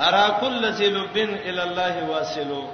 ارا 0.00 0.28
كل 0.40 0.60
ذلب 0.72 1.16
الى 1.16 1.62
الله 1.62 1.94
واصلوا 2.10 2.66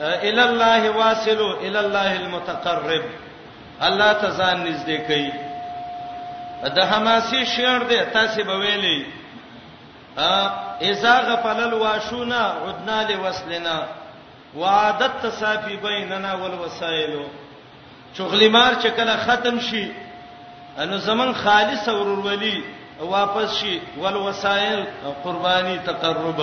الى 0.00 0.42
الله 0.50 0.90
واصلوا 0.90 1.52
الى 1.60 1.80
الله 1.80 2.10
المتقرب 2.22 3.02
الله 3.86 4.12
تزان 4.12 4.56
نږدې 4.66 4.98
کوي 5.08 5.32
د 6.76 6.78
حماسي 6.90 7.44
شعر 7.46 7.82
ده 7.82 8.04
تاسو 8.04 8.44
به 8.44 8.56
ویلي 8.58 8.98
ا 10.18 10.32
اذا 10.90 11.14
غفلل 11.30 11.74
واشونا 11.74 12.42
عدنا 12.66 12.98
لوصلنا 13.12 13.76
وعادت 14.56 15.12
تصافي 15.22 15.76
بيننا 15.76 16.34
والوسائل 16.34 17.14
چغلیمار 18.16 18.72
چې 18.82 18.86
کله 18.96 19.16
ختم 19.26 19.58
شي 19.70 19.84
انو 20.80 20.96
زمون 21.06 21.32
خالص 21.42 21.88
اور 21.88 22.06
ولی 22.24 22.60
واپس 23.00 23.54
شي 23.54 23.78
ول 24.00 24.16
وسایل 24.16 24.84
قربانی 25.24 25.76
تقرب 25.84 26.40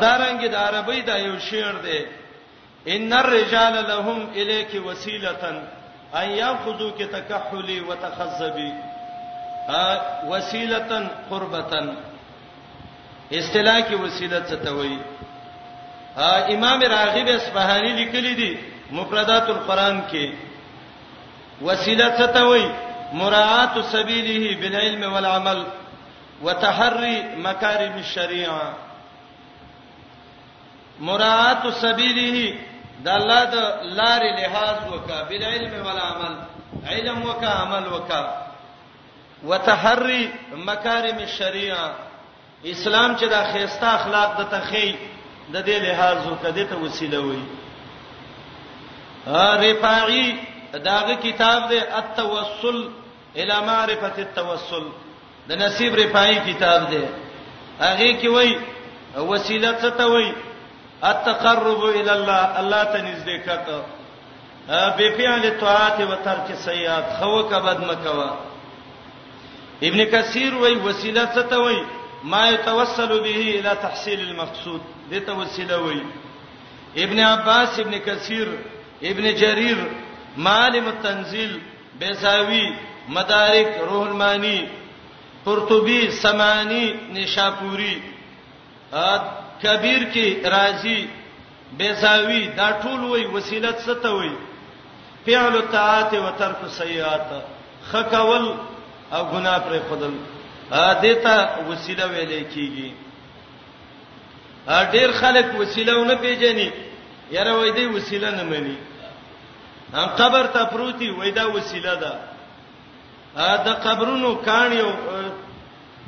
دارنګ 0.00 0.40
د 0.52 0.54
عربی 0.62 1.00
دا 1.08 1.16
یو 1.16 1.38
شعر 1.50 1.74
دی 1.84 1.98
ان 2.94 3.12
الرجال 3.12 3.74
لهم 3.88 4.18
الیک 4.42 4.74
وسیلتن 4.86 5.58
ان 6.20 6.30
یاخذوک 6.30 7.02
تکحلی 7.12 7.78
وتخذبی 7.88 8.70
وسیلتن 10.28 11.08
قربتن 11.30 11.88
اصطلاح 13.32 13.80
کې 13.80 13.92
وسیلت 14.02 14.46
څه 14.46 14.64
ته 14.64 14.70
وایي 14.70 14.98
امام 16.56 16.82
راغب 16.94 17.28
اصفهانی 17.34 17.92
لیکلی 17.98 18.34
دی 18.34 18.54
مفردات 18.90 19.50
القرآن 19.56 20.00
کې 20.12 20.49
وسیله 21.60 22.08
ستوي 22.16 22.64
مراعات 23.12 23.74
سبیله 23.92 24.60
بالعلم 24.60 25.12
والعمل 25.12 25.66
وتحري 26.42 27.36
مكارم 27.36 27.92
الشريعه 27.98 28.72
مراعات 31.00 31.62
سبیله 31.82 32.54
د 33.04 33.08
الله 33.08 33.44
د 33.44 33.54
لارې 33.82 34.30
لحاظ 34.40 34.76
وکا 34.92 35.22
بالعلم 35.22 35.86
والعمل 35.86 36.34
علم 36.86 37.22
وکا 37.28 37.50
عمل 37.62 37.86
وکا 37.92 38.42
وتحري 39.44 40.30
مكارم 40.52 41.18
الشريعه 41.18 41.92
اسلام 42.64 43.16
چې 43.16 43.24
دا 43.28 43.52
خيستا 43.52 43.90
اخلاق 43.94 44.40
د 44.40 44.48
تخي 44.50 44.96
د 45.50 45.64
دې 45.64 45.78
لحاظ 45.88 46.16
وکړه 46.26 46.48
د 46.50 46.68
ته 46.70 46.76
وسیله 46.76 47.18
وي 47.18 47.42
رفاعي 49.66 50.49
داغه 50.78 51.14
کتاب 51.20 51.68
دی 51.68 51.78
التوسل 51.80 52.88
الی 53.36 53.54
معرفت 53.66 54.18
التوسل 54.18 54.84
د 55.48 55.52
نصیب 55.62 55.94
رپای 55.94 56.34
کتاب 56.52 56.90
دی 56.90 57.02
هغه 57.80 58.16
کې 58.20 58.26
وای 58.26 58.56
وسیله 59.30 59.72
څه 59.80 59.90
ته 59.98 60.06
وای 60.12 60.32
التقرب 61.10 61.82
الی 61.84 62.08
الله 62.12 62.58
الله 62.60 62.84
ته 62.84 62.98
نږدې 62.98 63.38
کته 63.46 63.78
به 64.96 65.10
فعل 65.16 65.50
طاعت 65.60 66.00
و 66.00 66.14
ترک 66.24 66.50
سیئات 66.64 67.06
خوکه 67.20 67.56
بد 67.58 67.80
مکوا 67.90 68.30
ابن 69.88 70.04
کثیر 70.04 70.54
وای 70.54 70.74
وسیله 70.74 71.24
څه 71.34 71.42
ته 71.50 71.56
وای 71.62 71.82
ما 72.24 72.46
يتوسل 72.48 73.08
به 73.08 73.36
الى 73.36 73.78
تحصيل 73.82 74.20
المقصود 74.28 74.80
دته 75.10 75.32
وسیله 75.32 75.76
وای 75.78 76.02
ابن 77.04 77.18
عباس 77.20 77.80
ابن 77.80 77.98
کثیر 78.10 78.48
ابن 79.12 79.34
جرير 79.42 79.76
معالم 80.36 80.86
التنزيل 80.88 81.58
بیساوی 81.98 82.72
مدارک 83.08 83.66
روح 83.90 84.02
المانی 84.06 84.68
قرطبی 85.44 86.10
سمانی 86.10 86.92
نشاپوری 87.14 87.98
کبیر 89.62 90.02
کې 90.14 90.48
رازی 90.52 91.06
بیساوی 91.78 92.46
دا 92.56 92.70
ټول 92.82 93.04
وای 93.04 93.24
وسیلت 93.26 93.78
ستوي 93.80 94.30
فعل 95.26 95.56
الطاعات 95.56 96.12
و 96.14 96.28
ترک 96.38 96.62
السیئات 96.62 97.28
خکول 97.90 98.54
او 99.12 99.24
ګنا 99.32 99.58
پر 99.58 99.78
خدل 99.90 100.12
ا 100.72 100.92
دته 101.02 101.58
وسیله 101.68 102.06
ویلې 102.06 102.46
کیږي 102.54 102.92
ا 104.68 104.84
ډیر 104.92 105.12
خلک 105.20 105.58
وسیله 105.60 105.98
ونه 105.98 106.14
پیژني 106.14 106.70
یاره 107.36 107.52
وای 107.54 107.70
دی 107.72 107.86
وسیله 107.86 108.30
نه 108.30 108.42
مني 108.42 108.76
قبر 109.96 110.46
ته 110.46 110.64
پروتي 110.64 111.10
وای 111.10 111.30
دا 111.30 111.50
وسیله 111.52 111.94
ده 111.96 112.12
ا 113.36 113.56
د 113.66 113.68
قبرونو 113.84 114.34
کانیو 114.46 114.90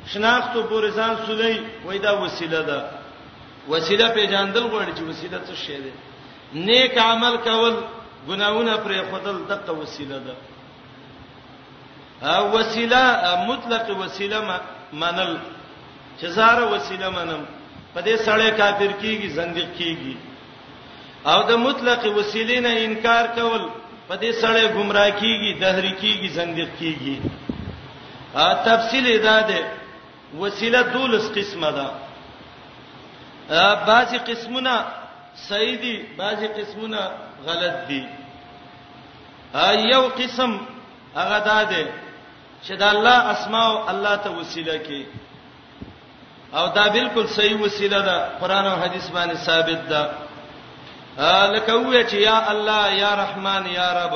شناختو 0.07 0.63
پورزان 0.69 1.15
سولې 1.25 1.55
وای 1.85 1.99
دا 1.99 2.17
وسیله 2.23 2.61
ده 2.69 2.79
وسیله 3.69 4.07
په 4.09 4.25
جاندل 4.31 4.63
غوړي 4.71 4.93
چې 4.97 5.03
وسیله 5.09 5.39
څه 5.47 5.55
شی 5.55 5.77
ده 5.83 5.91
نیک 6.65 6.97
عمل 6.97 7.35
کول 7.47 7.75
ګناونه 8.27 8.73
پرې 8.83 8.97
خدل 9.11 9.35
دغه 9.51 9.71
وسیله 9.81 10.19
ده 10.27 10.35
ا 12.21 12.41
وسیله 12.55 13.01
مطلق 13.47 13.89
وسیله 14.01 14.37
منل 14.93 15.35
چې 16.19 16.25
زاره 16.27 16.65
وسیله 16.73 17.09
منم 17.09 17.41
په 17.93 18.01
دې 18.01 18.15
سړی 18.25 18.51
کافر 18.57 18.91
کیږي 19.01 19.27
زندق 19.29 19.67
کیږي 19.79 20.15
او 21.31 21.39
د 21.49 21.51
مطلق 21.67 22.01
وسیلې 22.17 22.59
نه 22.65 22.71
انکار 22.87 23.25
کول 23.37 23.63
په 24.07 24.15
دې 24.21 24.31
سره 24.41 24.63
گمراه 24.75 25.11
کیږي 25.21 25.51
دهری 25.63 25.93
کیږي 26.01 26.29
زندق 26.39 26.69
کیږي 26.79 27.15
ا 28.45 28.47
تفصیل 28.67 29.05
ادا 29.19 29.37
ده 29.49 29.59
وسیله 30.43 30.81
دولس 30.93 31.25
قسمه 31.37 31.69
ده 31.77 31.87
ا 33.69 33.85
بعضی 33.89 34.17
قسمونه 34.29 34.75
صحیح 35.47 35.75
دي 35.83 35.93
بعضی 36.21 36.47
قسمونه 36.57 37.01
غلط 37.47 37.75
دي 37.89 38.01
ا 39.65 39.67
یو 39.93 40.03
قسم 40.19 40.51
هغه 41.19 41.39
ده 41.47 41.63
ده 41.71 41.83
چې 42.65 42.73
د 42.81 42.83
الله 42.93 43.17
اسماء 43.33 43.69
الله 43.91 44.15
ته 44.23 44.29
وسیله 44.39 44.77
کوي 44.87 45.05
او 46.57 46.65
دا 46.67 46.85
بالکل 46.93 47.25
صحیح 47.37 47.55
وسیله 47.65 47.99
ده 48.07 48.17
قران 48.39 48.65
او 48.67 48.77
حدیث 48.83 49.05
باندې 49.15 49.35
ثابت 49.47 49.81
ده 49.91 50.03
لکه 51.17 51.73
وې 51.77 52.03
چې 52.09 52.13
یا 52.15 52.51
الله 52.51 52.93
یا 52.93 53.15
رحمان 53.15 53.63
یا 53.71 53.89
رب 53.93 54.13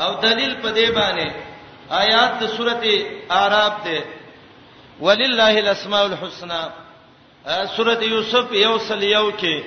او 0.00 0.14
دلیل 0.22 0.54
په 0.62 0.68
دې 0.74 0.90
باندې 0.90 1.32
آیات 1.90 2.38
د 2.42 2.46
سورته 2.46 3.06
اعراف 3.30 3.84
ده 3.84 4.04
ولله 5.00 5.58
الاسماء 5.58 6.06
الحسنى 6.06 6.62
سورته 7.76 8.04
یوسف 8.04 8.52
یوصل 8.52 9.02
یو 9.02 9.30
کې 9.38 9.62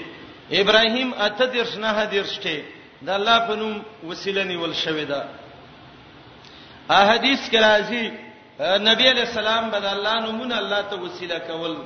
ابراهیم 0.52 1.14
اته 1.20 1.46
درس 1.46 1.78
نه 1.78 1.88
حدیث 1.88 2.32
کې 2.44 2.60
د 3.02 3.10
الله 3.10 3.40
په 3.48 3.56
نوم 3.56 3.82
وسیله 4.04 4.44
نیول 4.44 4.74
شوې 4.74 5.06
ده 5.10 5.24
احادیث 6.90 7.50
کې 7.50 7.60
راځي 7.62 8.12
نبی 8.84 9.06
علیہ 9.12 9.24
السلام 9.24 9.70
بد 9.70 9.86
الله 9.86 10.14
نومونه 10.20 10.58
الله 10.58 10.82
ته 10.82 10.96
وسیله 10.96 11.40
کول 11.48 11.78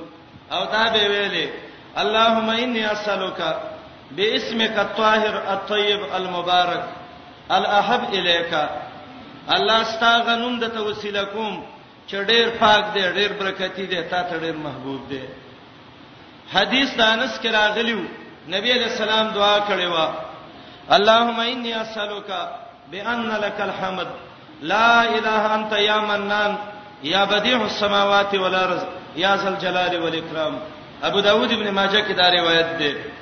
او 0.50 0.64
دا 0.64 0.88
به 0.88 1.06
ویلې 1.08 1.48
اللهم 1.98 2.50
انی 2.50 2.84
اسالک 2.84 3.40
باسمک 4.16 4.76
الطاهر 4.86 5.34
الطيب 5.54 6.00
المبارک 6.18 6.84
الاحب 7.56 8.02
الیک 8.16 8.52
الله 9.54 9.82
ستا 9.92 10.12
غنوم 10.26 10.54
د 10.60 10.64
توسل 10.76 11.16
کوم 11.32 11.54
چې 12.08 12.14
ډیر 12.30 12.46
پاک 12.58 12.82
دی 12.94 13.00
ډیر 13.18 13.30
برکتی 13.40 13.86
دی 13.92 14.02
تا 14.10 14.20
ته 14.28 14.38
ډیر 14.44 14.56
محبوب 14.66 15.00
دی 15.10 15.20
حدیث 16.54 16.94
د 16.98 17.02
انس 17.14 17.40
کې 17.42 17.46
راغلیو 17.58 17.98
نبی 18.54 18.70
علیہ 18.76 18.90
السلام 18.92 19.26
دعا 19.38 19.56
کړې 19.68 19.86
و 19.98 20.08
اللهم 20.96 21.40
انی 21.48 21.74
اسالک 21.80 22.30
بان 22.92 23.28
لك 23.44 23.58
الحمد 23.68 24.06
لا 24.74 25.02
اله 25.04 25.42
انت 25.58 25.72
یا 25.88 25.98
منان 26.10 26.56
یا 27.12 27.24
بدیع 27.32 27.58
السماوات 27.62 28.34
والارض 28.44 28.84
یا 29.24 29.34
ذل 29.42 29.56
جلال 29.60 29.98
والاکرام 30.02 30.58
ابو 31.08 31.20
داود 31.28 31.52
ابن 31.52 31.68
ماجه 31.70 32.00
کې 32.08 32.12
دا 32.22 32.30
روایت 32.38 32.74
ده 32.78 33.14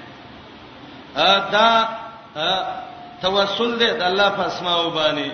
دا 1.15 1.69
توسل 3.23 3.73
دی 3.81 3.91
د 4.01 4.03
الله 4.11 4.29
په 4.39 4.43
اسماء 4.53 4.79
وبانی 4.87 5.31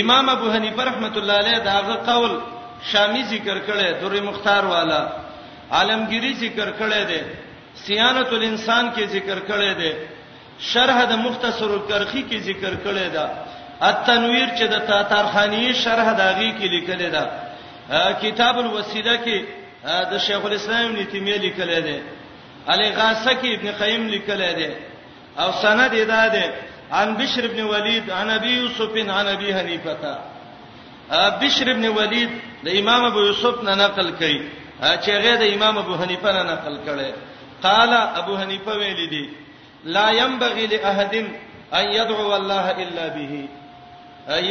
امام 0.00 0.24
ابو 0.28 0.46
حنیفه 0.54 0.82
رحمۃ 0.90 1.14
اللہ 1.18 1.36
علیہ 1.44 1.58
داغه 1.70 1.94
قول 2.08 2.32
شامی 2.92 3.22
ذکر 3.34 3.56
کړي 3.66 4.00
دوری 4.00 4.20
مختار 4.20 4.64
والا 4.74 5.00
عالمگیری 5.70 6.32
ذکر 6.44 6.68
کړي 6.80 7.02
دي 7.10 7.22
سیانت 7.84 8.30
الانسان 8.34 8.84
کې 8.96 9.04
ذکر 9.16 9.38
کړي 9.50 9.72
دي 9.80 9.92
شرح 10.72 10.96
د 11.10 11.14
مختصر 11.26 11.70
القرخی 11.74 12.22
کې 12.30 12.36
ذکر 12.48 12.72
کړي 12.84 13.08
ده 13.14 13.24
التنویر 13.90 14.48
چې 14.56 14.64
د 14.74 14.76
تاتارخانی 14.88 15.72
شرح 15.74 16.12
داغي 16.18 16.50
کې 16.58 16.66
لیکل 16.74 17.00
ده 17.14 17.24
کتاب 18.22 18.58
الوسیله 18.58 19.14
کې 19.24 19.44
د 20.10 20.18
شیخ 20.26 20.44
الاسلام 20.46 20.84
ابن 20.86 21.06
تیمیه 21.12 21.38
لیکل 21.46 21.70
ده 21.86 21.96
علی 22.68 22.88
غاسکی 22.96 23.54
ابن 23.54 23.70
قیم 23.82 24.02
لیکل 24.12 24.40
دی 24.56 24.66
او 25.42 25.48
سند 25.62 25.92
ادا 26.04 26.26
دی 26.34 26.44
عن 26.98 27.14
بشر 27.18 27.44
ابن 27.46 27.60
ولید 27.74 28.10
عن 28.10 28.30
ابي 28.30 28.50
يوسف 28.60 28.94
عن 29.08 29.26
ابي 29.26 29.54
حنيفه 29.54 30.18
بشر 31.42 31.70
ابن 31.70 31.86
ولید 31.88 32.30
د 32.64 32.68
امام 32.68 33.04
ابو 33.04 33.18
یوسف 33.28 33.56
نه 33.64 33.74
نقل 33.74 34.08
کړي 34.20 34.40
چې 35.02 35.10
هغه 35.10 35.34
د 35.36 35.42
امام 35.54 35.78
ابو 35.78 35.94
حنیفه 36.02 36.32
نه 36.32 36.42
نقل 36.52 36.76
کړي 36.86 37.10
قال 37.62 37.92
ابو 37.94 38.36
حنیفه 38.38 38.72
ویل 38.74 39.10
دي 39.10 39.28
لا 39.84 40.10
ينبغي 40.10 40.66
لاحد 40.66 41.14
ان 41.78 41.86
يدعو 41.98 42.36
الله 42.36 42.70
الا 42.82 43.08
به 43.08 43.48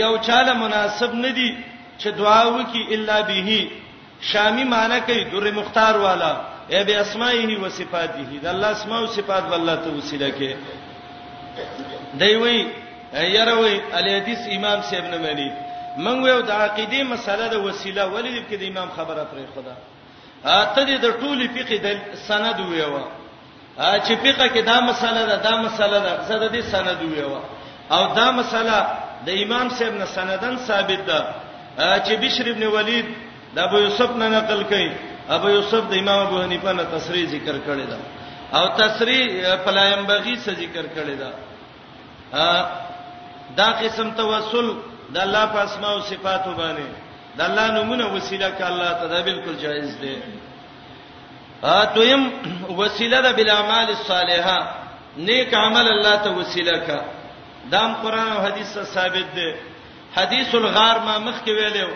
یو 0.02 0.18
چاله 0.18 0.54
مناسب 0.54 1.14
ندي 1.16 1.58
چې 2.02 2.08
دعا 2.18 2.44
وکي 2.48 2.88
الا 2.96 3.22
به 3.22 3.68
شامی 4.32 4.64
معنی 4.64 5.00
کوي 5.00 5.24
در 5.24 5.52
مختار 5.52 5.96
والا 5.98 6.34
اے 6.74 6.80
بے 6.88 6.96
اسماءه 7.06 7.52
و 7.64 7.66
صفاته 7.80 8.28
د 8.44 8.48
الله 8.54 8.70
اسماء 8.78 9.00
او 9.04 9.08
صفات 9.18 9.44
والله 9.52 9.76
ته 9.84 9.90
وسیله 10.00 10.28
کې 10.38 10.52
دی 12.22 12.34
وی 12.42 12.58
یره 13.38 13.56
وی 13.64 13.76
الیدیس 14.00 14.42
امام 14.58 14.80
صاحب 14.88 15.06
نه 15.14 15.18
مانی 15.26 15.50
من 16.06 16.16
ویو 16.24 16.42
د 16.50 16.52
عقیده 16.66 17.00
مسله 17.14 17.46
د 17.54 17.56
وسیله 17.68 18.04
ولید 18.16 18.44
کې 18.50 18.56
د 18.62 18.64
امام 18.72 18.90
خبره 18.98 19.24
پرې 19.32 19.46
خدا 19.56 19.76
اته 20.62 20.82
دې 20.88 20.96
د 21.06 21.08
ټولي 21.22 21.48
فقې 21.56 21.78
د 21.86 21.88
سند 22.30 22.58
ویو 22.72 23.02
چې 24.06 24.14
فقہ 24.24 24.48
کې 24.54 24.62
دا 24.72 24.78
مسله 24.90 25.22
ده 25.32 25.36
دا 25.50 25.54
مسله 25.66 25.98
ده 26.06 26.14
زده 26.30 26.48
دې 26.54 26.62
سند 26.74 26.98
ویو 27.10 27.32
او 27.96 28.02
دا 28.20 28.28
مسله 28.40 28.78
د 29.28 29.30
امام 29.44 29.68
صاحب 29.78 29.94
نه 30.02 30.06
سندن 30.16 30.56
ثابت 30.68 31.02
ده 31.10 31.20
چې 32.06 32.12
بشری 32.24 32.52
ابن 32.54 32.64
ولید 32.76 33.06
د 33.56 33.58
ابو 33.68 33.78
یوسف 33.86 34.10
نه 34.22 34.28
نقل 34.30 34.62
کړي 34.72 34.90
ابو 35.30 35.50
یوسف 35.50 35.84
د 35.90 35.94
امام 36.02 36.20
ابو 36.28 36.42
حنیفه 36.42 36.72
نه 36.74 36.84
تصریح 36.94 37.26
ذکر 37.34 37.58
کړی 37.68 37.86
دا 37.92 37.98
او 38.58 38.66
تصریح 38.78 39.28
پلایم 39.66 40.06
بغي 40.06 40.36
څه 40.44 40.52
ذکر 40.60 40.86
کړی 40.96 41.16
دا 41.16 41.32
دا 43.58 43.70
قسم 43.82 44.10
توسل 44.18 44.68
د 45.14 45.18
الله 45.18 45.46
په 45.54 45.60
اسماء 45.68 45.94
او 45.96 46.02
صفات 46.10 46.46
باندې 46.58 46.90
د 47.38 47.42
الله 47.48 47.68
نمونه 47.78 48.06
وسیله 48.16 48.50
ک 48.58 48.62
الله 48.62 48.92
ته 49.00 49.08
دا 49.08 49.22
بالکل 49.30 49.56
جایز 49.64 49.98
دی 50.02 50.16
ا 51.64 51.84
دویم 51.96 52.24
وسیله 52.82 53.22
د 53.22 53.28
بالاعمال 53.38 53.90
الصالحه 53.96 54.60
نیک 55.18 55.54
عمل 55.54 55.88
الله 55.94 56.16
ته 56.24 56.30
وسیله 56.40 56.78
کا 56.88 57.00
دام 57.72 57.94
قران 58.04 58.28
او 58.34 58.40
حدیث 58.48 58.72
ثابت 58.96 59.28
دی 59.36 59.50
حدیث 60.18 60.56
الغار 60.56 60.98
ما 61.06 61.18
مخ 61.20 61.36
کې 61.46 61.52
ویلو 61.58 61.90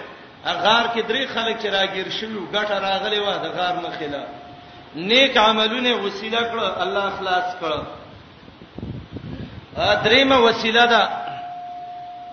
غار 0.53 0.85
کې 0.93 0.99
درې 1.01 1.25
خلک 1.33 1.61
چې 1.61 1.67
راګیر 1.71 2.09
شلو 2.19 2.45
ګټه 2.53 2.77
راغلې 2.79 3.19
و 3.19 3.29
د 3.43 3.45
غار 3.57 3.75
مخېلا 3.85 4.23
نیک 4.95 5.37
عملونه 5.37 5.91
وسیله 6.05 6.41
کړ 6.51 6.59
الله 6.83 7.05
خلاص 7.19 7.47
کړ 7.61 7.71
ا 9.77 9.95
درېمه 10.05 10.37
وسیله 10.37 10.85
ده 10.93 11.03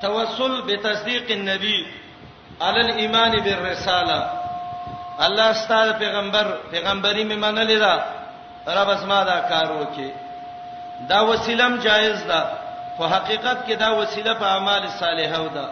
توسل 0.03 0.63
بتصدیق 0.67 1.31
النبی 1.31 1.79
علی 2.61 2.81
الايمان 2.91 3.33
بالرساله 3.45 4.23
الله 5.25 5.53
ستاسو 5.53 5.93
پیغمبر 5.99 6.47
پیغمبري 6.71 7.25
می 7.25 7.37
منلې 7.37 7.79
ده 7.85 7.95
رب 8.67 8.89
اسما 8.91 9.23
دا 9.25 9.41
کار 9.49 9.71
وکي 9.73 10.11
دا 11.09 11.25
وسیلم 11.27 11.77
جایز 11.77 12.23
ده 12.27 12.41
خو 12.97 13.05
حقیقت 13.07 13.59
کې 13.69 13.73
دا 13.79 13.93
وسیله 13.97 14.35
په 14.35 14.47
اعمال 14.47 14.89
صالحو 14.89 15.49
ده 15.55 15.69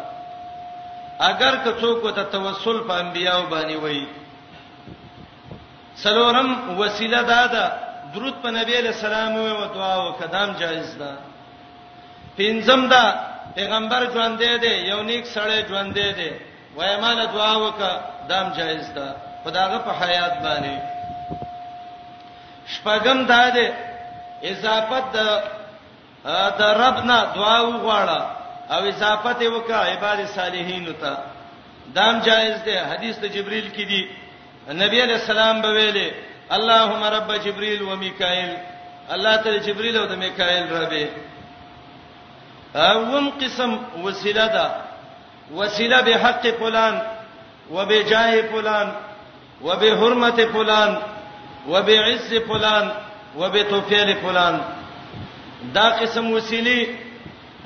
اگر 1.28 1.54
که 1.64 1.70
څوک 1.80 2.04
ته 2.16 2.22
توسل 2.32 2.76
په 2.88 2.94
انبیایو 3.04 3.46
باندې 3.54 3.76
وای 3.82 4.04
سلورم 6.04 6.48
وسیله 6.80 7.20
دادا 7.32 7.64
درود 8.14 8.34
په 8.42 8.50
نبی 8.50 8.80
له 8.86 8.92
سلام 9.00 9.36
او 9.40 9.64
دعا 9.74 9.94
او 10.00 10.12
قدم 10.20 10.48
جایز 10.60 10.94
ده 11.00 11.10
پنځم 12.38 12.88
دا 12.92 13.04
پیغمبر 13.54 14.00
ژوند 14.14 14.42
دی 14.62 14.74
یو 14.90 15.02
نیک 15.10 15.24
سړی 15.34 15.60
ژوند 15.68 15.94
دی 16.20 16.30
وای 16.76 16.96
مال 17.02 17.20
دعا 17.36 17.52
وکا 17.66 17.92
دام 18.28 18.46
جایز 18.56 18.88
ده 18.96 19.06
خداغه 19.44 19.78
په 19.86 19.92
حیات 20.02 20.34
باندې 20.44 20.74
شپږم 22.74 23.18
دا 23.32 23.42
دی 23.56 23.66
اضافت 24.50 25.04
د 25.16 25.18
د 26.58 26.62
ربنا 26.84 27.16
دعا 27.36 27.58
وغواړه 27.70 28.20
او 28.70 28.80
اضافت 28.88 29.40
وکړه 29.54 29.76
عباد 29.92 30.18
صالحین 30.34 30.84
ته 31.00 31.18
دام 31.94 32.18
جائز 32.26 32.56
ده 32.64 32.86
حدیث 32.92 33.14
د 33.22 33.26
جبرئیل 33.36 33.68
کې 33.76 33.84
دی 33.90 34.02
نبی 34.82 34.98
علیہ 35.04 35.18
السلام 35.22 35.60
به 35.62 35.70
ویلې 35.72 36.12
اللهم 36.56 37.02
رب 37.16 37.28
جبرئیل 37.44 37.82
و 37.82 37.96
میکائیل 38.04 38.50
الله 39.14 39.36
تعالی 39.42 39.58
جبرئیل 39.66 39.96
او 39.98 40.06
د 40.12 40.22
میکائیل 40.24 40.72
رب 40.76 40.94
اوم 42.88 43.30
قسم 43.40 43.78
وسیله 44.06 44.46
ده 44.56 44.66
وسیله 45.62 46.00
به 46.02 46.14
حق 46.24 46.48
فلان 46.62 47.02
وبجاه 47.70 48.42
فلان 48.56 48.92
وبحرمت 49.66 50.40
فلان 50.56 50.98
وبعز 51.68 52.34
فلان 52.50 52.90
وبتوفیل 53.38 54.14
فلان 54.22 54.60
دا 55.74 55.88
قسم 55.96 56.32
وسیله 56.32 57.09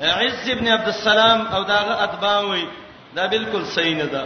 عز 0.01 0.49
ابن 0.49 0.67
عبد 0.67 0.87
السلام 0.87 1.45
او 1.47 1.63
داغه 1.63 2.03
اتباوي 2.03 2.67
دا 3.15 3.25
بالکل 3.25 3.65
صحیح 3.75 3.95
نه 3.97 4.05
ده 4.05 4.23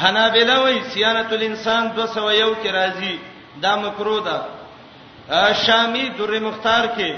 حنابلہ 0.00 0.58
وای 0.58 0.78
سیانت 0.92 1.32
الانسان 1.32 1.86
201 1.94 2.46
کې 2.62 2.70
راځي 2.72 3.18
دا 3.62 3.76
مکرو 3.76 4.18
ده 4.18 4.42
شامی 5.66 6.08
در 6.18 6.38
مختار 6.40 6.84
کې 6.96 7.14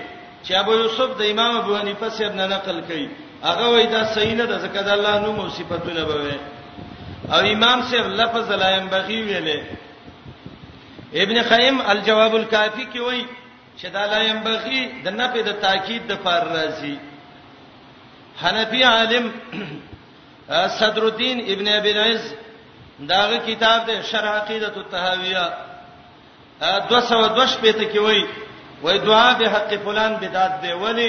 چې 0.46 0.50
ابو 0.52 0.72
یوسف 0.74 1.18
د 1.18 1.22
امام 1.30 1.56
ابو 1.56 1.76
حنیفه 1.78 2.08
سیب 2.08 2.34
نه 2.34 2.46
نقل 2.46 2.82
کړي 2.88 3.08
هغه 3.48 3.68
وای 3.70 3.86
دا 3.86 4.04
صحیح 4.04 4.34
نه 4.34 4.44
ده 4.46 4.58
ځکه 4.62 4.80
د 4.82 4.88
الله 4.88 5.18
نوم 5.20 5.40
او 5.40 5.48
صفاتونه 5.48 6.04
به 6.04 6.16
وي 6.24 6.36
او 7.32 7.40
امام 7.54 7.82
سیب 7.90 8.06
لفظ 8.06 8.50
لایم 8.50 8.88
بغي 8.88 9.18
ویلې 9.26 9.60
ابن 11.22 11.42
خیم 11.42 11.80
الجواب 11.80 12.34
الکافی 12.34 12.86
کې 12.94 12.98
وای 13.00 13.26
چې 13.80 13.86
دا 13.86 14.06
لایم 14.06 14.40
بغي 14.42 14.88
د 15.04 15.08
نفي 15.08 15.42
د 15.42 15.52
تاکید 15.60 16.06
د 16.08 16.12
فار 16.24 16.42
راځي 16.52 16.98
حنفي 18.42 18.84
عالم 18.84 19.26
صدر 20.80 21.02
الدین 21.08 21.38
ابن 21.52 21.66
ابي 21.68 21.90
العز 21.92 22.24
داغه 23.10 23.36
کتاب 23.48 23.80
ده 23.86 23.94
شرح 24.10 24.30
عقیدۃ 24.42 24.76
التهاویہ 24.76 25.44
202 26.90 27.58
پته 27.62 27.84
کې 27.92 27.98
وای 27.98 28.22
وای 28.82 28.98
دعا 28.98 29.32
به 29.38 29.46
حق 29.54 29.72
فلان 29.84 30.12
بدعت 30.20 30.62
دی 30.62 30.72
ولی 30.72 31.08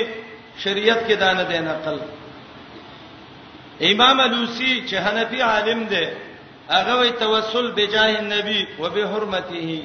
شریعت 0.64 0.98
کې 1.08 1.12
دانه 1.22 1.44
دی 1.44 1.60
نقل 1.60 1.98
امام 3.92 4.20
الوسی 4.20 4.84
چې 4.88 4.94
حنفي 4.96 5.42
عالم 5.42 5.84
دی 5.88 6.08
هغه 6.70 6.96
وای 7.00 7.12
توسل 7.12 7.72
بجاه 7.72 8.10
النبی 8.20 8.68
وبحرمته 8.80 9.84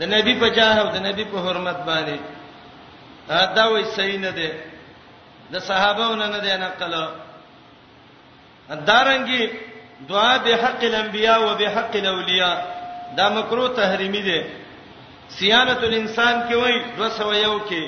د 0.00 0.02
نبی 0.14 0.34
په 0.42 0.48
جاه 0.56 0.76
او 0.80 0.86
د 0.96 1.06
نبی 1.06 1.24
په 1.24 1.38
حرمت 1.46 1.78
باندې 1.86 2.20
دا 3.56 3.64
وای 3.70 3.84
صحیح 3.84 4.18
نه 4.20 4.30
دی 4.30 4.48
د 5.52 5.56
صحابهونو 5.68 6.26
نه 6.34 6.38
دی 6.46 6.52
نقل 6.64 6.92
دارنګي 8.88 9.42
دعا 10.10 10.34
به 10.44 10.52
حق 10.64 10.82
الانبیاء 10.90 11.38
و 11.38 11.48
به 11.60 11.66
حق 11.76 11.92
الاولیاء 12.02 12.54
دا 13.16 13.26
مکروه 13.34 13.68
تحریمی 13.78 14.22
دی 14.28 14.40
سیانت 15.38 15.80
الانسان 15.84 16.34
کې 16.48 16.54
وای 16.54 16.74
201 16.98 17.60
کې 17.68 17.82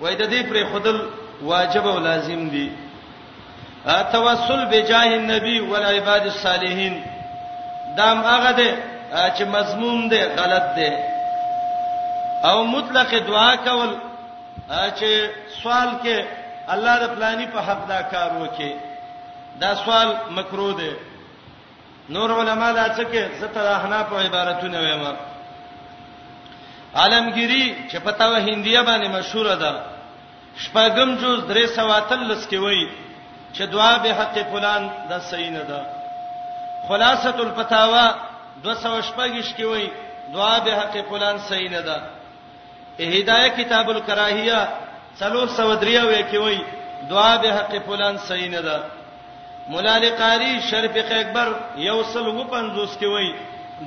وای 0.00 0.14
د 0.16 0.24
دې 0.32 0.40
پر 0.48 0.56
خدل 0.72 0.98
واجب 1.42 1.86
او 1.88 1.98
لازم 1.98 2.48
دی 2.50 2.66
توسل 4.12 4.64
بجاه 4.64 5.06
النبی 5.20 5.60
ول 5.60 5.82
عباد 5.94 6.22
الصالحین 6.26 7.02
دا 7.96 8.06
هغه 8.30 8.50
دی 8.52 8.70
چې 9.36 9.42
مضمون 9.42 10.08
دی 10.08 10.20
غلط 10.38 10.74
دی 10.78 10.90
او 12.50 12.64
مطلق 12.64 13.14
دعا 13.30 13.54
کول 13.56 13.90
چې 14.98 15.10
سوال 15.62 15.90
کې 16.04 16.37
الله 16.74 16.94
د 17.02 17.04
پلاني 17.14 17.46
په 17.54 17.60
حق 17.68 17.80
دا 17.92 18.00
کار 18.12 18.30
وکي 18.42 18.72
دا 19.60 19.70
سوال 19.82 20.08
مکرو 20.36 20.70
دی 20.80 20.92
نور 22.14 22.28
علما 22.40 22.68
دا 22.78 22.86
څه 22.96 23.04
کې 23.12 23.24
زته 23.40 23.60
راهنا 23.68 24.00
په 24.10 24.14
عبارتونه 24.24 24.76
وایم 24.80 25.04
عالمگیری 27.00 27.64
چې 27.90 27.96
پتاو 28.04 28.34
هندیا 28.48 28.80
باندې 28.88 29.06
مشهور 29.16 29.46
ده 29.62 29.72
شپږم 30.64 31.10
جز 31.22 31.38
درې 31.50 31.64
سواتلس 31.76 32.42
کې 32.50 32.56
وایي 32.64 32.86
چې 33.54 33.62
دعا 33.74 33.94
به 34.04 34.10
حق 34.20 34.36
فلان 34.52 34.90
د 35.10 35.18
صحیح 35.30 35.50
نه 35.56 35.62
ده 35.70 35.80
خلاصۃ 36.88 37.38
الفتاوا 37.46 38.06
218 38.62 39.56
کې 39.56 39.62
وایي 39.72 39.90
دعا 40.34 40.58
به 40.58 40.72
حق 40.80 41.08
فلان 41.10 41.38
صحیح 41.48 41.70
نه 41.76 41.80
ده 41.80 42.02
هدايه 43.00 43.48
کتاب 43.58 43.90
الکراهیه 43.90 44.60
څلور 45.20 45.46
سو 45.58 45.74
دریاوې 45.82 46.20
کې 46.30 46.38
وای 46.44 46.58
دعا 47.10 47.34
به 47.42 47.50
حق 47.58 47.72
فلان 47.88 48.18
صحیح 48.28 48.48
نه 48.50 48.60
ده 48.66 48.76
مولا 49.72 49.96
لقاری 50.04 50.52
شرفق 50.70 51.08
اکبر 51.20 51.48
یوصل 51.86 52.26
و 52.28 52.44
50 52.52 52.94
کې 53.00 53.06
وای 53.14 53.30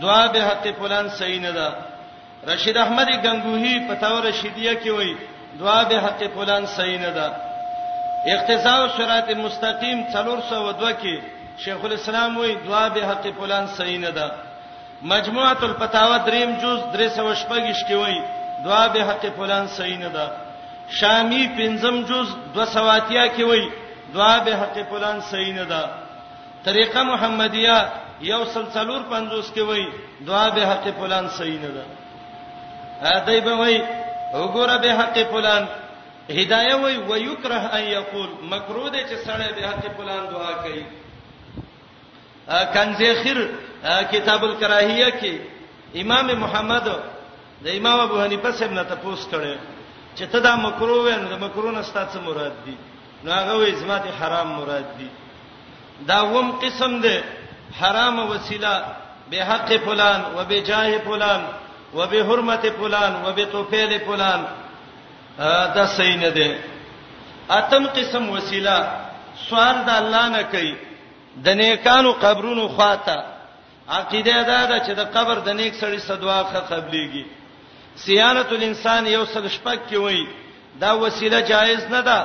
دعا 0.01 0.25
به 0.33 0.41
حق 0.49 0.65
فلان 0.79 1.09
صحیح 1.19 1.41
نه 1.45 1.51
ده 1.57 1.67
رشید 2.49 2.77
احمد 2.83 3.07
غنگوہی 3.25 3.73
پتاور 3.89 4.21
رشیدیه 4.29 4.75
کې 4.81 4.89
وای 4.95 5.13
دعا 5.59 5.83
به 5.83 5.99
حق 6.07 6.21
فلان 6.35 6.65
صحیح 6.75 6.99
نه 7.05 7.11
ده 7.19 7.27
اقتضاء 8.33 8.79
صراط 8.97 9.31
مستقیم 9.45 10.03
402 10.13 10.91
کې 10.91 11.19
شیخ 11.63 11.85
الاسلام 11.89 12.37
وای 12.43 12.55
دعا 12.67 12.87
به 12.89 13.05
حق 13.13 13.31
فلان 13.41 13.67
صحیح 13.79 13.99
نه 14.05 14.11
ده 14.19 14.31
مجموعه 15.15 15.63
الفتاوی 15.63 16.17
دریم 16.29 16.55
جز 16.63 16.77
318 16.93 17.73
کې 17.73 17.91
وای 18.03 18.21
دعا 18.65 18.87
به 18.87 19.03
حق 19.11 19.27
فلان 19.41 19.67
صحیح 19.79 19.97
نه 20.07 20.07
ده 20.09 20.27
شامی 20.99 21.45
پنځم 21.57 21.95
جز 22.09 22.27
200 22.55 23.29
کې 23.35 23.43
وای 23.49 23.67
دعا 24.15 24.37
به 24.45 24.55
حق 24.61 24.89
فلان 24.89 25.21
صحیح 25.31 25.53
نه 25.55 25.63
ده 25.65 25.81
طریقه 26.65 27.03
محمدیه 27.03 27.79
یو 28.31 28.39
سلسلور 28.53 29.01
50 29.11 29.45
کې 29.55 29.59
وای 29.69 29.85
دعا 30.31 30.49
به 30.55 30.67
حق 30.71 30.91
فلان 31.03 31.27
صحیح 31.37 31.59
نه 31.63 31.71
ده 31.71 31.85
هدی 33.09 33.39
به 33.47 33.53
وای 33.61 33.79
وګوره 34.33 34.77
به 34.81 34.93
حق 35.03 35.17
فلان 35.35 35.67
هدايه 36.29 36.75
وای 36.75 36.97
ويكره 36.97 37.59
ان 37.79 37.83
يقول 37.83 38.29
مکروه 38.51 38.89
دي 38.89 38.99
چې 38.99 39.17
سړی 39.27 39.51
به 39.55 39.67
حق 39.67 39.83
فلان 39.97 40.25
دعا 40.33 40.51
کوي 40.63 40.83
کنزه 42.73 43.13
خیر 43.23 43.45
کتاب 44.11 44.43
الکراهیه 44.43 45.09
کې 45.21 45.31
امام 46.05 46.27
محمد 46.45 46.83
د 47.65 47.77
امام 47.79 47.99
ابو 47.99 48.21
حنیفه 48.23 48.51
څخه 48.51 48.71
نه 48.79 48.83
تاسو 48.83 49.29
کړي 49.31 49.55
چې 50.15 50.25
ته 50.31 50.39
دا 50.39 50.55
مکروه 50.55 51.03
وې 51.05 51.15
نو 51.21 51.27
دا 51.29 51.37
مکروه 51.45 51.71
نه 51.71 51.81
ستاسو 51.81 52.21
مراد 52.21 52.55
دي 52.65 52.75
نو 53.23 53.31
هغه 53.31 53.53
وې 53.57 53.71
زما 53.81 53.97
دي 53.97 54.09
حرام 54.19 54.47
مراد 54.59 54.87
دي 54.99 55.07
دا 56.09 56.21
وم 56.23 56.51
قسم 56.51 57.01
ده 57.01 57.23
حرام 57.79 58.19
وسیله 58.31 58.85
به 59.29 59.39
حق 59.49 59.69
فلان 59.87 60.21
وبجاه 60.37 60.97
فلان 61.07 61.41
وبحرمت 61.97 62.65
فلان 62.79 63.13
وبتوفیل 63.25 63.99
فلان 63.99 64.41
دا 65.75 65.85
صحیح 65.85 66.15
نه 66.17 66.29
ده 66.29 66.57
اتم 67.59 67.87
قسم 67.87 68.29
وسیله 68.29 68.77
سوال 69.47 69.75
د 69.87 69.89
الله 70.01 70.25
نه 70.29 70.43
کوي 70.43 70.75
د 71.45 71.47
نیکانو 71.49 72.11
قبرونو 72.11 72.67
خواته 72.67 73.17
عقیده 73.89 74.43
دا 74.43 74.65
ده 74.65 74.77
چې 74.85 74.91
د 74.99 75.03
قبر 75.15 75.35
د 75.39 75.49
نیک 75.59 75.73
سړي 75.81 75.99
صدواخه 76.07 76.59
قبليږي 76.71 77.23
سیانت 77.97 78.51
الانسان 78.53 79.07
یو 79.07 79.23
سل 79.33 79.47
شپک 79.55 79.89
کی 79.89 79.95
وای 79.95 80.25
دا 80.81 80.97
وسیله 80.99 81.41
جایز 81.49 81.85
نه 81.91 82.01
ده 82.01 82.17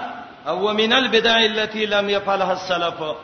او 0.50 0.68
ومن 0.68 0.92
البدع 0.92 1.34
التي 1.44 1.86
لم 1.86 2.10
يفعلها 2.10 2.52
السلف 2.52 3.16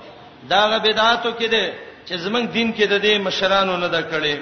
دا 0.50 0.66
غ 0.68 0.78
بدعاتو 0.82 1.32
کې 1.32 1.44
ده 1.50 1.72
چې 2.06 2.14
زمنګ 2.14 2.46
دین 2.52 2.74
کې 2.74 2.82
ده 2.84 2.98
د 2.98 3.06
مشرانو 3.20 3.76
نه 3.76 3.88
ده 3.88 4.02
کړي 4.02 4.36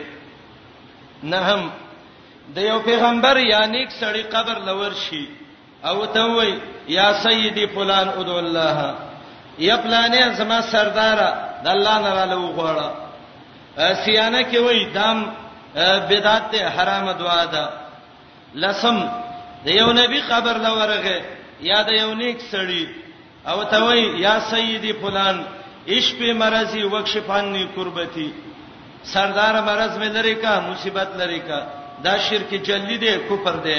نه 1.22 1.38
هم 1.38 1.70
د 2.54 2.58
یو 2.58 2.78
پیغمبر 2.80 3.36
یا 3.36 3.60
نیک 3.66 3.90
سړی 3.90 4.22
قبر 4.34 4.58
لور 4.60 4.92
شي 4.94 5.28
او 5.84 6.04
ته 6.06 6.20
وای 6.34 6.58
یا 6.88 7.12
سیدی 7.22 7.66
فلان 7.66 8.08
ادو 8.08 8.38
الله 8.38 8.94
یا 9.58 9.76
فلانې 9.76 10.38
زما 10.38 10.60
سردار 10.62 11.18
د 11.64 11.68
الله 11.68 11.98
نه 11.98 12.14
را 12.14 12.24
لو 12.24 12.46
غواړه 12.56 12.90
سیانه 14.04 14.42
کې 14.52 14.56
وای 14.56 14.84
دام 14.94 15.20
بدعت 16.10 16.54
حرام 16.78 17.10
دوا 17.12 17.44
ده 17.44 17.52
دا 17.52 17.79
لسم 18.54 19.00
د 19.64 19.68
یو 19.68 19.92
نبی 19.92 20.20
قبر 20.30 20.56
لورغه 20.66 21.16
یا 21.70 21.82
د 21.88 21.90
یو 22.02 22.14
نیک 22.14 22.36
سړی 22.52 22.84
او 23.50 23.58
ته 23.70 23.78
وای 23.84 24.02
یا 24.24 24.38
سیدی 24.50 24.92
فلان 25.02 25.36
عشق 25.88 26.20
مرزي 26.22 26.82
وکشفانی 26.92 27.64
قربتي 27.76 28.28
سردار 29.12 29.54
مرز 29.62 29.98
مې 29.98 30.06
لري 30.16 30.34
کا 30.34 30.60
مصیبت 30.68 31.10
لري 31.16 31.38
کا 31.46 31.60
دا 32.04 32.16
شرک 32.28 32.50
جلی 32.66 32.96
دی 32.96 33.12
کفر 33.28 33.56
دی 33.64 33.78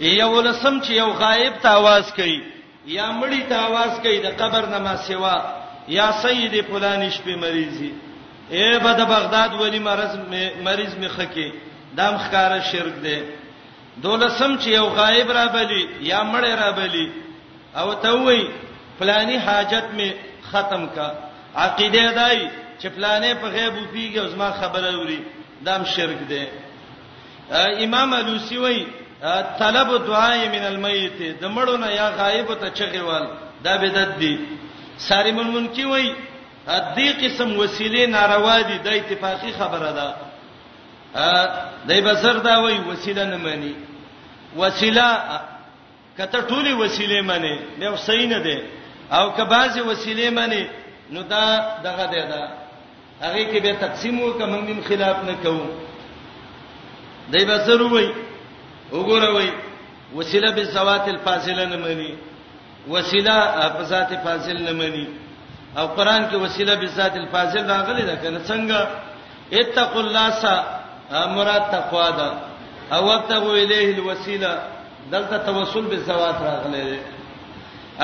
یو 0.00 0.40
لسم 0.40 0.80
چې 0.80 0.90
یو 0.90 1.08
غایب 1.10 1.52
ته 1.62 1.68
आवाज 1.68 2.12
کوي 2.16 2.42
یا 2.86 3.10
مړی 3.20 3.40
ته 3.48 3.54
आवाज 3.54 4.00
کوي 4.02 4.18
د 4.18 4.26
قبر 4.38 4.66
نما 4.68 4.96
سیوا 4.96 5.36
یا 5.88 6.10
سید 6.22 6.60
فلان 6.70 7.08
شپې 7.10 7.34
مریضي 7.36 7.92
اے 8.50 8.78
بد 8.82 9.00
بغداد 9.08 9.48
ولی 9.60 9.78
مرز 9.78 10.16
مې 10.30 10.46
مریض 10.64 10.94
مې 11.00 11.08
خکې 11.16 11.48
دا 11.96 12.10
مخکار 12.12 12.58
شرک 12.70 12.94
دی 13.02 13.16
دولسم 14.02 14.54
چې 14.58 14.68
یو 14.68 14.86
غایب 14.98 15.30
را 15.32 15.46
بلی 15.52 15.82
یا 16.08 16.22
مړ 16.32 16.44
را 16.60 16.70
بلی 16.72 17.06
او 17.80 17.94
ته 18.02 18.10
وای 18.10 18.42
فلانی 18.98 19.36
حاجت 19.46 19.86
می 19.96 20.10
ختم 20.50 20.86
کا 20.94 21.08
عقیده 21.56 22.12
دای 22.12 22.50
چې 22.80 22.86
فلانه 22.94 23.34
په 23.34 23.48
غیب 23.48 23.74
او 23.74 23.84
پیږي 23.94 24.18
او 24.18 24.28
زما 24.28 24.50
خبره 24.52 24.96
وري 24.96 25.20
دام 25.64 25.84
شرک 25.84 26.18
دی 26.28 26.44
امام 27.84 28.12
الوسی 28.12 28.56
وای 28.58 28.86
طلب 29.58 30.06
دعای 30.06 30.48
من 30.48 30.64
المیت 30.66 31.22
د 31.40 31.44
مړو 31.54 31.76
نه 31.84 31.92
یا 31.94 32.08
غایب 32.16 32.54
ته 32.54 32.70
چغیوال 32.70 33.26
دا 33.64 33.76
بدعت 33.76 34.18
دی 34.20 34.36
ساری 35.08 35.32
منمن 35.32 35.66
کی 35.68 35.84
وای 35.84 36.14
دې 36.96 37.24
قسم 37.24 37.56
وسیله 37.56 38.06
ناروا 38.06 38.60
دي 38.60 38.78
د 38.78 38.88
اتفاقی 38.88 39.52
خبره 39.52 39.92
ده 39.92 40.27
ا 41.14 41.28
دای 41.88 42.00
بسر 42.00 42.32
دا 42.44 42.60
وای 42.62 42.78
وسیله 42.90 43.24
نه 43.32 43.36
مانی 43.36 43.72
وسیله 44.58 45.08
کته 46.18 46.40
ټولي 46.48 46.72
وسیله 46.74 47.20
مانی 47.22 47.54
دا 47.80 47.96
صحیح 47.96 48.28
نه 48.28 48.38
ده 48.40 48.62
او 49.12 49.32
که 49.36 49.44
بعضی 49.44 49.80
وسیله 49.80 50.30
مانی 50.30 50.68
نو 51.10 51.22
دا 51.22 51.42
دغه 51.84 52.06
ده 52.06 52.28
دا 52.28 52.42
هغه 53.22 53.44
کې 53.52 53.62
به 53.62 53.72
تقسیم 53.80 54.20
وکم 54.22 54.48
من 54.48 54.80
خلاف 54.88 55.24
نه 55.24 55.34
کوم 55.44 55.68
دای 57.32 57.44
بسر 57.44 57.82
وای 57.82 58.08
وګوره 58.92 59.28
وای 59.34 59.50
وسیله 60.16 60.50
بذوات 60.50 61.08
الفاصله 61.08 61.64
نه 61.66 61.76
مانی 61.76 62.12
وسیله 62.92 63.36
په 63.76 63.82
ذات 63.82 64.10
فاصل 64.24 64.58
نه 64.66 64.72
مانی 64.72 65.06
او 65.76 65.86
قران 65.86 66.30
کې 66.30 66.34
وسیله 66.34 66.74
بذات 66.74 67.16
الفاصل 67.16 67.70
راغلي 67.70 68.02
ده 68.02 68.16
کنه 68.16 68.40
څنګه 68.48 68.80
اتقوا 69.52 70.00
الله 70.00 70.28
مراد 71.10 71.62
تقوا 71.70 72.10
ده 72.10 72.30
او 72.92 73.06
وبتغوا 73.08 73.52
الیه 73.62 73.86
الوسیله 73.94 74.52
دلته 75.12 75.38
توسل 75.46 75.80
بالزوات 75.90 76.36
راغلی 76.48 76.82
دی 76.90 76.98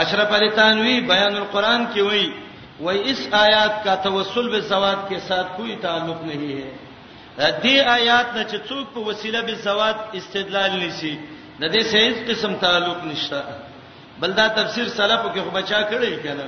اشرف 0.02 0.30
علی 0.38 0.50
تنوی 0.50 1.00
بیان 1.00 1.34
القران 1.42 1.82
کې 1.94 1.98
وای 2.00 2.32
وای 2.80 3.10
اس 3.10 3.22
آیات 3.32 3.74
کا 3.84 3.94
توسل 3.96 4.48
بالزوات 4.50 5.08
کے 5.08 5.18
ساتھ 5.28 5.46
کوئی 5.56 5.76
تعلق 5.80 6.18
نہیں 6.28 6.52
ہے 6.60 6.70
دې 7.62 7.76
آیات 7.88 8.34
نه 8.36 8.42
چې 8.50 8.58
څوک 8.68 8.86
په 8.94 8.98
وسیله 9.00 9.40
بالزوات 9.40 9.96
استدلال 10.14 10.70
نشي 10.80 11.18
د 11.60 11.72
دې 11.72 11.82
صحیح 11.92 12.26
قسم 12.28 12.54
تعلق 12.56 13.04
نشته 13.04 13.42
بلدا 14.20 14.48
تفسیر 14.48 14.88
سلفو 14.88 15.28
کې 15.28 15.38
خو 15.40 15.50
بچا 15.50 15.80
کړی 15.90 16.22
کنه 16.24 16.46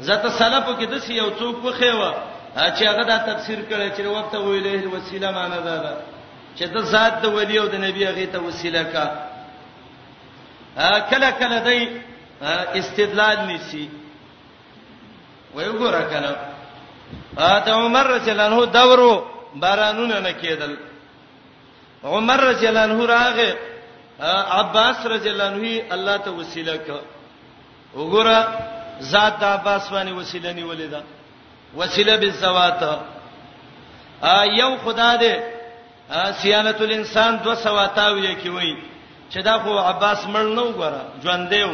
زته 0.00 0.28
سلفو 0.30 0.72
کې 0.80 0.84
د 0.90 0.98
سی 0.98 1.14
یو 1.14 1.30
څوک 1.30 1.56
وخېوه 1.64 2.12
چې 2.56 2.82
هغه 2.88 3.04
دا 3.04 3.16
تفسیر 3.28 3.58
کړي 3.70 3.88
چې 3.96 4.00
ورته 4.16 4.38
ویلې 4.46 4.88
وسیله 4.94 5.30
معنی 5.36 5.60
دا 5.68 5.76
ده 5.84 5.92
چې 6.56 6.64
د 6.74 6.80
ذات 6.92 7.14
د 7.22 7.26
ولی 7.36 7.56
او 7.58 7.66
د 7.68 7.74
نبی 7.76 8.02
هغه 8.08 8.26
ته 8.32 8.38
وسیله 8.40 8.82
کا 8.92 9.04
کله 11.10 11.30
کله 11.40 11.58
دای 11.66 11.80
استدلال 12.80 13.38
نسی 13.50 13.88
ویګوره 15.56 16.02
کنه 16.12 16.32
اته 17.38 17.72
عمر 17.72 18.06
رجل 18.06 18.40
انو 18.40 18.64
دورو 18.64 19.24
بارانونه 19.54 20.18
نه 20.20 20.32
کېدل 20.42 20.72
عمر 22.04 22.40
رجل 22.40 22.76
انو 22.76 23.04
راغه 23.04 23.56
عباس 24.60 25.06
رجل 25.06 25.40
انو 25.40 25.64
الله 25.94 26.16
ته 26.16 26.30
وسیله 26.30 26.76
ک 26.76 26.88
وګوره 27.94 28.40
ذات 29.12 29.38
د 29.40 29.44
عباس 29.44 29.88
باندې 29.88 30.12
وسیله 30.16 30.52
نیولې 30.52 30.88
ده 30.92 31.02
وسیله 31.76 32.16
بالزوات 32.16 32.82
ا 34.22 34.36
یو 34.60 34.72
خدا 34.84 35.10
دې 35.22 35.34
سیانت 36.40 36.80
الانسان 36.82 37.32
دو 37.44 37.54
سواتاوی 37.54 38.34
کی 38.42 38.48
وای 38.48 38.74
چې 39.30 39.38
دا 39.44 39.58
خو 39.62 39.78
عباس 39.78 40.26
مړ 40.26 40.44
نه 40.56 40.62
وګره 40.62 41.00
ژوند 41.24 41.48
دیو 41.50 41.68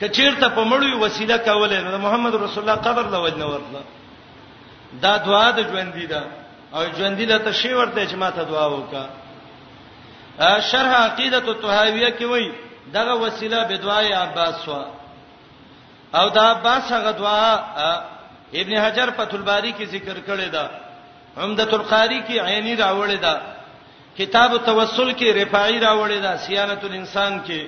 کچیر 0.00 0.32
ته 0.40 0.48
په 0.48 0.64
مړوي 0.64 0.94
وسیله 1.00 1.36
کوله 1.38 1.80
نو 1.82 1.98
محمد 1.98 2.34
رسول 2.34 2.62
الله 2.68 2.82
قبر 2.86 3.02
له 3.04 3.18
وجنه 3.18 3.46
ورته 3.46 3.82
دا 5.02 5.16
دعا 5.18 5.50
د 5.50 5.60
ژوند 5.70 5.92
دی 5.94 6.06
دا 6.06 6.22
او 6.74 6.84
ژوند 6.98 7.16
دی 7.16 7.26
ته 7.38 7.52
شی 7.52 7.72
ورته 7.74 8.06
چې 8.06 8.14
ما 8.14 8.30
ته 8.30 8.42
دعا 8.44 8.66
وکا 8.70 9.04
شرح 10.60 10.92
عقیدت 11.04 11.48
الطهاویہ 11.48 12.10
کې 12.18 12.22
وای 12.24 12.52
دغه 12.92 13.14
وسیله 13.14 13.64
به 13.64 13.76
دعای 13.76 14.12
عباس 14.12 14.68
وا 14.68 14.84
او 16.14 16.28
دا 16.30 16.42
عباس 16.50 16.92
هغه 16.92 17.10
دعا 17.12 17.58
ابن 18.60 18.76
حجر 18.82 19.08
فتح 19.16 19.34
الباری 19.36 19.72
کې 19.78 19.84
ذکر 19.94 20.16
کړی 20.26 20.48
دا 20.56 20.66
عمدۃ 21.42 21.72
القاری 21.74 22.20
کې 22.26 22.36
عینی 22.46 22.74
راوړی 22.84 23.16
دا 23.26 23.34
کتاب 24.18 24.50
التوسل 24.58 25.10
کې 25.18 25.28
رفاعی 25.40 25.78
راوړی 25.86 26.18
دا 26.26 26.32
سیانت 26.46 26.82
الانسان 26.86 27.32
کې 27.46 27.60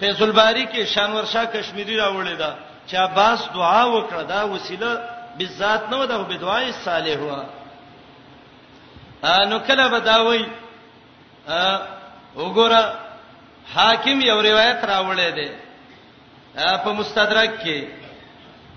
فیض 0.00 0.22
الباری 0.22 0.64
کې 0.72 0.80
شانور 0.94 1.24
شاه 1.32 1.44
کشمیری 1.56 1.96
راوړی 2.02 2.36
دا 2.42 2.50
چې 2.88 2.94
عباس 3.06 3.38
دعا 3.54 3.82
وکړه 3.94 4.22
دا 4.34 4.40
وسیله 4.54 4.90
بالذات 5.38 5.82
نه 5.90 5.96
و 5.96 6.04
دا 6.10 6.16
به 6.30 6.36
دعای 6.44 6.72
صالح 6.84 7.18
وا 7.28 7.42
نو 9.50 9.56
کله 9.68 9.88
بداوی 9.94 10.44
وګوره 12.36 12.82
حاکم 13.74 14.20
یو 14.20 14.38
روایت 14.50 14.80
راوړی 14.82 15.34
دی 15.38 15.50
په 16.84 16.90
مستدرک 16.98 17.52
کې 17.64 17.78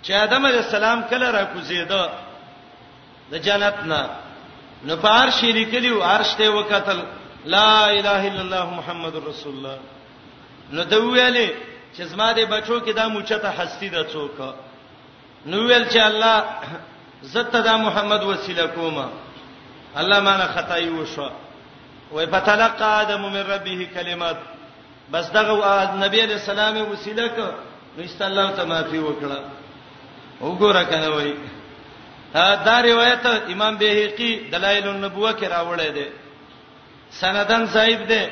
چې 0.06 0.12
ادم 0.14 0.46
علی 0.46 0.58
السلام 0.58 1.02
کله 1.12 1.30
را 1.36 1.44
کوزیده 1.54 2.02
د 3.32 3.42
جنت 3.46 3.78
نه 3.92 4.02
نو 4.90 4.96
پار 5.06 5.28
شریک 5.40 5.72
دی 5.84 5.90
عرش 6.12 6.32
ته 6.42 6.50
وکتل 6.56 7.00
لا 7.56 7.86
اله 7.86 8.22
الا 8.32 8.42
الله 8.46 8.66
محمد 8.78 9.16
رسول 9.30 9.54
الله 9.56 9.78
نو 10.74 10.84
دویلې 10.84 11.50
چې 11.98 12.02
زما 12.14 12.30
د 12.34 12.40
بچو 12.54 12.80
کې 12.86 12.92
دا 12.96 13.08
موچته 13.10 13.50
حستی 13.60 13.90
د 13.96 14.06
څوک 14.10 14.56
نو 15.46 15.64
ویل 15.68 15.88
چې 15.90 15.98
الله 15.98 16.44
زته 17.34 17.62
دا 17.72 17.78
محمد 17.88 18.24
وسیله 18.24 18.68
کومه 18.78 19.06
الله 20.04 20.20
معنا 20.20 20.48
خدای 20.54 20.90
وشو 20.90 21.30
وې 22.14 22.26
فتلقى 22.36 22.94
ادم 23.02 23.22
من 23.26 23.46
ربه 23.52 23.86
کلمات 23.94 24.38
بس 25.12 25.30
دغه 25.32 25.92
نبی 26.08 26.20
علی 26.22 26.34
السلام 26.34 26.78
وسیله 26.92 27.28
کو 27.28 27.48
نو 27.98 28.04
است 28.04 28.22
الله 28.22 28.52
ته 28.52 28.64
معافي 28.66 29.00
وکړه 29.04 29.65
وګوره 30.42 30.84
کنه 30.90 31.10
وای 31.16 31.34
دا 32.66 32.82
روایت 32.82 33.26
امام 33.54 33.78
بهقي 33.78 34.50
دلائل 34.52 34.88
النبوه 34.88 35.32
کې 35.34 35.44
راوړی 35.46 35.90
دی 35.96 36.06
سندن 37.12 37.66
صاحب 37.74 38.08
دی 38.08 38.24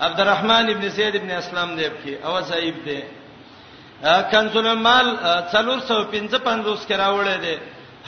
عبدالرحمن 0.00 0.68
ابن 0.74 0.88
سید 0.90 1.14
ابن 1.16 1.30
اسلام 1.30 1.76
دی 1.76 1.88
کې 2.02 2.24
او 2.26 2.40
صاحب 2.42 2.74
دی 2.86 3.00
کنزل 4.32 4.72
مال 4.74 5.06
355 5.54 6.86
کې 6.88 6.94
راوړی 7.04 7.38
دی 7.42 7.56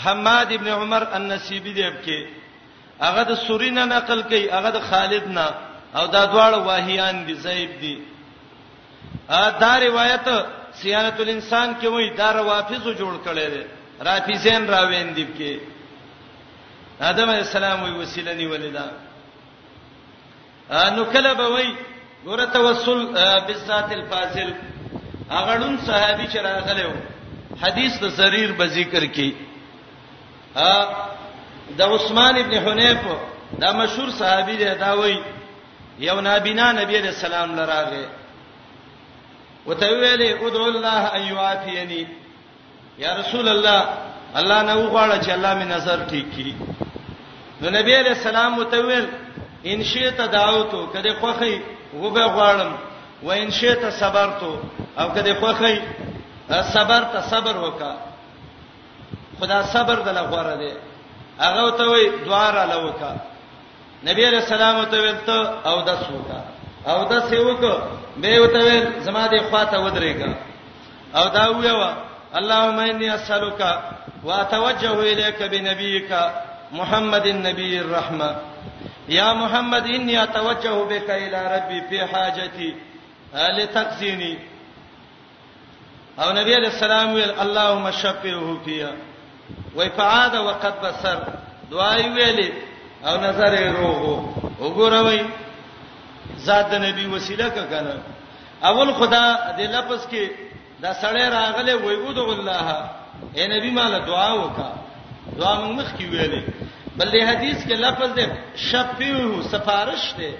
حماد 0.04 0.46
ابن 0.52 0.68
عمر 0.68 1.02
النسیبی 1.12 1.72
دی 1.72 1.90
کې 2.06 2.26
هغه 3.00 3.22
د 3.22 3.34
سورینا 3.34 3.84
نقل 3.84 4.22
کوي 4.22 4.50
هغه 4.50 4.70
د 4.70 4.80
خالد 4.80 5.28
نه 5.28 5.46
او 5.96 6.06
دا 6.06 6.22
دواړه 6.26 6.58
واهیان 6.66 7.26
دي 7.26 7.34
صاحب 7.42 7.70
دي 7.80 7.98
دا 9.60 9.72
روایت 9.80 10.28
سیانت 10.82 11.20
الانسان 11.20 11.72
کې 11.80 11.86
وای 11.92 12.08
دا 12.20 12.30
روافض 12.40 12.84
جوړ 13.00 13.14
کړي 13.24 13.46
دي 13.54 13.62
رافیزین 14.08 14.62
راويندیب 14.74 15.30
کې 15.38 15.52
آدم 17.10 17.28
علیہ 17.34 17.44
السلام 17.48 17.78
وی 17.84 17.90
وسیله 18.02 18.34
نیولدا 18.40 18.86
نو 20.96 21.04
کله 21.16 21.32
به 21.40 21.48
وای 21.56 21.68
ګوره 22.26 22.44
توسل 22.54 23.04
بالذات 23.46 23.92
الفاضل 23.98 24.50
اغړون 25.30 25.74
صحابي 25.90 26.26
چې 26.28 26.36
راغلو 26.36 26.92
حدیث 27.62 27.98
د 28.06 28.16
زریر 28.18 28.52
به 28.58 28.66
ذکر 28.78 29.06
کی 29.18 29.30
ا 30.56 30.88
د 31.78 31.80
عثمان 31.94 32.34
ابن 32.36 32.54
حنیف 32.68 33.02
دا 33.62 33.70
مشهور 33.78 34.10
صحابي 34.18 34.56
دی 34.56 34.64
دا 34.80 34.92
وای 35.00 35.16
یو 35.98 36.20
نابینا 36.20 36.70
نبی 36.72 36.96
علیہ 36.96 37.10
السلام 37.16 37.54
لراغه 37.58 38.04
وته 39.66 39.86
ویلې 39.90 40.30
ادعو 40.44 40.66
الله 40.66 41.02
ان 41.16 41.22
يعافيني 41.32 42.06
یا 42.98 43.10
رسول 43.20 43.48
الله 43.48 43.80
الله 44.38 44.60
نه 44.68 44.74
وغواړه 44.76 45.20
چې 45.24 45.30
الله 45.36 45.52
می 45.54 45.64
نظر 45.74 45.98
ټیک 46.10 46.26
کړي 46.34 46.54
نو 47.60 47.66
نبی 47.78 47.94
عليه 48.00 48.10
السلام 48.18 48.54
متویل 48.54 49.06
ان 49.72 49.84
شئت 49.90 50.20
دعوتو 50.38 50.86
کده 50.94 51.12
خوخی 51.20 51.60
وګه 51.94 52.26
غواړم 52.34 52.72
و 53.26 53.30
ان 53.30 53.50
شئت 53.50 53.82
صبرتو 54.00 54.52
او 54.98 55.06
کده 55.14 55.34
خوخی 55.40 55.76
صبر 56.74 57.02
ته 57.12 57.20
صبر 57.32 57.56
وکا 57.56 57.92
خدا 59.40 59.62
صبر 59.74 59.94
دل 60.06 60.18
غوړه 60.30 60.54
دی 60.62 60.72
هغه 61.44 61.70
ته 61.78 61.84
وی 61.90 62.04
دوار 62.24 62.54
الوکا 62.64 63.14
نبی 64.08 64.24
عليه 64.26 64.38
السلام 64.44 64.84
ته 64.84 64.96
ویل 65.02 65.18
ته 65.26 65.36
او 65.68 65.76
دس 65.90 66.02
وکا 66.16 66.53
او 66.86 67.04
دا 67.04 67.20
سیوک 67.30 67.60
به 68.20 68.40
وته 68.40 69.00
زما 69.00 69.26
دې 69.28 69.40
خواته 69.50 69.78
ودرېګا 69.80 70.32
او 71.14 71.24
دا 71.34 71.50
ویوا 71.56 71.92
اللهم 72.38 72.78
انی 72.78 73.10
اسالک 73.10 73.60
واتوجه 74.24 74.92
الیک 74.98 75.42
بنبیک 75.42 76.10
محمد 76.72 77.26
النبی 77.26 77.78
الرحمه 77.78 78.30
یا 79.08 79.32
محمد 79.34 79.84
انی 79.86 80.16
اتوجه 80.18 80.84
بک 80.90 81.10
الی 81.10 81.40
ربی 81.54 81.80
فی 81.88 81.98
حاجتی 82.12 82.70
لتقزینی 83.58 84.36
او 86.18 86.30
نبی 86.32 86.54
علیہ 86.56 86.72
السلام 86.74 87.14
ویل 87.14 87.30
اللهم 87.44 87.90
شفعه 87.90 88.56
فیا 88.64 88.90
وفعاد 89.76 90.34
وقد 90.46 90.74
بصر 90.82 91.16
دعای 91.70 92.02
ویلې 92.02 92.52
او 93.08 93.16
نظر 93.20 93.58
روغو 93.80 94.16
وګوروي 94.60 95.20
ذات 96.44 96.66
د 96.72 96.82
نبی 96.84 97.04
وسیله 97.16 97.48
کا 97.56 97.64
کنه 97.72 97.94
اول 98.68 98.88
خدا 99.00 99.24
د 99.58 99.60
لپس 99.74 100.02
کې 100.10 100.24
دا 100.84 100.92
سړی 101.02 101.24
راغله 101.38 101.74
ویعود 101.86 102.18
الله 102.24 102.66
اے 103.36 103.44
نبی 103.54 103.70
مال 103.78 103.92
دعا 104.10 104.30
وکا 104.42 104.68
دعا 105.38 105.54
موږ 105.60 105.72
مخ 105.78 105.88
کې 105.98 106.06
ویلې 106.12 106.42
بل 106.98 107.08
دې 107.14 107.22
حدیث 107.30 107.58
کې 107.66 107.76
لفظ 107.84 108.10
دې 108.18 108.28
شفیعو 108.68 109.42
سفارش 109.52 110.04
دې 110.18 110.32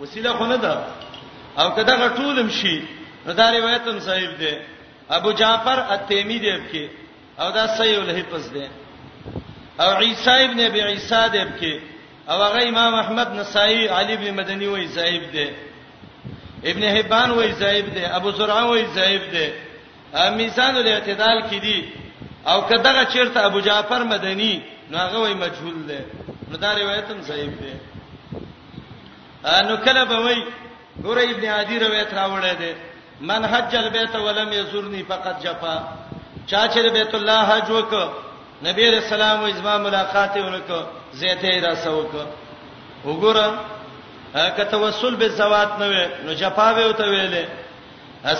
وسیله 0.00 0.32
خو 0.38 0.46
نه 0.52 0.56
ده 0.56 0.74
او 1.60 1.66
کدا 1.76 1.94
غټولم 2.06 2.48
شي 2.60 2.76
دا 3.40 3.46
روایت 3.58 3.88
هم 3.88 3.98
صحیح 4.06 4.30
ده 4.40 4.62
ابو 5.18 5.30
جعفر 5.40 5.78
التیمی 5.94 6.38
دیب 6.44 6.62
کې 6.72 6.88
او 7.40 7.50
دا 7.58 7.66
صحیح 7.76 7.98
الحفظ 8.00 8.48
ده 8.48 8.68
او 9.82 9.88
عیسی 10.06 10.36
ابن 10.44 10.60
ابي 10.64 10.80
عیسی 10.88 11.22
دیب 11.28 11.50
کې 11.60 11.93
او 12.28 12.42
هغه 12.42 12.62
امام 12.68 12.94
احمد 12.94 13.34
نصائی 13.34 13.86
علی 13.88 14.16
بن 14.16 14.30
مدنی 14.30 14.66
وای 14.66 14.86
زائب 14.86 15.30
دی 15.32 15.48
ابن 16.64 16.84
حبان 16.96 17.30
وای 17.30 17.52
زائب 17.52 17.94
دی 17.94 18.04
ابو 18.04 18.30
زرعه 18.30 18.62
وای 18.64 18.86
زائب 18.94 19.22
دی 19.32 19.46
میزان 20.36 20.76
الاعتدال 20.76 21.42
کې 21.50 21.54
دی 21.62 21.92
او 22.46 22.60
کداغه 22.62 23.04
چیرته 23.12 23.38
ابو 23.44 23.60
جعفر 23.60 24.02
مدنی 24.04 24.62
نو 24.90 24.96
هغه 24.98 25.18
وای 25.18 25.34
مجهول 25.34 25.82
دی 25.88 25.98
نو 26.50 26.56
دا 26.56 26.72
روایت 26.74 27.10
هم 27.10 27.20
زائب 27.22 27.52
دی 27.60 27.72
نو 29.68 29.76
کله 29.76 30.04
به 30.04 30.16
وای 30.18 30.42
ګور 31.02 31.18
ابن 31.30 31.44
عادی 31.46 31.78
روایت 31.78 32.10
راوړی 32.14 32.56
دی 32.58 32.72
من 33.20 33.44
حج 33.44 33.76
البیت 33.76 34.14
ولم 34.16 34.52
یزورنی 34.52 35.02
فقط 35.02 35.42
جفا 35.42 35.76
چا 36.46 36.68
چې 36.68 36.78
بیت 36.92 37.14
الله 37.14 37.40
حج 37.42 37.70
وک 37.70 37.92
نبی 38.62 38.90
رسول 38.90 39.12
الله 39.22 39.40
و 39.40 39.46
ازما 39.54 39.78
ملاقات 39.78 40.34
وکړه 40.36 41.03
زيته 41.20 41.50
را 41.64 41.74
سوک 41.86 42.12
وګوره 43.08 43.48
که 44.56 44.64
توسل 44.72 45.14
به 45.20 45.28
زوات 45.40 45.72
نه 45.80 45.86
وي 45.92 46.04
نو 46.26 46.32
جفاوی 46.40 46.84
وته 46.90 47.04
ویلې 47.14 47.44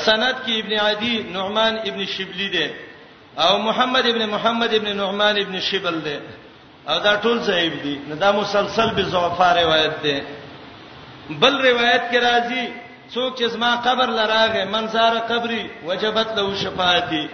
سند 0.06 0.36
کې 0.44 0.52
ابن 0.62 0.72
عدي 0.88 1.14
نعمان 1.34 1.74
ابن 1.88 2.02
شبلی 2.14 2.48
دی 2.54 2.66
او 3.46 3.58
محمد 3.66 4.04
ابن 4.06 4.22
محمد 4.34 4.74
ابن 4.78 4.88
نعمان 5.02 5.36
ابن 5.44 5.56
شبل 5.68 5.96
دی 6.06 6.16
او 6.88 6.98
دا 7.04 7.12
ټول 7.24 7.38
صحیح 7.48 7.74
دي 7.82 7.94
نو 8.08 8.14
دا 8.14 8.32
مسلسل 8.32 8.90
به 8.96 9.02
زوافه 9.02 9.48
روایت 9.62 9.94
دی 10.02 10.16
بل 11.40 11.54
روایت 11.68 12.02
کې 12.10 12.18
راځي 12.28 12.64
څوک 13.14 13.32
چې 13.38 13.44
زما 13.44 13.76
قبر 13.76 14.08
لراغه 14.10 14.64
منزار 14.64 15.14
قبري 15.30 15.70
وجبت 15.86 16.28
له 16.36 16.54
شفاعتي 16.62 17.28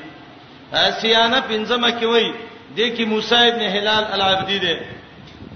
اسیانه 0.74 1.40
پنځمه 1.48 1.90
کې 2.00 2.04
وای 2.04 2.28
د 2.76 2.80
کی 2.96 3.04
موسی 3.04 3.48
ابن 3.50 3.62
هلال 3.74 4.04
العبدی 4.14 4.58
دی 4.58 4.74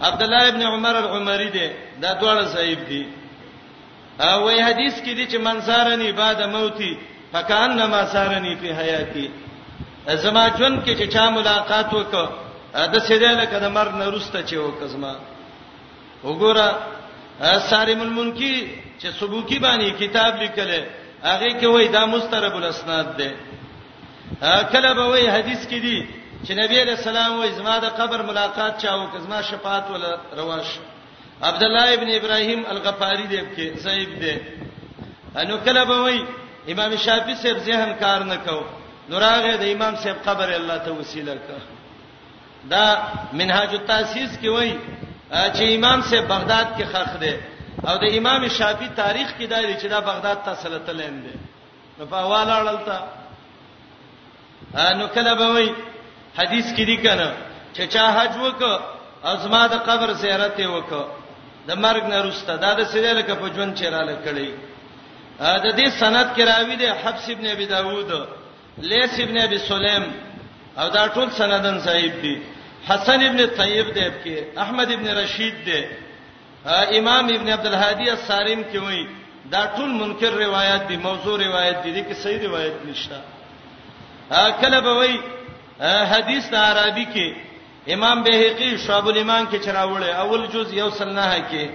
عبد 0.01 0.22
الله 0.22 0.45
ابن 0.49 0.62
عمر 0.62 0.95
العمری 0.99 1.51
دی 1.51 1.68
دا 2.03 2.12
دواړه 2.20 2.45
صحیح 2.55 2.78
دي 2.88 3.07
او 4.20 4.42
وی 4.47 4.61
حدیث 4.62 4.95
کې 4.97 5.12
دي 5.14 5.26
چې 5.26 5.36
منصارنی 5.38 6.12
بعد 6.12 6.40
موتی 6.55 6.95
فکانما 7.32 8.07
سارنی 8.12 8.55
فی 8.61 8.72
حیاتی 8.72 9.30
زما 10.09 10.49
جون 10.49 10.82
کې 10.84 10.99
چې 10.99 11.09
چا 11.14 11.30
ملاقات 11.30 11.86
وکړه 11.92 12.28
د 12.88 12.99
سیداله 12.99 13.45
کده 13.47 13.68
مر 13.68 13.88
نه 13.90 14.05
روسته 14.09 14.42
چې 14.47 14.55
وکزما 14.55 15.14
وګوره 16.24 16.70
سارم 17.68 18.01
المنکی 18.01 18.70
چې 19.01 19.07
سبوکی 19.20 19.59
باندې 19.61 19.99
کتاب 20.03 20.36
لیکل 20.42 20.84
هغه 21.22 21.61
کې 21.61 21.64
وای 21.64 21.88
دا 21.88 22.07
مسترب 22.07 22.57
الاسناد 22.57 23.07
ده 23.16 23.32
کله 24.72 24.92
به 24.95 25.07
وای 25.09 25.26
حدیث 25.28 25.66
کې 25.66 25.80
دي 25.86 26.07
چې 26.47 26.53
نبی 26.62 26.76
رسول 26.84 27.09
الله 27.16 27.28
وې 27.49 27.57
زما 27.59 27.76
د 27.84 27.86
قبر 27.99 28.18
ملاقات 28.30 28.72
چاو 28.82 29.05
کزما 29.14 29.38
شفاعت 29.51 29.86
ول 29.90 30.05
رواش 30.38 30.70
عبد 31.42 31.62
الله 31.62 31.95
ابن 31.95 32.09
ابراهيم 32.14 32.66
الغفاري 32.72 33.26
دی 33.26 33.40
کې 33.57 33.66
صاحب 33.84 34.11
دی 34.22 34.36
انو 35.42 35.55
کله 35.66 35.82
به 35.90 35.99
وې 36.01 36.18
امام 36.72 36.90
شافعي 36.97 37.34
صاحب 37.42 37.59
ذهن 37.68 37.90
کار 38.01 38.20
نه 38.32 38.36
کو 38.49 38.61
نوراغه 39.12 39.53
د 39.62 39.64
امام 39.76 39.95
صاحب 40.03 40.16
قبر 40.26 40.49
الله 40.59 40.76
ته 40.88 40.92
وسیله 40.92 41.34
کا 41.49 41.59
دا 42.70 42.84
منهاج 43.32 43.70
التاسیس 43.80 44.30
کې 44.42 44.49
وای 44.49 44.72
چې 45.55 45.62
امام 45.78 45.99
سے 46.12 46.16
بغداد 46.20 46.66
کې 46.76 46.84
خرخ 46.92 47.12
دی 47.24 47.32
او 47.88 47.95
د 48.05 48.07
امام 48.18 48.40
شافعي 48.49 48.88
تاریخ 49.03 49.28
کې 49.38 49.45
دایره 49.45 49.78
چې 49.80 49.86
دا 49.95 50.01
بغداد 50.12 50.38
ته 50.45 50.51
سلطه 50.55 50.92
لیندې 50.92 51.34
نو 51.99 52.05
په 52.07 52.16
حواله 52.16 52.55
لړلتا 52.62 52.99
نو 54.99 55.05
کله 55.09 55.34
به 55.34 55.47
وای 55.53 55.70
حدیث 56.39 56.66
کې 56.76 56.82
دی 56.85 56.97
کنه 56.97 57.32
چې 57.74 57.82
چا 57.95 58.07
حج 58.16 58.37
وک 58.45 58.62
ازما 59.32 59.66
د 59.72 59.74
قبر 59.89 60.12
زیارت 60.22 60.61
وک 60.61 60.91
د 61.68 61.70
مرګ 61.85 62.05
نه 62.12 62.18
رسته 62.28 62.53
دا 62.64 62.70
د 62.80 62.85
سړي 62.93 63.12
لکه 63.18 63.35
په 63.35 63.47
ژوند 63.55 63.74
چیراله 63.78 64.14
کړی 64.24 64.51
دا 65.39 65.72
دې 65.78 65.87
سند 66.01 66.26
کې 66.37 66.43
راوي 66.51 66.76
دی 66.76 66.89
حفص 67.03 67.24
ابن 67.35 67.47
ابي 67.57 67.66
داوود 67.66 68.11
لیث 68.91 69.14
ابن 69.20 69.37
ابي 69.47 69.59
سلیم 69.59 70.05
او 70.78 70.89
دا 70.89 71.09
ټول 71.14 71.28
سندن 71.39 71.80
صحیح 71.80 72.12
دي 72.22 72.35
حسن 72.89 73.20
ابن 73.26 73.41
طیب 73.59 73.89
دیب 73.95 74.12
کې 74.24 74.37
احمد 74.62 74.93
ابن 74.93 75.07
رشید 75.20 75.55
دی 75.66 75.80
امام 76.99 77.24
ابن 77.35 77.49
عبد 77.57 77.66
الهادی 77.66 78.11
السارم 78.11 78.64
کې 78.72 78.76
وایي 78.82 79.07
دا 79.53 79.62
ټول 79.76 79.91
منکر 80.01 80.32
روایت 80.47 80.82
دي 80.89 80.97
موضوع 80.97 81.37
روایت 81.47 81.76
دي 81.85 81.91
دي 81.93 82.03
کې 82.05 82.14
صحیح 82.24 82.41
روایت 82.49 82.74
نشته 82.87 83.20
کله 84.61 84.80
به 84.80 84.95
وایي 84.99 85.18
حدیث 85.87 86.53
عربی 86.55 87.05
کې 87.12 87.93
امام 87.95 88.22
بهقي 88.22 88.76
شعب 88.87 89.09
الایمان 89.09 89.47
کې 89.47 89.59
چراوله 89.64 90.07
اول 90.07 90.47
جز 90.53 90.72
یو 90.74 90.91
سلنه 90.91 91.45
کې 91.51 91.66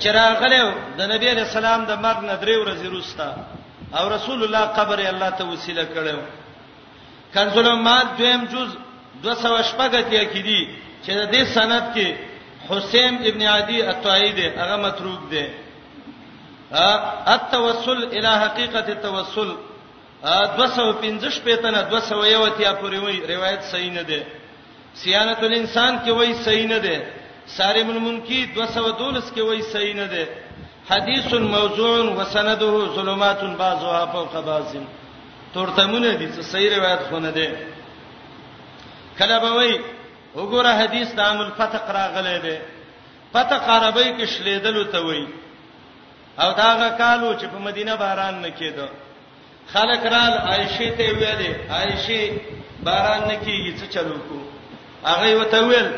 چراغله 0.00 0.74
د 0.98 1.00
نبی 1.00 1.30
رسول 1.30 1.64
الله 1.64 1.84
د 1.86 1.92
مرګ 2.06 2.20
ندرې 2.22 2.56
ورځې 2.62 2.86
روستا 2.86 3.36
او 3.98 4.08
رسول 4.08 4.44
الله 4.44 4.60
قبر 4.64 4.98
الله 4.98 5.30
ته 5.30 5.44
وسیله 5.44 5.84
کړو 5.94 6.18
کنزله 7.34 7.74
مات 7.74 8.16
دویم 8.18 8.44
جز 8.44 8.68
218 9.22 10.04
کې 10.10 10.42
دي 10.42 10.68
چې 11.06 11.10
د 11.14 11.32
دې 11.32 11.44
سند 11.44 11.82
کې 11.94 12.16
حسین 12.70 13.14
ابن 13.24 13.42
عدی 13.42 13.82
الطائي 13.82 14.32
دی 14.32 14.46
هغه 14.48 14.76
متروک 14.82 15.28
دی 15.30 15.46
ا 16.72 17.00
التوسل 17.32 17.98
الی 18.04 18.28
حقیقت 18.44 18.88
التوسل 18.90 19.48
215 20.26 21.38
پته 21.46 21.70
نه 21.74 21.80
201 21.82 22.80
پورې 22.80 22.96
وای 23.02 23.16
روایت 23.32 23.60
صحیح 23.72 23.92
نه 23.98 24.02
ده 24.02 24.20
سیانت 25.00 25.40
الانسان 25.48 25.92
کې 26.04 26.10
وای 26.18 26.32
صحیح 26.46 26.66
نه 26.68 26.78
ده 26.78 26.96
سارم 27.56 27.88
المنکی 27.94 28.40
212 28.46 29.36
کې 29.36 29.40
وای 29.48 29.62
صحیح 29.72 29.94
نه 29.94 30.06
ده 30.06 30.24
حدیث 30.90 31.28
موضوع 31.34 31.92
وسنده 32.20 32.68
ظلمات 32.96 33.40
بعضها 33.62 34.00
فوق 34.14 34.34
بعض 34.50 34.76
تورتمونه 35.54 36.14
دي 36.14 36.28
څه 36.32 36.40
صحیح 36.52 36.70
روایت 36.78 37.02
خونه 37.08 37.30
ده 37.30 37.56
کله 39.18 39.38
به 39.44 39.50
وای 39.56 39.80
وګوره 40.36 40.72
حدیث 40.82 41.08
د 41.14 41.20
عام 41.20 41.40
الفتق 41.40 41.90
راغلی 41.98 42.38
ده 42.46 42.56
فتق 43.32 43.62
عربی 43.76 44.10
کې 44.18 44.24
شلیدل 44.32 44.84
ته 44.92 44.98
وای 45.06 45.26
او 46.42 46.50
دا 46.60 46.70
غ 46.80 46.98
کالو 47.00 47.38
چې 47.38 47.44
په 47.52 47.58
مدینه 47.68 47.96
باران 47.96 48.34
نه 48.40 48.50
کېده 48.60 49.05
خلک 49.74 50.00
رال 50.12 50.34
عائشه 50.50 50.88
ته 50.98 51.06
ویلې 51.20 51.50
عائشه 51.76 52.22
باران 52.86 53.20
نکیږي 53.30 53.72
څه 53.78 53.86
چلو 53.94 54.16
کو 54.26 54.38
هغه 55.10 55.30
وته 55.40 55.60
ویل 55.70 55.88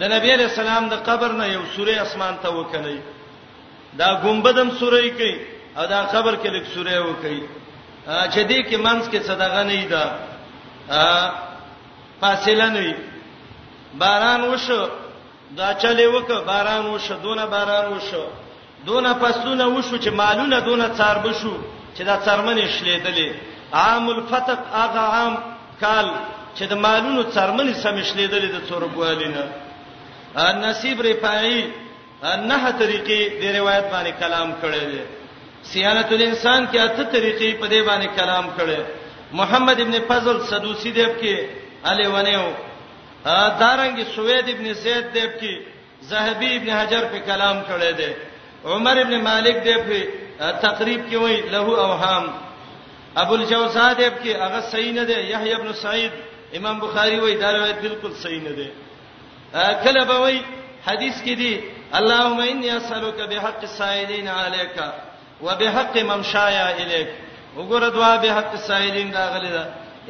د 0.00 0.02
نبی 0.14 0.30
له 0.40 0.46
سلام 0.60 0.82
د 0.92 0.94
قبر 1.08 1.30
نه 1.40 1.44
یو 1.56 1.62
سوره 1.74 1.94
اسمان 2.04 2.34
ته 2.42 2.48
وکړي 2.58 2.98
دا 3.98 4.08
ګمبدم 4.24 4.68
سوره 4.80 5.00
کوي 5.18 5.34
او 5.78 5.84
دا 5.94 6.00
قبر 6.12 6.34
کې 6.42 6.48
لیک 6.54 6.66
سوره 6.76 6.92
وکړي 7.08 7.40
چې 8.32 8.40
دې 8.50 8.58
کې 8.68 8.76
منځ 8.86 9.02
کې 9.10 9.18
صدقه 9.30 9.62
نه 9.70 9.84
ده 9.92 10.04
فاصله 12.22 12.66
نه 12.74 12.80
وي 12.84 12.94
باران 14.02 14.40
وشو 14.50 14.82
دا 15.58 15.68
چلې 15.82 16.06
وک 16.14 16.28
باران 16.50 16.82
وشو 16.92 17.14
دونه 17.24 17.44
باران 17.54 17.86
وشو 17.94 18.24
دونه 18.86 19.10
پسونه 19.22 19.64
وشو 19.76 19.96
چې 20.04 20.10
مالونه 20.22 20.56
دونه 20.68 20.86
څار 20.98 21.16
بشو 21.26 21.54
چې 22.00 22.04
دا 22.12 22.16
څرمنې 22.26 22.64
شلېدلې 22.76 23.28
عام 23.84 24.04
الفتق 24.16 24.60
هغه 24.82 25.02
عام 25.16 25.34
کال 25.82 26.06
چې 26.56 26.64
د 26.72 26.74
مالونو 26.84 27.22
څرمنې 27.36 27.74
سم 27.82 27.96
شلېدلې 28.10 28.48
د 28.54 28.58
څورګوالینا 28.68 29.44
نصیب 30.66 30.96
رپای 31.06 31.50
نه 32.50 32.60
طریقې 32.80 33.20
د 33.40 33.44
روایت 33.58 33.86
باندې 33.92 34.12
کلام 34.22 34.48
کړی 34.62 34.84
دی 34.92 35.02
سیانت 35.70 36.08
الانسان 36.16 36.60
کې 36.72 36.78
اته 36.86 37.04
طریقې 37.16 37.48
په 37.60 37.66
دې 37.72 37.80
باندې 37.88 38.08
کلام 38.18 38.46
کړی 38.58 38.80
محمد 39.40 39.78
ابن 39.84 39.94
فضل 40.08 40.36
سدوسی 40.50 40.90
دیب 40.96 41.12
کې 41.20 41.34
علی 41.90 42.06
ونیو 42.14 42.48
دارنګ 43.60 43.98
سوید 44.16 44.46
ابن 44.54 44.72
زید 44.82 45.04
دیب 45.14 45.32
کې 45.40 45.52
زاهبی 46.08 46.50
ابن 46.56 46.68
حجر 46.78 47.02
په 47.12 47.18
کلام 47.28 47.56
کړی 47.70 47.92
دی 47.98 48.10
عمر 48.70 48.96
ابن 49.04 49.14
مالک 49.30 49.56
دیب 49.68 49.78
په 49.92 50.19
تقریب 50.40 51.00
کې 51.10 51.16
وای 51.22 51.40
له 51.40 51.86
اوهام 51.86 52.32
ابو 53.22 53.34
الجوزادب 53.34 54.12
کې 54.24 54.32
هغه 54.44 54.60
صحیح 54.70 54.92
نه 54.92 55.04
دی 55.10 55.18
یحیی 55.32 55.54
ابن 55.54 55.72
سعید 55.82 56.12
امام 56.56 56.78
بخاری 56.80 57.18
وای 57.20 57.34
دا 57.42 57.50
روایت 57.56 57.78
بالکل 57.80 58.12
صحیح 58.22 58.40
نه 58.42 58.52
دی 58.58 58.68
کله 59.84 60.04
به 60.04 60.16
وای 60.18 60.42
حدیث 60.86 61.16
کې 61.22 61.36
دی 61.42 61.60
اللهم 61.98 62.40
انی 62.48 62.70
اسالک 62.70 63.14
بحق 63.30 63.60
السائلین 63.68 64.28
علیک 64.28 64.74
وبحق 65.42 65.96
ممشایا 66.14 66.66
الیک 66.68 67.08
وګوره 67.56 67.88
دعا 67.94 68.16
به 68.16 68.32
حق 68.38 68.50
السائلین 68.62 69.10
دا 69.12 69.28
غلی 69.34 69.50
دا 69.58 69.64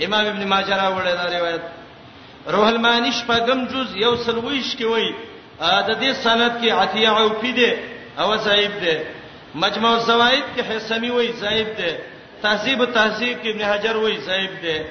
امام 0.04 0.26
ابن 0.26 0.44
ماجه 0.46 0.76
راوړی 0.76 1.10
دا 1.18 1.38
روایت 1.38 1.62
روح 2.54 2.66
المانی 2.68 3.10
شپږم 3.12 3.70
جز 3.72 3.96
یو 3.96 4.16
سلویش 4.16 4.76
کې 4.76 4.84
وای 4.84 5.14
د 5.60 6.02
دې 6.02 6.16
سند 6.16 6.52
کې 6.62 6.68
عتیه 6.68 7.20
او 7.20 7.28
پیده 7.28 7.78
او 8.18 8.38
صاحب 8.44 8.80
ده 8.84 9.19
مجموع 9.54 9.90
الزوائد 9.96 10.42
کې 10.56 10.62
حسمی 10.68 11.10
وای 11.10 11.32
زائد 11.38 11.76
ده 11.78 11.96
تهذیب 12.42 12.84
تهذیب 12.84 13.38
کې 13.42 13.48
ابن 13.50 13.62
حجر 13.64 13.96
وای 13.96 14.18
زائد 14.26 14.50
ده 14.62 14.86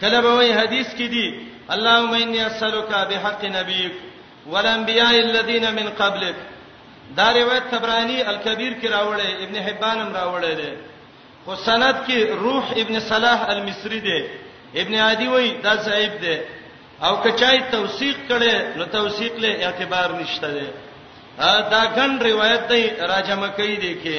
کله 0.00 0.20
به 0.20 0.32
وای 0.32 0.52
حدیث 0.52 0.88
کې 0.94 1.06
دي 1.12 1.34
اللهم 1.76 2.10
انی 2.22 2.40
اسالک 2.44 2.88
بحق 3.10 3.44
نبیک 3.44 3.92
والانبیاء 4.46 5.10
الذين 5.10 5.70
من 5.74 5.88
قبلک 6.00 6.34
دا 7.16 7.32
روایت 7.34 7.70
تبرانی 7.70 8.20
الکبیر 8.22 8.72
کې 8.82 8.86
راوړی 8.86 9.42
ابن 9.42 9.56
حبان 9.56 10.00
هم 10.00 10.12
راوړی 10.14 10.54
دی 10.60 10.72
خو 11.44 11.54
سند 11.54 11.94
کې 12.08 12.18
روح 12.42 12.72
ابن 12.82 13.00
صلاح 13.00 13.48
المصری 13.48 14.00
دی 14.00 14.18
ابن 14.80 14.94
عادی 14.94 15.26
وای 15.28 15.50
دا 15.64 15.76
صاحب 15.84 16.20
دی 16.22 16.36
او 17.02 17.16
کچای 17.22 17.58
توثیق 17.70 18.16
کړي 18.28 18.76
نو 18.76 18.84
توثیق 18.84 19.36
له 19.38 19.48
اعتبار 19.66 20.20
نشته 20.22 20.50
دی 20.58 20.66
دا 21.40 21.82
ګن 21.96 22.18
روایت 22.20 22.62
دی 22.70 22.82
راجه 23.10 23.34
مکی 23.42 23.76
دی 23.82 23.92
کې 24.04 24.18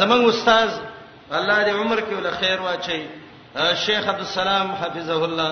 زمنګ 0.00 0.22
استاد 0.28 0.70
الله 1.38 1.58
دې 1.64 1.70
عمر 1.80 1.98
کې 2.00 2.14
ول 2.14 2.30
خیر 2.40 2.58
واچي 2.62 3.02
شیخ 3.84 4.08
عبد 4.08 4.20
السلام 4.26 4.72
حفظه 4.72 5.24
الله 5.24 5.50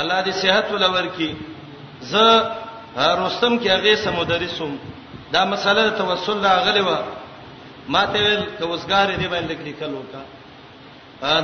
الله 0.00 0.24
دې 0.24 0.30
صحت 0.42 0.72
ول 0.72 0.84
ورکی 0.96 1.30
ز 2.00 2.14
رستم 2.96 3.58
کې 3.58 3.66
هغه 3.68 3.94
سمودریسوم 3.94 4.78
دا 5.32 5.44
مسله 5.44 5.88
توسل 5.98 6.38
لا 6.48 6.56
غلی 6.58 6.80
و 6.80 6.96
ما 7.88 8.04
ته 8.06 8.18
ویل 8.24 8.44
کوسګار 8.60 9.08
دې 9.18 9.26
باندې 9.30 9.64
لیکل 9.64 9.94
وکا 9.94 10.22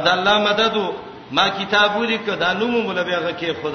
دا 0.04 0.12
الله 0.12 0.38
مددو 0.48 0.92
ما 1.30 1.48
کتابو 1.48 2.04
لیکو 2.04 2.30
دا 2.34 2.52
نوم 2.52 2.70
مولا 2.70 3.02
بیا 3.02 3.18
غکه 3.18 3.54
خود 3.62 3.74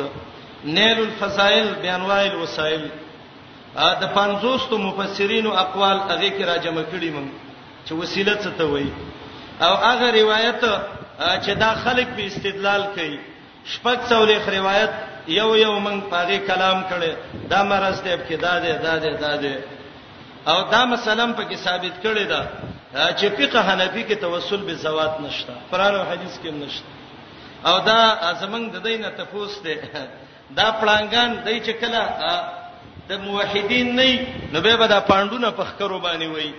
نیل 0.66 1.00
الفضائل 1.00 1.74
بیانوائل 1.82 2.36
وسائل 2.36 2.88
د 4.02 4.04
50 4.14 4.72
مفسرینو 4.88 5.52
اقوال 5.64 5.98
هغه 6.12 6.30
کې 6.38 6.44
را 6.50 6.56
جمع 6.66 6.84
کړی 6.92 7.10
مم 7.16 7.28
چې 7.86 7.92
وسیله 8.02 8.34
څه 8.44 8.50
ته 8.58 8.66
وایي 8.74 8.92
او 9.66 9.74
هغه 9.90 10.08
روایت 10.22 10.62
چې 11.44 11.52
دا 11.64 11.72
خلک 11.84 12.08
په 12.16 12.24
استدلال 12.32 12.84
کوي 12.96 13.18
شپږ 13.74 13.98
څولېخ 14.12 14.44
روایت 14.58 14.92
یو 15.38 15.50
یو 15.66 15.74
من 15.86 15.96
پاره 16.12 16.38
کلام 16.50 16.80
کړي 16.92 17.12
دا 17.52 17.60
مرز 17.72 17.98
دی 18.06 18.14
کې 18.28 18.36
دا 18.46 18.54
دی 18.64 18.74
دا 18.86 18.94
دی 19.04 19.14
دا 19.24 19.32
دی 19.44 19.56
او 20.52 20.58
دا 20.74 20.82
مسلم 20.94 21.30
په 21.38 21.44
کې 21.50 21.58
ثابت 21.66 21.96
کړي 22.06 22.26
دا 22.34 22.42
چې 23.20 23.28
فقہ 23.38 23.60
حنفی 23.70 24.04
کې 24.10 24.18
توسل 24.26 24.62
به 24.68 24.74
زوات 24.86 25.14
نشته 25.26 25.54
قران 25.72 25.96
او 25.96 26.04
حدیث 26.12 26.36
کې 26.44 26.50
نشته 26.64 26.90
او 27.70 27.76
دا 27.90 28.00
زمنګ 28.42 28.66
د 28.76 28.78
دینه 28.86 29.10
تفوس 29.18 29.54
دی 29.66 29.76
دا 30.58 30.68
پړانګان 30.80 31.30
دای 31.46 31.60
چې 31.68 31.72
کله 31.82 32.02
د 33.10 33.14
موحدین 33.28 33.88
نه 34.00 34.10
نو 34.54 34.58
به 34.66 34.74
بدا 34.82 35.00
پاندونه 35.12 35.50
پخکرو 35.60 35.98
باندې 36.06 36.28
وای 36.34 36.50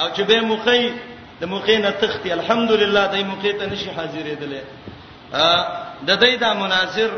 او 0.00 0.06
چې 0.14 0.22
به 0.28 0.38
مخی 0.50 0.82
د 1.40 1.42
مخی 1.52 1.76
نه 1.84 1.90
تختی 2.02 2.28
الحمدلله 2.38 3.02
دای 3.12 3.22
مخی 3.32 3.52
ته 3.58 3.64
نشي 3.72 3.90
حاضرې 3.96 4.34
دله 4.42 4.62
د 6.08 6.10
دې 6.22 6.32
دا 6.44 6.50
مناظر 6.62 7.10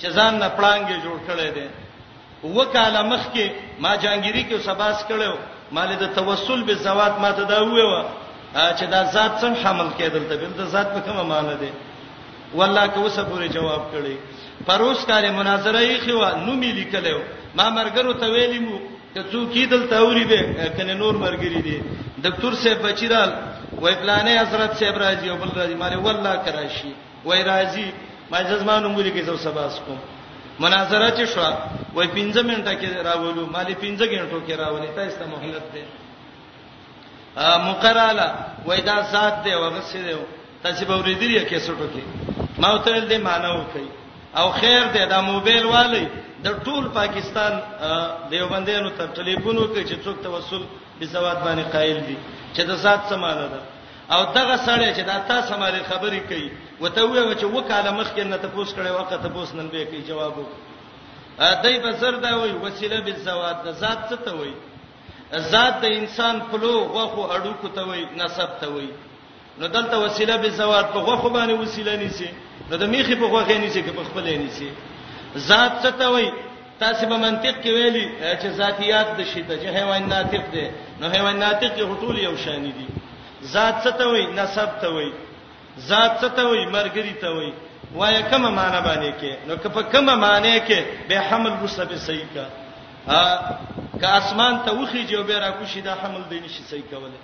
چې 0.00 0.08
ځان 0.16 0.32
نه 0.42 0.48
پړانګې 0.58 0.96
جوړ 1.04 1.18
کړي 1.28 1.48
دي 1.56 1.66
وکاله 2.56 3.02
مخ 3.12 3.22
کې 3.34 3.46
ما 3.82 3.92
جانګيري 4.02 4.42
کې 4.48 4.58
سباس 4.68 4.98
کړو 5.08 5.32
مال 5.76 5.90
د 6.02 6.06
توسل 6.18 6.60
به 6.68 6.74
زوات 6.86 7.14
ماته 7.24 7.42
دا 7.52 7.58
وې 7.70 8.04
چې 8.78 8.84
دا 8.94 9.00
ذات 9.14 9.32
څنګه 9.42 9.58
حمل 9.66 9.88
کېدل 9.98 10.22
ته 10.30 10.34
بل 10.42 10.52
د 10.60 10.64
ذات 10.74 10.88
په 10.94 11.00
کومه 11.06 11.22
معنی 11.32 11.56
ده 11.62 11.70
والله 12.58 12.86
که 12.86 12.98
وسه 13.00 13.22
پورې 13.30 13.46
جواب 13.54 13.82
کړي 13.92 14.14
پروس 14.66 15.04
کال 15.06 15.24
مناظره 15.38 15.80
یې 15.82 15.96
خو 16.04 16.36
نو 16.46 16.52
می 16.62 16.70
لیکلو 16.78 17.18
ما 17.58 17.66
مرګرو 17.78 18.12
ته 18.22 18.26
ویلی 18.34 18.58
مو 18.66 18.76
که 19.14 19.20
څوک 19.32 19.50
یې 19.54 19.70
دلته 19.72 19.96
اوري 19.98 20.24
به 20.30 20.40
کنه 20.78 20.94
نور 21.02 21.14
مرګری 21.24 21.60
دي 21.66 21.78
ډاکټر 22.24 22.54
صاحب 22.62 22.78
بچیرال 22.86 23.30
وای 23.82 23.94
پلانې 24.02 24.34
حضرت 24.42 24.70
صاحب 24.78 24.94
راځي 25.04 25.28
او 25.30 25.36
بل 25.42 25.48
راځي 25.58 25.74
ماله 25.82 25.96
والله 26.06 26.34
کراشي 26.46 26.92
وای 27.24 27.42
راځي 27.52 27.86
ما 28.30 28.42
جزمانو 28.50 28.88
مولي 28.88 29.12
کې 29.12 29.22
زو 29.26 29.36
سباس 29.36 29.78
کوم 29.86 29.98
مناظره 30.60 31.08
چې 31.16 31.24
شو 31.34 31.42
وای 31.94 32.08
15 32.18 32.48
منټه 32.50 32.74
کې 32.80 33.04
راولو 33.08 33.46
مالی 33.54 33.74
15 33.86 34.12
غنټو 34.12 34.38
کې 34.48 34.52
راولې 34.52 34.96
ته 34.96 35.02
است 35.06 35.22
مهلت 35.32 35.62
ده 35.74 35.84
ا 37.36 37.58
مقراله 37.68 38.28
وای 38.66 38.80
دا 38.88 38.96
ذات 39.12 39.44
دی 39.44 39.54
وغسه 39.54 40.00
دی 40.06 40.14
تاسو 40.62 40.84
به 40.88 40.96
ورېدلی 41.02 41.50
کې 41.50 41.66
سټو 41.66 41.88
کې 41.94 42.60
ما 42.60 42.70
وتل 42.74 43.02
دې 43.08 43.18
مانو 43.28 43.62
کوي 43.72 43.88
او 44.34 44.50
خیر 44.50 44.82
دې 44.92 45.04
دا 45.08 45.20
موبایل 45.20 45.64
والی 45.74 46.06
د 46.44 46.64
ټول 46.64 46.88
پاکستان 46.92 47.52
دیوبندیانو 48.30 48.90
ته 48.98 49.06
ټلیفونو 49.16 49.64
کې 49.74 49.82
چې 49.88 49.96
څوک 50.04 50.16
توسل 50.22 50.62
به 50.98 51.06
زواد 51.14 51.38
باندې 51.44 51.62
قائل 51.74 51.98
دي 52.08 52.16
چې 52.54 52.62
د 52.70 52.76
ذات 52.84 53.00
سماله 53.12 53.46
ده 53.52 53.60
او 54.14 54.20
دغه 54.36 54.56
سړی 54.66 54.90
چې 54.96 55.02
دا 55.10 55.16
تاسو 55.32 55.52
مالي 55.62 55.82
خبرې 55.90 56.20
کوي 56.30 56.50
وته 56.82 57.02
وې 57.02 57.36
چې 57.40 57.46
وکاله 57.56 57.90
مخکې 57.98 58.22
نه 58.32 58.36
تاسو 58.36 58.72
کړي 58.76 58.90
وخت 58.98 59.10
تاسو 59.22 59.56
نن 59.60 59.68
به 59.74 59.84
کوي 59.92 60.02
جواب 60.08 60.34
وکړي 60.36 61.62
دای 61.62 61.76
په 61.84 61.92
سر 62.00 62.14
دا 62.24 62.36
وایي 62.38 62.52
وسیله 62.64 63.00
به 63.00 63.16
زواد 63.28 63.56
د 63.66 63.72
ذات 63.84 64.00
څه 64.10 64.18
ته 64.24 64.32
وایي 64.38 64.54
ذات 65.52 65.80
د 65.82 65.96
انسان 65.98 66.40
پلو 66.50 66.72
غوخو 66.94 67.22
اډو 67.34 67.52
کو 67.60 67.68
ته 67.76 67.82
وایي 67.88 68.06
نسب 68.22 68.50
ته 68.64 68.68
وایي 68.72 68.90
نو 69.58 69.66
دلته 69.66 69.96
وسیله 70.04 70.36
به 70.44 70.48
زواد 70.62 70.86
په 70.96 70.98
غوخو 71.08 71.28
باندې 71.36 71.52
وسیله 71.60 71.96
نیسی 72.04 72.28
نو 72.72 72.78
د 72.82 72.84
میخي 72.92 73.14
په 73.22 73.26
خوخه 73.32 73.56
نه 73.62 73.68
شي 73.74 73.80
که 73.86 73.92
په 73.98 74.02
خپل 74.08 74.24
نه 74.42 74.48
شي 74.58 74.68
ذات 75.48 75.72
څه 75.82 75.90
ته 75.98 76.06
وای 76.14 76.26
تاسو 76.82 77.04
به 77.10 77.16
منطق 77.24 77.56
کې 77.64 77.70
ویلي 77.76 78.04
چې 78.40 78.48
ذاتيات 78.60 79.08
د 79.18 79.20
شي 79.32 79.42
ته 79.48 79.54
چې 79.62 79.66
حیوان 79.76 80.02
ناطق 80.14 80.44
دي 80.54 80.64
نو 81.00 81.04
حیوان 81.14 81.36
ناطق 81.44 81.70
کې 81.76 81.84
هټول 81.90 82.16
یو 82.28 82.34
شان 82.44 82.64
دي 82.78 82.86
ذات 83.54 83.74
څه 83.84 83.90
ته 83.98 84.04
وای 84.12 84.24
نسب 84.38 84.70
ته 84.84 84.88
وای 84.94 85.10
ذات 85.90 86.12
څه 86.22 86.28
ته 86.36 86.42
وای 86.48 86.64
مرګري 86.76 87.14
ته 87.24 87.28
وای 87.36 87.50
وای 88.00 88.18
کومه 88.30 88.50
معنی 88.58 88.80
باندې 88.88 89.12
کې 89.20 89.32
نو 89.48 89.54
که 89.62 89.68
په 89.76 89.82
کومه 89.96 90.14
معنی 90.24 90.56
کې 90.66 90.78
به 91.08 91.20
حمل 91.28 91.52
مصب 91.62 91.90
صحیح 92.08 92.26
کا 92.34 92.44
ا 93.20 93.22
که 94.00 94.06
اسمان 94.18 94.54
ته 94.64 94.70
وخی 94.80 95.02
جو 95.12 95.22
به 95.28 95.38
را 95.44 95.50
کوشي 95.58 95.80
دا 95.88 95.92
حمل 96.02 96.22
دیني 96.32 96.48
شي 96.54 96.62
صحیح 96.70 96.86
کوله 96.90 97.18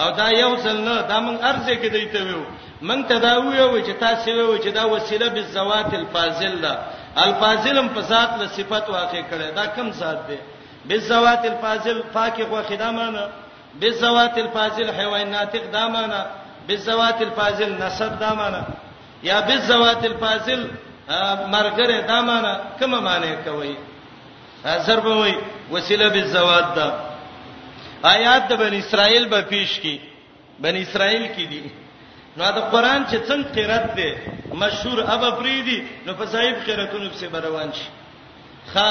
او 0.00 0.08
دا 0.20 0.28
یو 0.42 0.52
ځل 0.64 0.76
نه 0.88 0.94
دا 1.10 1.16
مونږ 1.26 1.38
ارزه 1.50 1.72
کې 1.80 1.88
دیته 1.96 2.20
ویو 2.26 2.42
مونږ 2.88 3.00
ته 3.08 3.16
دا 3.26 3.32
ویو 3.44 3.68
چې 3.86 3.92
تاسو 4.04 4.28
ویو 4.38 4.58
چې 4.64 4.70
دا 4.78 4.84
وسیله 4.94 5.26
بالزوات 5.34 5.90
الفاضل 6.00 6.54
ده 6.64 6.72
الفاضلم 7.24 7.88
په 7.94 8.00
ذات 8.10 8.30
له 8.40 8.46
صفات 8.56 8.84
واقع 8.98 9.22
کړي 9.30 9.48
دا 9.58 9.66
کم 9.76 9.88
ذات 10.00 10.20
ده 10.28 10.38
بالزوات 10.88 11.42
الفاضل 11.52 11.98
پاکه 12.14 12.44
خو 12.50 12.56
خدمانه 12.70 13.24
بالزوات 13.80 14.34
الفاضل 14.44 14.86
حيوان 14.98 15.30
ناطق 15.30 15.64
دامانه 15.76 16.20
بالزوات 16.68 17.18
الفاضل 17.22 17.70
نسب 17.82 18.12
دامانه 18.20 18.62
یا 19.22 19.40
بالزوات 19.40 20.02
الفاضل 20.04 20.60
مرګره 21.54 21.96
دامانه 22.12 22.52
کوم 22.78 22.92
معنی 23.04 23.34
کوي 23.44 23.74
ضرب 24.86 25.04
وي 25.20 25.34
وسیله 25.72 26.08
بالزوات 26.08 26.68
ده 26.76 26.88
آیات 28.02 28.42
د 28.50 28.52
بن 28.62 28.72
اسرائیل 28.74 29.24
به 29.32 29.40
پیش 29.52 29.70
کی 29.80 29.96
بن 30.62 30.74
اسرائیل 30.76 31.26
کی 31.34 31.46
دي 31.46 31.62
نو 32.36 32.44
دا 32.44 32.60
قران 32.72 33.02
چې 33.10 33.18
څنګه 33.28 33.48
قرات 33.54 33.94
دی 33.96 34.10
مشهور 34.62 34.98
ابا 35.14 35.30
فریدی 35.38 35.78
نو 36.06 36.14
په 36.14 36.24
صاحب 36.32 36.54
قراتونو 36.66 37.10
په 37.10 37.16
سره 37.18 37.40
روان 37.46 37.68
شي 37.78 37.88
خا 38.72 38.88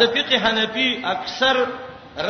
د 0.00 0.02
فقہ 0.14 0.36
حنفی 0.44 0.88
اکثر 1.14 1.56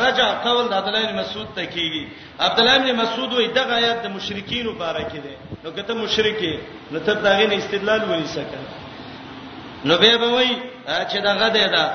رجع 0.01 0.27
قول 0.43 0.69
د 0.69 0.73
عبد 0.79 0.87
الله 0.89 1.03
بن 1.11 1.19
مسعود 1.21 1.47
ته 1.55 1.65
کیږي 1.65 2.07
عبد 2.47 2.59
الله 2.59 2.77
بن 2.83 2.91
مسعود 3.01 3.33
وې 3.33 3.47
دغه 3.55 3.73
آیات 3.79 3.97
د 4.03 4.07
مشرکین 4.17 4.67
مبارک 4.67 5.11
دي 5.25 5.33
نو 5.63 5.71
کته 5.71 5.93
مشرکی 6.03 6.53
نو 6.91 6.99
ته 6.99 7.13
داغه 7.13 7.47
نه 7.47 7.55
استدلال 7.57 8.05
ونی 8.11 8.27
سکه 8.35 8.59
نو 9.89 9.97
به 10.05 10.17
به 10.23 10.27
وای 10.35 10.55
چې 10.87 11.17
دغه 11.27 11.49
ده 11.57 11.67
دا 11.75 11.85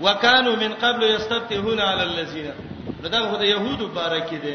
وکانو 0.00 0.56
من 0.62 0.72
قبل 0.80 1.02
یستفتحون 1.04 1.78
علی 1.80 2.02
الذین 2.02 2.75
نو 3.02 3.06
دا 3.14 3.20
خو 3.30 3.36
د 3.42 3.44
يهودو 3.54 3.86
بارک 3.98 4.28
دي 4.44 4.54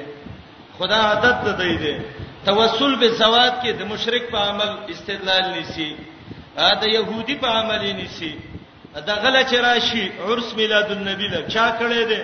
خدا 0.80 1.00
عادت 1.10 1.38
ده 1.46 1.52
دی 1.62 1.74
دي 1.84 1.94
توسل 2.48 2.96
به 3.02 3.08
زواد 3.24 3.54
کې 3.62 3.72
د 3.80 3.82
مشرک 3.92 4.24
په 4.34 4.38
عمل 4.50 4.72
استدلال 4.94 5.44
نيسي 5.56 5.90
ا 6.68 6.70
د 6.82 6.84
يهودي 6.98 7.36
په 7.44 7.48
عمل 7.60 7.84
نيسي 8.02 8.34
دا 9.08 9.14
غله 9.24 9.42
چې 9.50 9.58
راشي 9.68 10.04
عرس 10.28 10.50
میلاد 10.60 10.88
النبی 10.98 11.28
له 11.34 11.40
چا 11.54 11.66
کړي 11.82 12.02
دي 12.12 12.20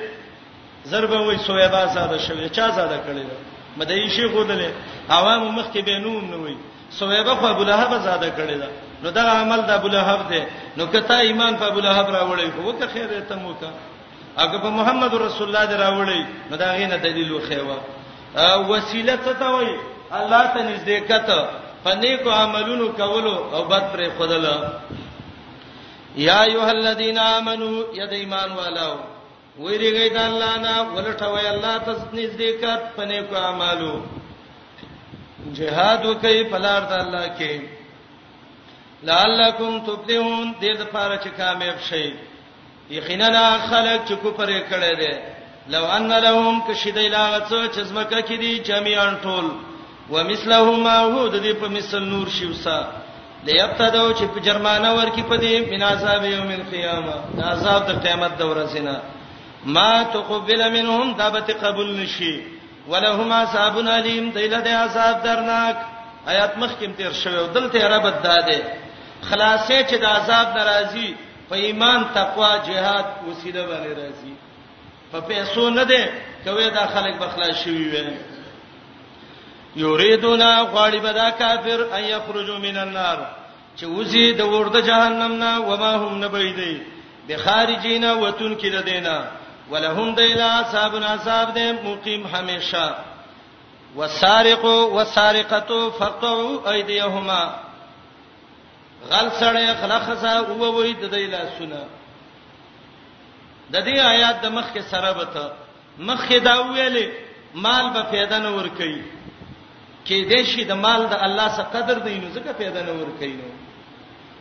ضربه 0.92 1.18
وای 1.22 1.38
سویدا 1.48 1.84
ساده 1.96 2.18
شوی 2.28 2.50
چا 2.58 2.66
ساده 2.78 2.98
کړي 3.06 3.22
دي 3.30 3.36
مدعي 3.80 4.10
شي 4.16 4.26
غوډلې 4.34 4.70
عوام 5.12 5.42
مخ 5.58 5.66
کې 5.74 5.80
به 5.88 5.96
نوم 6.06 6.24
نه 6.32 6.38
وای 6.44 6.56
سویبه 7.00 7.36
خو 7.36 7.46
ابو 7.54 7.64
لهب 7.70 7.92
زاده 8.08 8.30
کړي 8.38 8.58
ده 8.64 8.68
نو 9.04 9.10
دا 9.18 9.22
عمل 9.42 9.62
د 9.70 9.70
ابو 9.80 9.88
لهب 9.96 10.22
دی 10.30 10.42
نو 10.78 10.84
کته 10.94 11.14
ایمان 11.20 11.54
په 11.62 11.66
ابو 11.70 11.80
لهب 11.86 12.06
راوړی 12.16 12.48
خو 12.56 12.60
وکړه 12.64 12.88
خیر 12.94 13.10
ته 13.30 13.36
موکا 13.44 13.72
هغه 14.38 14.58
په 14.64 14.70
محمد 14.80 15.14
رسول 15.16 15.48
الله 15.48 15.66
دراوړي 15.72 16.22
نو 16.50 16.56
دا 16.64 16.70
غینه 16.78 16.98
دلیل 17.06 17.30
وخیوه 17.38 17.78
وسیله 18.72 19.16
ته 19.24 19.34
ته 19.40 19.48
وای 19.54 19.70
الله 20.20 20.44
ته 20.54 20.62
نږدې 20.70 20.98
کته 21.12 21.40
پنې 21.86 22.12
کو 22.24 22.30
عملونو 22.32 22.88
کولو 23.00 23.36
او 23.56 23.62
بد 23.72 23.84
پر 23.94 24.02
خدل 24.18 24.46
یا 26.28 26.40
ایه 26.44 26.68
الذین 26.74 27.18
آمنو 27.20 27.72
ید 28.02 28.14
ایمان 28.20 28.50
والو 28.60 28.92
ویریږي 29.60 30.10
د 30.14 30.16
الله 30.30 30.54
نه 30.66 30.74
ولټوي 30.96 31.46
الله 31.54 31.76
ته 31.78 31.94
نږدې 32.14 32.52
کټ 32.62 32.82
پنې 33.00 33.20
کو 33.30 33.36
عملو 33.50 33.96
جهاد 35.58 36.02
وکي 36.06 36.38
فلار 36.52 36.82
د 36.94 36.96
الله 37.02 37.26
کې 37.42 37.56
لعلکم 39.10 39.72
تفلحون 39.86 40.48
دې 40.62 40.78
د 40.78 40.84
پاره 40.94 41.18
چې 41.24 41.30
کامیاب 41.38 41.80
شئ 41.90 42.10
یقینا 42.92 43.58
خلق 43.70 44.06
چې 44.08 44.12
کفر 44.24 44.50
یې 44.50 44.62
کړی 44.72 44.94
دی 45.00 45.14
لو 45.74 45.86
ان 45.86 46.12
لهم 46.12 46.60
کشدای 46.68 47.10
لاغڅ 47.16 47.50
چې 47.54 47.80
زمکه 47.90 48.22
کې 48.28 48.36
دي 48.44 48.60
جميعا 48.70 49.10
ټول 49.24 49.46
ومثلهما 50.12 51.00
هو 51.00 51.28
د 51.28 51.44
دې 51.44 51.54
په 51.64 51.68
مثل 51.78 52.00
نور 52.04 52.28
شوسا 52.38 52.78
لیبتدو 53.48 54.06
چې 54.14 54.24
په 54.34 54.40
جرمانه 54.48 54.94
ورکی 55.00 55.24
په 55.24 55.38
دې 55.44 55.70
بنا 55.72 55.92
صاحب 56.06 56.26
یوم 56.26 56.52
القیامه 56.60 57.14
دا 57.38 57.44
عذاب 57.58 57.86
د 57.90 58.00
قیامت 58.08 58.38
د 58.38 58.42
ورځې 58.42 58.80
نه 58.80 59.02
ما 59.66 60.04
تقبل 60.14 60.62
منهم 60.80 61.14
دابت 61.18 61.52
قبول 61.64 61.90
نشي 62.00 62.34
ولهما 62.90 63.46
صابون 63.54 63.88
علیم 63.98 64.30
دیله 64.30 64.60
د 64.60 64.68
عذاب 64.80 65.24
درناک 65.24 65.78
آیات 66.32 66.58
مخکیم 66.58 66.92
تیر 66.98 67.12
شوی 67.24 67.48
دلته 67.54 67.88
رب 67.96 68.12
داده 68.24 68.60
خلاصې 69.30 69.90
چې 69.90 69.96
د 70.04 70.06
عذاب 70.06 70.48
ناراضي 70.58 71.14
په 71.50 71.56
ایمان 71.56 72.04
تقوا 72.16 72.58
جهاد 72.68 73.06
وسیله 73.30 73.62
باندې 73.68 73.90
راځي 74.00 74.34
په 75.12 75.20
پیسو 75.22 75.70
نه 75.70 75.84
ده 75.84 76.10
کوي 76.46 76.70
دا 76.70 76.86
خلک 76.94 77.16
بخلا 77.20 77.54
شوی 77.64 77.88
وي 77.90 78.04
یریدونا 79.82 80.50
غالب 80.74 81.08
دا 81.16 81.30
کافر 81.40 81.82
ان 81.96 82.04
یخرجوا 82.04 82.58
من 82.60 82.78
النار 82.78 83.18
چې 83.80 83.84
وزي 83.86 84.32
د 84.34 84.42
ورده 84.42 84.82
جهنم 84.82 85.32
نه 85.44 85.60
و 85.62 85.78
ما 85.84 85.92
هم 85.98 86.20
نه 86.20 86.28
بيدې 86.30 86.82
د 87.30 87.38
خارجینا 87.44 88.14
وتون 88.14 88.58
کې 88.60 88.66
ده 88.72 88.82
دینا 88.82 89.26
ولهم 89.72 90.16
دیلا 90.16 90.50
صاحب 90.72 90.96
نصاب 90.98 91.54
دې 91.54 91.86
مقیم 91.88 92.28
همیشه 92.28 92.96
وسارق 93.98 94.66
وسارقته 94.96 95.90
فقطعوا 95.90 96.72
ايديهما 96.74 97.54
غل 99.06 99.32
سره 99.40 99.74
خلخصا 99.82 100.34
هو 100.40 100.76
وای 100.76 100.94
د 100.94 101.04
دې 101.14 101.26
لاسونه 101.34 101.80
د 103.74 103.86
دې 103.86 103.96
آیات 104.14 104.38
د 104.46 104.52
مخ 104.58 104.68
کې 104.74 104.84
سره 104.92 105.10
بته 105.20 105.46
مخ 106.10 106.26
دا 106.48 106.56
ویلې 106.62 107.08
مال 107.66 107.86
به 107.94 108.02
پیدا 108.16 108.38
نه 108.46 108.50
ور 108.58 108.68
کوي 108.80 109.02
کې 110.06 110.20
دې 110.30 110.44
شي 110.52 110.64
د 110.72 110.74
مال 110.86 111.02
د 111.14 111.14
الله 111.28 111.48
څخه 111.58 111.70
قدر 111.76 111.98
دی 112.08 112.16
نو 112.18 112.28
ځکه 112.38 112.52
پیدا 112.58 112.82
نه 112.90 112.94
ور 113.00 113.10
کوي 113.20 113.34
نو 113.38 113.48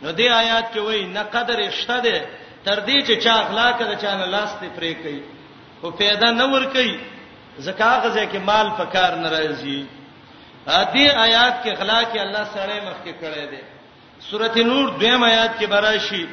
نو 0.03 0.11
دې 0.11 0.29
آیات 0.43 0.65
کې 0.73 0.79
وای 0.85 1.05
نه 1.05 1.23
قدر 1.35 1.69
شته 1.79 1.99
ده 2.05 2.17
تر 2.65 2.77
دې 2.87 2.97
چې 3.07 3.23
چا 3.23 3.33
اخلاق 3.43 3.77
د 3.83 3.93
چا 4.01 4.15
نه 4.17 4.25
لاس 4.35 4.51
ته 4.59 4.67
پرې 4.79 4.93
کوي 5.03 5.21
خو 5.81 5.91
پیدا 6.03 6.31
نه 6.31 6.45
ور 6.53 6.65
کوي 6.75 6.99
زکه 7.65 7.89
غزه 8.03 8.31
کې 8.31 8.37
مال 8.49 8.71
په 8.77 8.85
کار 8.95 9.15
ناراضي 9.23 9.79
دې 10.67 11.05
آیات 11.25 11.63
کې 11.63 11.73
غلا 11.79 11.99
کې 12.03 12.19
الله 12.25 12.43
سره 12.53 12.75
مخ 12.87 12.97
کې 13.05 13.13
کړی 13.21 13.45
دی 13.53 13.63
سورته 14.21 14.63
نور 14.63 14.87
دویم 14.99 15.23
آیات 15.23 15.59
کې 15.59 15.65
براشي 15.67 16.25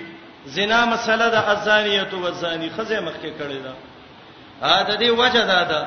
زنا 0.56 0.84
مسله 0.84 1.26
د 1.34 1.36
ازانیه 1.54 2.08
او 2.12 2.30
زانی 2.40 2.68
خزه 2.76 3.00
مخکې 3.00 3.30
کړی 3.38 3.58
دا 3.64 3.72
دا 4.88 4.96
دې 4.96 5.10
وجه 5.10 5.44
دا 5.52 5.62
ده 5.72 5.80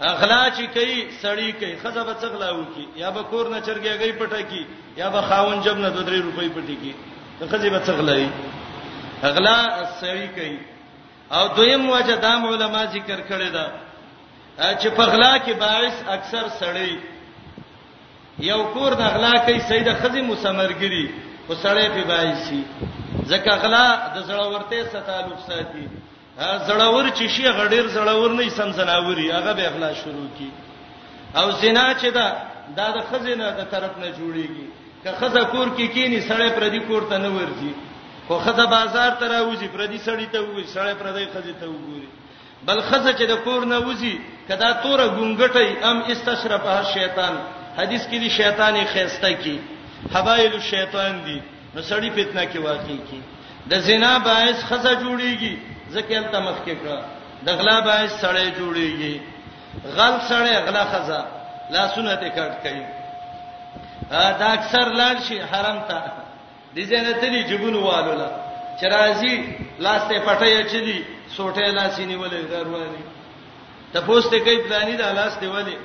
اغلا 0.00 0.40
چې 0.56 0.62
کوي 0.74 1.00
سړی 1.22 1.52
کوي 1.60 1.76
خزه 1.82 2.04
به 2.04 2.14
څغلاو 2.20 2.64
کی 2.74 2.86
یا 3.02 3.10
به 3.10 3.22
کور 3.30 3.48
نه 3.48 3.60
چرګیږي 3.60 4.18
پټه 4.20 4.42
کی 4.50 4.64
یا 4.96 5.08
به 5.10 5.20
خاون 5.20 5.60
جب 5.62 5.76
نه 5.78 5.90
2 5.90 5.96
روپۍ 6.22 6.48
پټی 6.56 6.76
کی 6.82 6.92
خزه 7.50 7.70
به 7.70 7.80
څغلای 7.86 8.28
اغلا 9.22 9.58
سړی 10.00 10.26
کوي 10.34 10.58
او 11.30 11.48
دویم 11.48 11.90
وجه 11.90 12.16
دا 12.16 12.32
علماء 12.48 12.84
ذکر 12.92 13.20
کړی 13.30 13.48
دا 13.52 13.66
چې 14.80 14.86
په 14.96 15.02
غلا 15.04 15.32
کې 15.38 15.52
باعث 15.58 15.94
اکثر 16.08 16.44
سړی 16.60 16.90
یو 18.38 18.62
کور 18.72 18.92
د 18.94 19.00
غلا 19.14 19.32
کوي 19.46 19.58
سید 19.68 19.88
خزي 20.02 20.22
مسمرګری 20.22 21.04
او 21.48 21.54
سړی 21.62 21.88
په 21.94 22.02
بای 22.08 22.28
شي 22.48 22.60
ځکه 23.30 23.50
غلا 23.62 23.86
د 24.14 24.18
زړورته 24.28 24.78
سره 24.92 25.02
تعلق 25.10 25.40
ساتي 25.48 25.88
زړور 26.66 27.10
چې 27.16 27.24
شي 27.34 27.46
غډیر 27.58 27.84
زړور 27.88 28.30
نه 28.30 28.50
سمزناوري 28.50 29.28
هغه 29.36 29.52
به 29.52 29.68
غلا 29.74 29.92
شروع 30.02 30.28
کی 30.38 30.50
او 31.38 31.50
زنا 31.50 31.86
چې 32.00 32.08
دا 32.76 32.88
د 32.96 33.00
خزینه 33.10 33.46
د 33.50 33.60
طرف 33.70 33.98
نه 33.98 34.08
جوړیږي 34.18 34.68
که 35.04 35.10
خزه 35.20 35.44
کور 35.52 35.68
کې 35.68 35.76
کی 35.76 35.86
کینی 35.88 36.20
سړی 36.28 36.50
پر 36.58 36.64
دې 36.74 36.80
کور 36.88 37.02
ته 37.10 37.18
نه 37.18 37.30
ورځي 37.38 37.72
خو 38.26 38.38
خزه 38.44 38.66
بازار 38.76 39.10
ته 39.20 39.26
راوځي 39.32 39.68
پر 39.74 39.86
دې 39.90 39.98
سړی 40.06 40.26
ته 40.32 40.38
وځي 40.42 40.64
سړی 40.74 40.94
پر 41.00 41.06
دې 41.14 41.24
خزه 41.34 41.52
ته 41.60 41.66
وګوري 41.66 42.08
بل 42.66 42.80
خزه 42.88 43.12
چې 43.18 43.24
د 43.30 43.34
کور 43.46 43.60
نه 43.72 43.78
وځي 43.80 44.14
کدا 44.48 44.70
توره 44.72 45.06
ګنګټي 45.18 45.68
ام 45.84 45.98
استشرفه 46.12 46.82
شیطان 46.94 47.34
حدیث 47.78 48.02
کې 48.06 48.18
دی 48.20 48.28
شیطان 48.38 48.76
خيسته 48.92 49.30
کی 49.42 49.56
حبایل 50.14 50.52
الشیطان 50.60 51.12
دی 51.26 51.38
نو 51.74 51.80
سړی 51.82 52.10
فتنه 52.16 52.44
کې 52.52 52.58
واقع 52.70 52.96
کی 53.10 53.20
د 53.70 53.74
زنا 53.86 54.14
باعث 54.30 54.58
خزه 54.68 54.92
جوړیږي 54.94 55.56
ځکه 55.94 56.12
انت 56.20 56.34
مخ 56.48 56.58
کې 56.66 56.74
کړه 56.82 56.98
د 57.46 57.48
غلا 57.60 57.80
باعث 57.88 58.12
سړی 58.20 58.50
جوړیږي 58.58 59.20
غل 59.96 60.14
سړی 60.28 60.56
غلا 60.66 60.84
خزه 60.92 61.22
لا 61.70 61.86
سنت 61.94 62.20
کټ 62.36 62.62
کوي 62.66 62.84
دا 64.10 64.46
اکثر 64.58 64.90
لاړ 65.00 65.16
شي 65.28 65.40
حرام 65.52 65.78
ته 65.88 66.02
د 66.76 66.80
زنه 66.80 67.12
تلې 67.20 67.50
جبونو 67.50 67.80
والولا 67.86 68.30
چرایزي 68.80 69.34
لاس 69.86 70.02
ته 70.08 70.20
پټه 70.26 70.72
چدي 70.74 70.98
سوټه 71.36 71.70
لاس 71.80 71.98
نیولې 71.98 72.40
دروازه 72.52 73.10
ته 73.92 74.00
پوسټه 74.00 74.38
کوي 74.38 74.58
پلانې 74.68 74.94
د 75.02 75.18
لاس 75.18 75.38
دی 75.40 75.46
ولې 75.54 75.76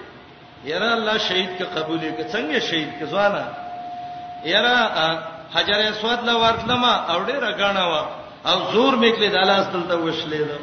یرا 0.65 0.89
الله 0.97 1.15
شهید 1.27 1.51
کې 1.57 1.63
قبول 1.75 1.99
کې 2.15 2.23
څنګه 2.33 2.59
شهید 2.69 2.89
کې 2.99 3.05
ځوانا 3.11 3.43
یرا 4.53 4.77
حجر 5.55 5.79
اسود 5.91 6.19
لا 6.27 6.33
ورتلما 6.43 6.93
او 7.11 7.19
ډېر 7.29 7.43
غاڼه 7.59 7.83
وا 7.91 8.03
او 8.49 8.57
زور 8.73 8.93
میکلې 9.03 9.29
د 9.33 9.37
الله 9.43 9.59
ستنته 9.67 9.95
وشلې 10.07 10.41
دا 10.49 10.57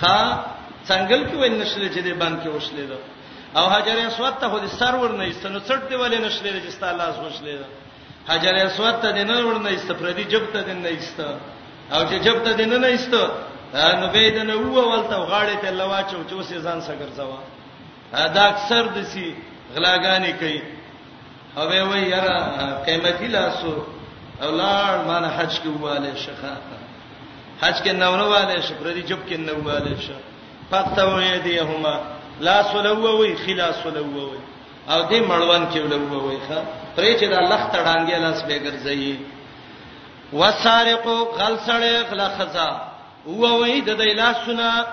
ښا 0.00 0.18
څنګهل 0.88 1.22
کې 1.28 1.36
وین 1.38 1.54
نشلې 1.62 1.88
چې 1.94 2.00
دې 2.06 2.12
باندې 2.22 2.38
کې 2.42 2.48
وشلې 2.56 2.84
دا 2.90 2.98
او 3.58 3.64
حجر 3.74 3.96
اسود 4.06 4.34
ته 4.40 4.46
خو 4.50 4.58
دې 4.64 4.70
سر 4.80 4.94
ور 5.02 5.12
نه 5.18 5.24
ایستنو 5.28 5.58
څټ 5.68 5.80
دی 5.90 5.96
ولې 6.02 6.18
نشلې 6.26 6.50
چې 6.64 6.70
ستاسو 6.76 6.96
لاس 7.00 7.16
وشلې 7.26 7.54
دا 7.60 7.66
حجر 8.30 8.54
اسود 8.68 8.94
ته 9.02 9.08
دې 9.16 9.24
نه 9.30 9.36
ور 9.46 9.58
نه 9.64 9.70
ایست 9.74 9.90
پردي 9.98 10.24
جب 10.32 10.44
ته 10.52 10.60
دې 10.68 10.74
نه 10.84 10.88
ایست 10.94 11.18
او 11.94 12.00
چې 12.10 12.16
جب 12.26 12.36
ته 12.44 12.50
دې 12.58 12.66
نه 12.72 12.76
نه 12.84 12.88
ایست 12.94 13.14
نو 13.98 14.06
به 14.14 14.26
دې 14.36 14.42
نه 14.48 14.54
وو 14.56 14.82
ولته 14.92 15.16
غاړې 15.30 15.54
ته 15.62 15.68
لواچو 15.78 16.18
چې 16.28 16.34
وسې 16.40 16.56
ځان 16.66 16.78
سره 16.86 16.96
ګرځوا 17.02 17.40
دا 18.12 18.42
اکثر 18.46 18.82
دسی 18.86 19.34
غلاګانی 19.74 20.32
کوي 20.38 20.62
او 21.56 21.68
وی 21.68 21.80
وی 21.80 22.00
یاره 22.10 22.36
قیمتي 22.86 23.28
لاسو 23.34 23.72
اولاد 24.46 25.06
مانه 25.06 25.28
حج 25.28 25.56
کې 25.62 25.68
واله 25.80 26.14
شخه 26.16 26.56
حج 27.62 27.82
کې 27.82 27.88
نوره 27.88 28.28
واله 28.28 28.60
شپره 28.62 28.92
دی 28.92 29.02
جب 29.02 29.18
کې 29.28 29.34
نوره 29.36 29.64
واله 29.66 29.96
شه 30.00 30.16
پته 30.70 31.06
وې 31.16 31.42
دی 31.44 31.58
هما 31.60 32.00
لا 32.40 32.62
سلو 32.72 33.18
وی 33.18 33.34
خلا 33.36 33.72
سلو 33.82 34.04
وی 34.04 34.38
او 34.90 35.08
دې 35.08 35.28
مړوان 35.28 35.66
کې 35.72 35.78
ولو 35.78 36.26
وی 36.28 36.36
ښا 36.38 36.58
پرې 36.96 37.18
چې 37.20 37.24
دا 37.28 37.40
لخت 37.40 37.72
ډانګې 37.72 38.14
لاس 38.16 38.42
به 38.42 38.58
ګرځي 38.58 39.16
وسارقو 40.32 41.16
غلسړې 41.38 41.94
غلا 42.10 42.28
خزا 42.38 42.78
وو 43.26 43.62
وی 43.62 43.80
د 43.80 43.96
دې 43.96 44.14
لاسونه 44.16 44.84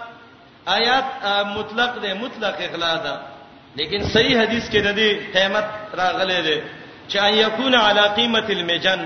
آیات 0.78 1.06
مطلق 1.58 1.92
دی 2.04 2.12
مطلق 2.24 2.56
اغلا 2.68 2.94
ده 3.06 3.14
لیکن 3.78 4.00
صحیح 4.16 4.36
حدیث 4.42 4.66
کې 4.70 4.80
د 4.88 4.90
دې 5.00 5.10
قیمت 5.36 5.66
راغلې 6.02 6.40
ده 6.48 6.56
چې 7.10 7.18
ان 7.28 7.34
یکون 7.46 7.74
علی 7.76 8.06
قیمت 8.20 8.48
المجن 8.56 9.02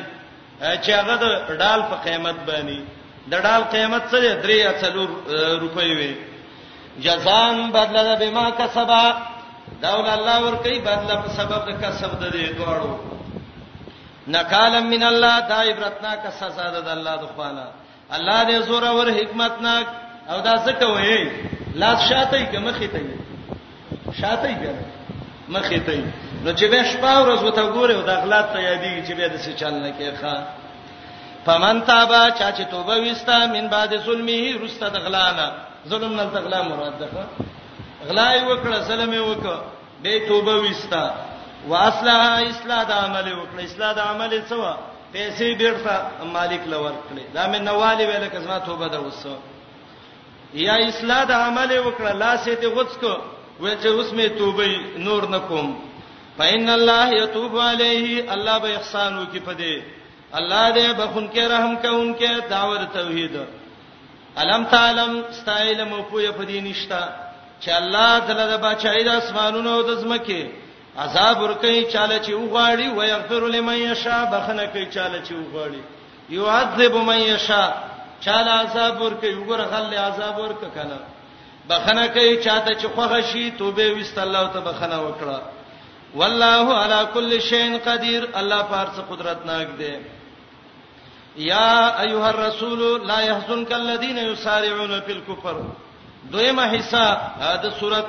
چې 0.60 0.90
هغه 1.00 1.16
د 1.16 1.26
ډال 1.62 1.82
په 1.90 1.96
قیمت 2.08 2.38
باندې 2.48 2.80
د 3.32 3.44
ډال 3.46 3.64
قیمت 3.76 4.04
سره 4.14 4.34
درې 4.42 4.60
اصلو 4.72 5.08
روپۍ 5.64 5.90
وي 5.98 6.16
جزان 7.06 7.62
بدله 7.78 8.04
ده 8.10 8.16
بما 8.26 8.46
کسبا 8.62 9.04
داول 9.84 10.10
الله 10.16 10.38
ور 10.46 10.56
کوي 10.64 10.80
بدله 10.90 11.16
په 11.24 11.32
سبب 11.38 11.72
د 11.72 11.80
کسب 11.86 12.12
د 12.24 12.32
دې 12.32 12.50
دواړو 12.58 12.94
نکالم 14.36 14.90
من 14.96 15.04
الله 15.12 15.40
دا 15.54 15.62
عبرتنا 15.70 16.12
کا 16.26 16.32
سزا 16.42 16.68
ده 16.76 16.80
د 16.90 16.92
الله 16.98 17.16
د 17.24 17.32
خوانا 17.36 17.68
الله 18.18 18.40
دې 18.50 18.64
زوره 18.72 18.92
ور 18.98 19.10
حکمتناک 19.20 19.88
او 20.32 20.40
دا 20.42 20.54
څه 20.66 20.72
کوي 20.74 21.32
لاس 21.82 22.00
شاته 22.10 22.38
کې 22.52 22.60
مخې 22.66 22.88
ته 22.94 23.02
شاته 24.20 24.52
کې 24.60 24.72
مخې 25.56 25.80
ته 25.88 25.98
نو 26.44 26.52
چې 26.54 26.66
به 26.72 26.84
شپه 26.92 27.14
ورځ 27.24 27.44
وته 27.44 27.64
ګوره 27.76 27.94
دا 28.10 28.16
غلط 28.24 28.48
ته 28.54 28.60
یادې 28.60 29.08
چې 29.08 29.14
به 29.18 29.26
د 29.28 29.36
څه 29.46 29.52
چل 29.62 29.74
نه 29.80 29.92
کې 29.98 30.12
ښا 30.22 30.36
فمن 31.46 31.82
تابا 31.88 32.24
چا 32.40 32.50
چې 32.58 32.64
توبه 32.74 32.96
وستا 33.06 33.38
من 33.56 33.68
بعد 33.76 33.98
ظلمه 34.06 34.58
رسته 34.64 34.90
دغلانا 34.96 35.48
ظلم 35.90 36.14
نه 36.20 36.24
دغلا 36.36 36.62
مراد 36.70 36.96
ده 37.00 37.10
غلای 38.08 38.40
وکړه 38.48 38.82
سلام 38.88 39.12
وکړه 39.12 39.60
به 40.04 40.28
توبه 40.28 40.56
وستا 40.66 41.06
واصلها 41.70 42.36
اصلاح 42.50 42.84
د 42.92 42.92
عمل 42.92 43.28
وکړه 43.34 43.62
اصلاح 43.64 43.94
د 43.96 44.00
عمل 44.00 44.42
څه 44.50 44.78
پیسې 45.14 45.56
بیرته 45.58 46.26
مالک 46.38 46.62
لور 46.68 46.92
کړې 46.92 47.34
دا 47.34 47.48
مې 47.54 47.58
نواله 47.58 48.08
ویل 48.08 48.28
کزما 48.30 48.58
توبه 48.60 48.88
ده 48.88 49.00
وسو 49.02 49.36
یا 50.54 50.74
اصلاح 50.90 51.24
د 51.30 51.32
عمل 51.32 51.72
وکړه 51.86 52.12
لاس 52.24 52.48
یې 52.48 52.56
ته 52.62 52.68
غوڅکو 52.76 53.14
وای 53.60 53.76
چې 53.82 53.88
اوس 53.88 54.10
مې 54.18 54.28
توبه 54.38 54.70
نور 55.08 55.24
نکوم 55.30 55.76
فإن 56.38 56.70
الله 56.70 57.10
يتوب 57.16 57.60
عليه 57.60 58.34
الله 58.34 58.58
به 58.58 58.76
احسان 58.78 59.18
وکي 59.20 59.40
پدې 59.40 59.76
الله 60.40 60.74
دې 60.74 60.98
بخون 61.00 61.30
کې 61.30 61.40
رحم 61.54 61.74
کوونکې 61.76 62.50
داور 62.50 62.82
توحید 62.94 63.34
علم 64.38 64.64
تعلم 64.72 65.22
استایل 65.30 65.84
مو 65.84 66.02
پوهه 66.02 66.32
پدې 66.38 66.60
نشتا 66.70 67.04
چې 67.62 67.70
الله 67.80 68.20
تعالی 68.28 68.50
د 68.52 68.58
بچای 68.68 69.04
د 69.04 69.08
اسمانونو 69.22 69.70
او 69.76 69.82
د 69.90 69.94
زمکه 70.02 70.44
عذاب 70.98 71.38
ورکې 71.42 71.92
چاله 71.94 72.18
چې 72.26 72.30
وغواړي 72.34 72.88
ويغفر 72.98 73.48
لمن 73.48 73.78
يشاء 73.78 74.22
بخنه 74.32 74.66
کوي 74.66 74.86
چاله 74.86 75.20
چې 75.26 75.32
وغواړي 75.32 75.82
يعذب 76.30 76.96
من 76.96 77.18
يشاء 77.18 77.72
چا 78.26 78.36
د 78.48 78.50
عذاب 78.62 78.96
ورکه 79.02 79.28
وګوره 79.38 79.66
خل 79.72 79.90
له 79.92 80.00
عذاب 80.08 80.36
ورکه 80.40 80.68
کله 80.78 80.98
بخنه 81.70 82.06
کوي 82.16 82.32
چاته 82.44 82.74
چې 82.76 82.88
خوغه 82.96 83.22
شي 83.32 83.52
توبه 83.62 83.88
وست 84.00 84.18
الله 84.26 84.44
ته 84.56 84.60
بخنه 84.68 85.00
وکړه 85.08 85.42
والله 86.16 86.66
علی 86.84 87.00
کل 87.14 87.40
شیء 87.50 87.78
قدیر 87.88 88.28
الله 88.42 88.62
پارڅ 88.74 88.96
قدرت 89.14 89.46
ناک 89.52 89.68
دی 89.80 89.94
یا 91.38 92.02
ایها 92.02 92.28
الرسول 92.30 93.02
لا 93.08 93.20
يحزنك 93.22 93.74
الذين 93.74 94.18
يسارعون 94.18 95.00
في 95.06 95.12
الكفر 95.18 95.56
دویمه 96.36 96.70
حصہ 96.80 97.06
د 97.64 97.70
سورۃ 97.80 98.06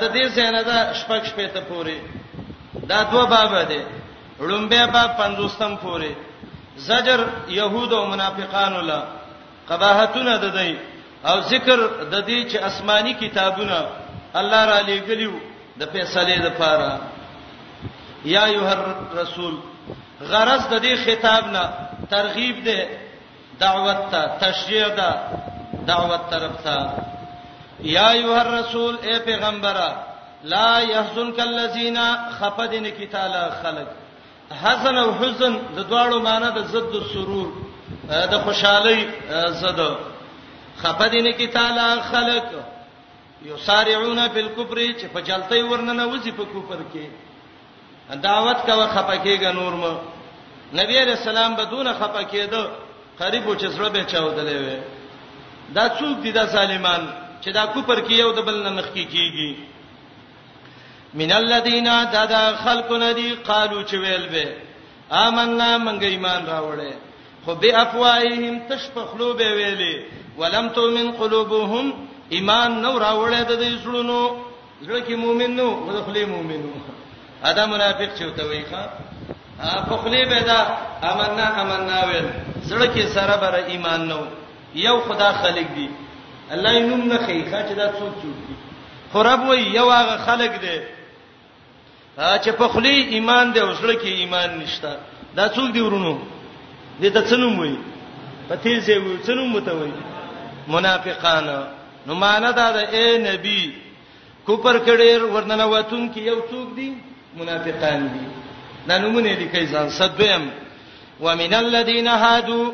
د 0.00 0.14
دې 0.14 0.26
څنګه 0.36 0.62
دا 0.62 0.94
شپږ 0.94 1.22
شپې 1.24 1.54
ته 1.54 1.60
پوری 1.68 2.00
دا 2.92 3.02
دوه 3.12 3.24
باب 3.34 3.58
دي 3.68 3.80
لومبه 4.40 4.86
باب 4.96 5.16
50 5.18 5.58
تم 5.58 5.76
پوری 5.82 6.14
زجر 6.78 7.26
يهود 7.48 7.92
او 7.92 8.06
منافقان 8.12 8.72
له 8.86 9.02
قباحتونه 9.70 10.36
د 10.36 10.46
دی 10.58 10.70
او 11.30 11.36
ذکر 11.52 11.78
د 12.14 12.24
دې 12.28 12.38
چې 12.50 12.56
آسماني 12.68 13.12
کتابونه 13.22 13.78
الله 14.40 14.62
را 14.72 14.80
لېګلیو 14.88 15.34
د 15.80 15.86
فیصله 15.92 16.36
لپاره 16.46 16.90
یا 18.34 18.44
ایه 18.52 18.72
رسول 19.22 19.54
غرض 20.32 20.62
د 20.72 20.82
دې 20.84 20.94
خطاب 21.06 21.44
نه 21.54 21.64
ترغیب 22.12 22.56
ده 22.66 22.78
دعوت 23.62 24.00
ته 24.12 24.22
تشجیع 24.44 24.88
ده 24.98 25.10
دعوت 25.90 26.22
طرف 26.32 26.54
ته 26.66 26.76
یا 27.96 28.08
ایه 28.18 28.40
رسول 28.58 28.94
اے 29.06 29.18
پیغمبره 29.28 29.88
لا 30.52 30.78
يحزنك 30.94 31.38
الذين 31.40 31.98
خفدن 32.38 32.84
کتالا 32.98 33.44
خلق 33.62 33.88
حسن 34.62 34.96
او 34.98 35.10
حزن 35.20 35.52
د 35.76 35.78
دواړو 35.90 36.18
معنی 36.22 36.48
د 36.56 36.60
زد 36.72 36.92
او 36.96 37.04
سرور 37.12 37.48
د 38.32 38.34
خوشحالي 38.44 38.98
زد 39.60 39.80
خپدین 40.82 41.32
کی 41.38 41.46
تعالی 41.56 41.88
خلق 42.10 42.46
یسارعون 43.50 44.20
بالکفر 44.34 44.78
چې 45.00 45.06
په 45.12 45.20
جلتې 45.20 45.60
ورننه 45.70 46.04
وځي 46.06 46.32
په 46.36 46.44
کوپر 46.52 46.80
کې 46.92 47.04
دعوت 48.22 48.58
کا 48.66 48.86
خپکیګ 48.94 49.42
نور 49.54 49.72
مو 49.72 49.92
نبی 50.80 50.98
رسول 51.04 51.36
الله 51.36 51.56
بدون 51.64 51.86
خپکیدو 51.98 52.62
قریب 53.18 53.48
او 53.48 53.54
چسره 53.54 53.88
به 53.88 54.04
چاودلې 54.04 54.56
وې 54.62 54.78
دا 55.74 55.88
څوک 55.88 56.22
دي 56.22 56.32
دا 56.32 56.44
ظالمان 56.46 57.08
چې 57.42 57.50
دا 57.54 57.66
کوپر 57.66 58.00
کې 58.06 58.12
یو 58.12 58.32
د 58.32 58.40
بل 58.42 58.62
نه 58.62 58.70
مخ 58.70 58.84
کیږي 58.94 59.28
کی 59.36 59.50
من 61.14 61.32
الذين 61.32 61.84
ددا 62.12 62.56
خلق 62.56 62.92
ندي 62.92 63.34
قالو 63.34 63.84
چې 63.84 63.94
ویل 63.94 64.28
به 64.28 64.48
آمنا 65.12 65.78
منګ 65.78 66.02
ایمان 66.02 66.46
راوړې 66.46 66.92
خو 67.44 67.54
به 67.54 67.82
افواههم 67.82 68.60
تشفخلو 68.68 69.32
به 69.34 69.48
ویلې 69.58 70.04
ولم 70.38 70.68
تؤمن 70.68 71.12
قلوبهم 71.12 71.92
ایمان 72.32 72.82
نو 72.82 72.98
راوړې 72.98 73.40
د 73.48 73.58
دې 73.60 73.82
سړونو 73.84 74.36
زړه 74.82 75.00
کې 75.06 75.14
مؤمن 75.16 75.56
نو 75.56 75.68
ودخلې 75.86 76.24
مؤمن 76.26 76.60
نو 76.62 76.72
ادا 77.44 77.66
منافق 77.66 78.08
چې 78.18 78.22
وته 78.22 78.44
ویخه 78.44 78.88
په 79.88 79.96
خلی 79.96 80.24
به 80.24 80.38
دا 80.40 80.76
امنا 81.02 81.46
امنا 81.62 82.04
ویل 82.04 82.28
زړه 82.68 82.86
کې 82.96 83.06
سره 83.14 83.36
بر 83.40 83.54
ایمان 83.54 84.08
نو 84.08 84.18
یو 84.74 85.00
خدا 85.00 85.32
خلق 85.32 85.66
دی 85.74 85.90
الله 86.50 86.72
یې 86.78 86.82
نوم 86.82 87.08
نه 87.12 87.18
خېخه 87.18 87.68
چې 87.68 87.72
دا 87.80 87.88
څوک 87.98 88.12
چوک 88.22 88.34
دی 88.46 88.54
خراب 89.12 89.48
وای 89.48 89.62
یو 89.62 89.90
هغه 89.92 90.16
خلق 90.26 90.60
دی 90.60 90.78
چې 92.18 92.50
په 92.58 92.68
خلی 92.68 92.94
ایمان 93.14 93.52
دی 93.52 93.60
اوسړه 93.60 93.94
کې 94.02 94.06
ایمان 94.06 94.58
نشته 94.58 94.96
دا 95.36 95.48
څوک 95.54 95.70
دی 95.74 95.80
ورونو 95.80 96.14
دې 97.02 97.10
ته 97.14 97.20
څنوم 97.30 97.58
وي 97.60 97.76
په 98.48 98.56
تیل 98.56 98.80
سی 98.82 98.94
وي 98.98 99.18
څنوم 99.26 99.48
مت 99.56 99.68
وي 99.68 99.92
منافقان 100.68 101.48
نو 102.06 102.14
معنا 102.14 102.50
دا 102.50 102.72
ده 102.72 102.82
اے 102.96 103.06
نبی 103.18 103.62
کوپر 104.46 104.78
کډیر 104.86 105.24
ورننه 105.24 105.64
واتون 105.66 106.12
کې 106.14 106.18
یو 106.18 106.40
څوک 106.50 106.74
دی 106.76 106.94
منافقان 107.36 108.08
دي 108.14 108.26
دا 108.88 108.98
نمونه 108.98 109.34
دي 109.34 109.48
کای 109.52 109.66
ځان 109.66 109.88
صدبم 109.90 110.50
ومن 111.20 111.54
الذين 111.54 112.06
هادو 112.08 112.72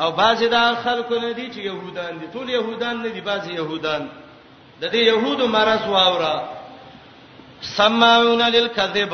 او 0.00 0.10
بعضی 0.12 0.48
دا 0.48 0.74
خلکو 0.82 1.14
نه 1.14 1.32
دي 1.32 1.50
چې 1.54 1.58
يهودان 1.58 2.18
دي 2.18 2.26
ټول 2.34 2.50
يهودان 2.50 2.96
نه 3.02 3.08
دي 3.08 3.20
بعضی 3.20 3.54
يهودان 3.54 4.08
د 4.80 4.84
دې 4.90 4.96
يهودو 4.96 5.46
مرز 5.48 5.86
واوره 5.88 6.58
سماعون 7.62 8.42
للكذب 8.42 9.12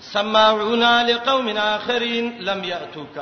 سماعون 0.00 0.84
لقوم 1.06 1.46
اخرين 1.58 2.24
لم 2.40 2.64
ياتوك 2.64 3.16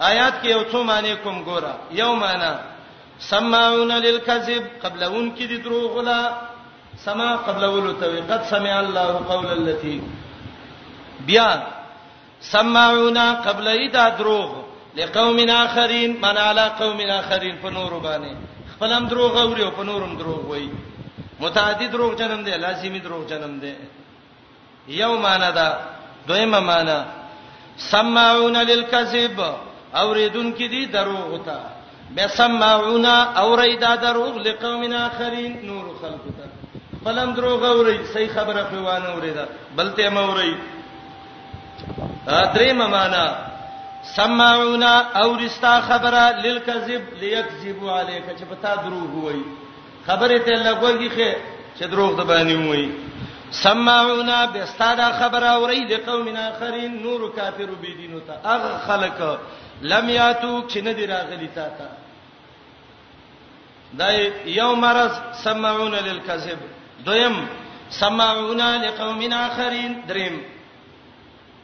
آیات 0.00 0.34
کې 0.42 0.48
یو 0.50 0.62
څه 0.70 0.78
معنی 0.88 1.14
کوم 1.24 1.44
ګوره 1.44 1.74
یو 1.90 2.14
معنی 2.14 2.52
سماعون 3.18 3.92
للكذب 3.92 4.62
قبلون 4.82 5.32
کې 5.36 5.44
د 5.50 5.62
دروغ 5.64 5.96
ولا 5.98 6.32
سما 7.04 7.36
قبلولو 7.36 7.92
ته 8.00 8.06
قد 8.30 8.42
سمع 8.44 8.80
الله 8.80 9.08
قول 9.28 9.46
التي 9.46 10.00
بیا 11.26 11.62
سماعون 12.40 13.18
قبل 13.18 13.68
اذا 13.68 14.08
دروغ 14.08 14.54
لقوم 14.96 15.38
اخرين 15.50 16.10
من 16.20 16.38
على 16.38 16.64
قوم 16.80 17.00
اخرين 17.00 17.56
فنور 17.62 17.92
باندې 17.98 18.34
خپلم 18.76 19.08
دروغ 19.08 19.40
اوري 19.42 19.62
او 19.64 19.70
فنورم 19.70 20.16
دروغ 20.16 20.44
وایي 20.50 20.70
متعدد 21.40 21.94
روغ 21.94 22.12
جنم 22.18 22.42
دی 22.44 22.50
لازمی 22.64 23.00
روغ 23.04 23.22
جنم 23.30 23.52
دی 23.62 23.72
یو 25.00 25.12
معنا 25.18 25.50
دا 25.50 25.66
دویمه 26.28 26.60
معنا 26.60 27.04
سمعون 27.78 28.56
للكذب 28.56 29.40
اوریدون 29.94 30.52
کی 30.52 30.68
دی 30.68 30.86
دروغ 30.86 31.32
وتا 31.34 31.58
بیا 32.10 32.28
سمعون 32.28 33.06
اوریدا 33.42 33.94
دروغ 33.96 34.34
لقوم 34.46 34.92
اخرین 34.92 35.56
نور 35.66 35.84
خلق 36.02 36.24
تا 36.38 36.44
فلم 37.04 37.34
دروغ 37.34 37.64
اوري 37.66 37.98
صحیح 38.14 38.28
خبره 38.34 38.62
پیوانه 38.70 39.08
اوریدا 39.14 39.46
بلته 39.76 40.08
ما 40.08 40.20
اوري 40.24 40.56
دریم 42.54 42.76
معنا 42.76 43.24
سمعون 44.16 44.82
اورستا 45.22 45.80
خبره 45.80 46.30
للكذب 46.44 47.02
ليكذبوا 47.20 47.90
عليك 47.92 48.24
چې 48.38 48.44
پتا 48.54 48.74
دروغ 48.74 49.10
وایي 49.24 49.42
خبره 50.06 50.38
ته 50.38 50.52
لګوږي 50.66 51.10
خې 51.16 51.30
چې 51.78 51.84
دروغ 51.92 52.10
د 52.16 52.22
باندې 52.30 52.56
وایي 52.68 52.88
سمعونا 53.64 54.38
بستادا 54.54 55.08
خبر 55.20 55.42
اوري 55.56 55.80
د 55.90 55.94
قومنا 56.08 56.42
اخرین 56.52 56.92
نور 57.02 57.20
کافر 57.38 57.70
به 57.82 57.90
دینو 58.00 58.20
ته 58.26 58.34
اغه 58.54 58.72
خلق 58.86 59.20
لم 59.92 60.08
یاتو 60.10 60.52
چې 60.70 60.78
نه 60.86 60.92
دی 60.92 61.06
راغلی 61.06 61.48
تا 61.54 61.68
ته 61.78 61.88
دا 63.98 64.08
یو 64.60 64.70
مرض 64.76 65.14
سمعونا 65.44 65.98
للکذب 66.08 66.58
دویم 67.06 67.36
سمعونا 67.90 68.70
لقومنا 68.86 69.38
اخرین 69.46 70.00
دریم 70.08 70.40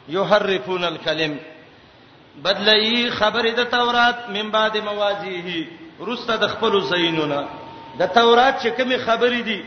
یحرفون 0.08 0.84
الکلم 0.84 1.36
بدلئی 2.44 3.10
خبر 3.10 3.50
د 3.56 3.64
تورات 3.64 4.30
من 4.30 4.50
بعد 4.50 4.76
موازیه 4.78 5.66
رست 6.06 6.30
د 6.30 6.46
خپل 6.54 6.80
زینونه 6.94 7.42
د 7.98 8.02
تورات 8.18 8.54
چې 8.62 8.68
کومي 8.76 8.98
خبرې 9.06 9.42
دي 9.48 9.60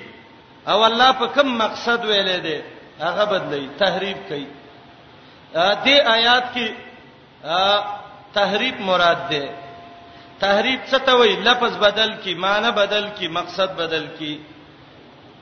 او 0.72 0.84
الله 0.90 1.10
په 1.20 1.26
کوم 1.36 1.50
مقصد 1.64 2.02
ویلې 2.10 2.40
ده 2.46 2.58
هغه 3.06 3.24
بدلی 3.34 3.68
تحریف 3.84 4.18
کوي 4.30 4.48
دې 5.86 5.98
آیات 6.18 6.46
کې 6.56 6.68
تحریف 8.38 8.76
مراد 8.90 9.22
ده 9.32 9.44
تحریف 10.40 10.80
څه 10.92 10.98
ته 11.06 11.14
وایي 11.16 11.36
لفظ 11.50 11.78
بدل 11.86 12.10
کی 12.24 12.34
معنی 12.46 12.72
بدل 12.82 13.06
کی 13.18 13.28
مقصد 13.38 13.76
بدل 13.82 14.06
کی 14.20 14.36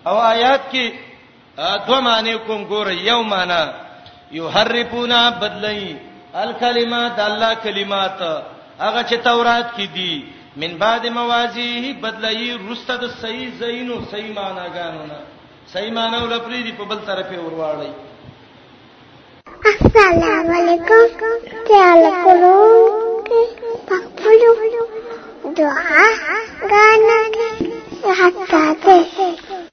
او 0.10 0.16
آیات 0.34 0.62
کې 0.72 0.86
دوه 1.88 2.00
معنی 2.10 2.36
کوم 2.46 2.66
ګور 2.70 2.88
یو 3.10 3.24
معنی 3.24 3.64
یحرفونا 4.40 5.22
بدلای 5.30 5.96
الکلمات 6.44 7.20
الله 7.30 7.54
کلمات 7.66 8.24
هغه 8.80 9.04
چې 9.10 9.16
تورات 9.24 9.68
کې 9.78 9.88
دي 9.96 10.16
من 10.58 10.78
بعد 10.78 11.08
موازیه 11.08 11.94
بدلای 11.94 12.58
رسته 12.70 12.98
د 12.98 13.10
صحیح 13.22 13.52
زینو 13.60 13.96
صحیح 14.12 14.34
معناګانو 14.36 15.06
نه 15.06 15.20
صحیح 15.74 15.92
معناو 15.94 16.28
لپاره 16.28 16.62
دی 16.66 16.72
په 16.78 16.86
بل 16.86 17.00
طرفه 17.08 17.38
ورواړی 17.42 17.92
السلام 19.74 20.54
علیکم 20.60 21.26
تعال 21.68 22.04
کولو 22.24 22.56
پخپلو 23.90 25.52
دعا 25.58 26.06
غانا 26.70 27.20
حتا 28.22 28.64
ته 28.86 29.64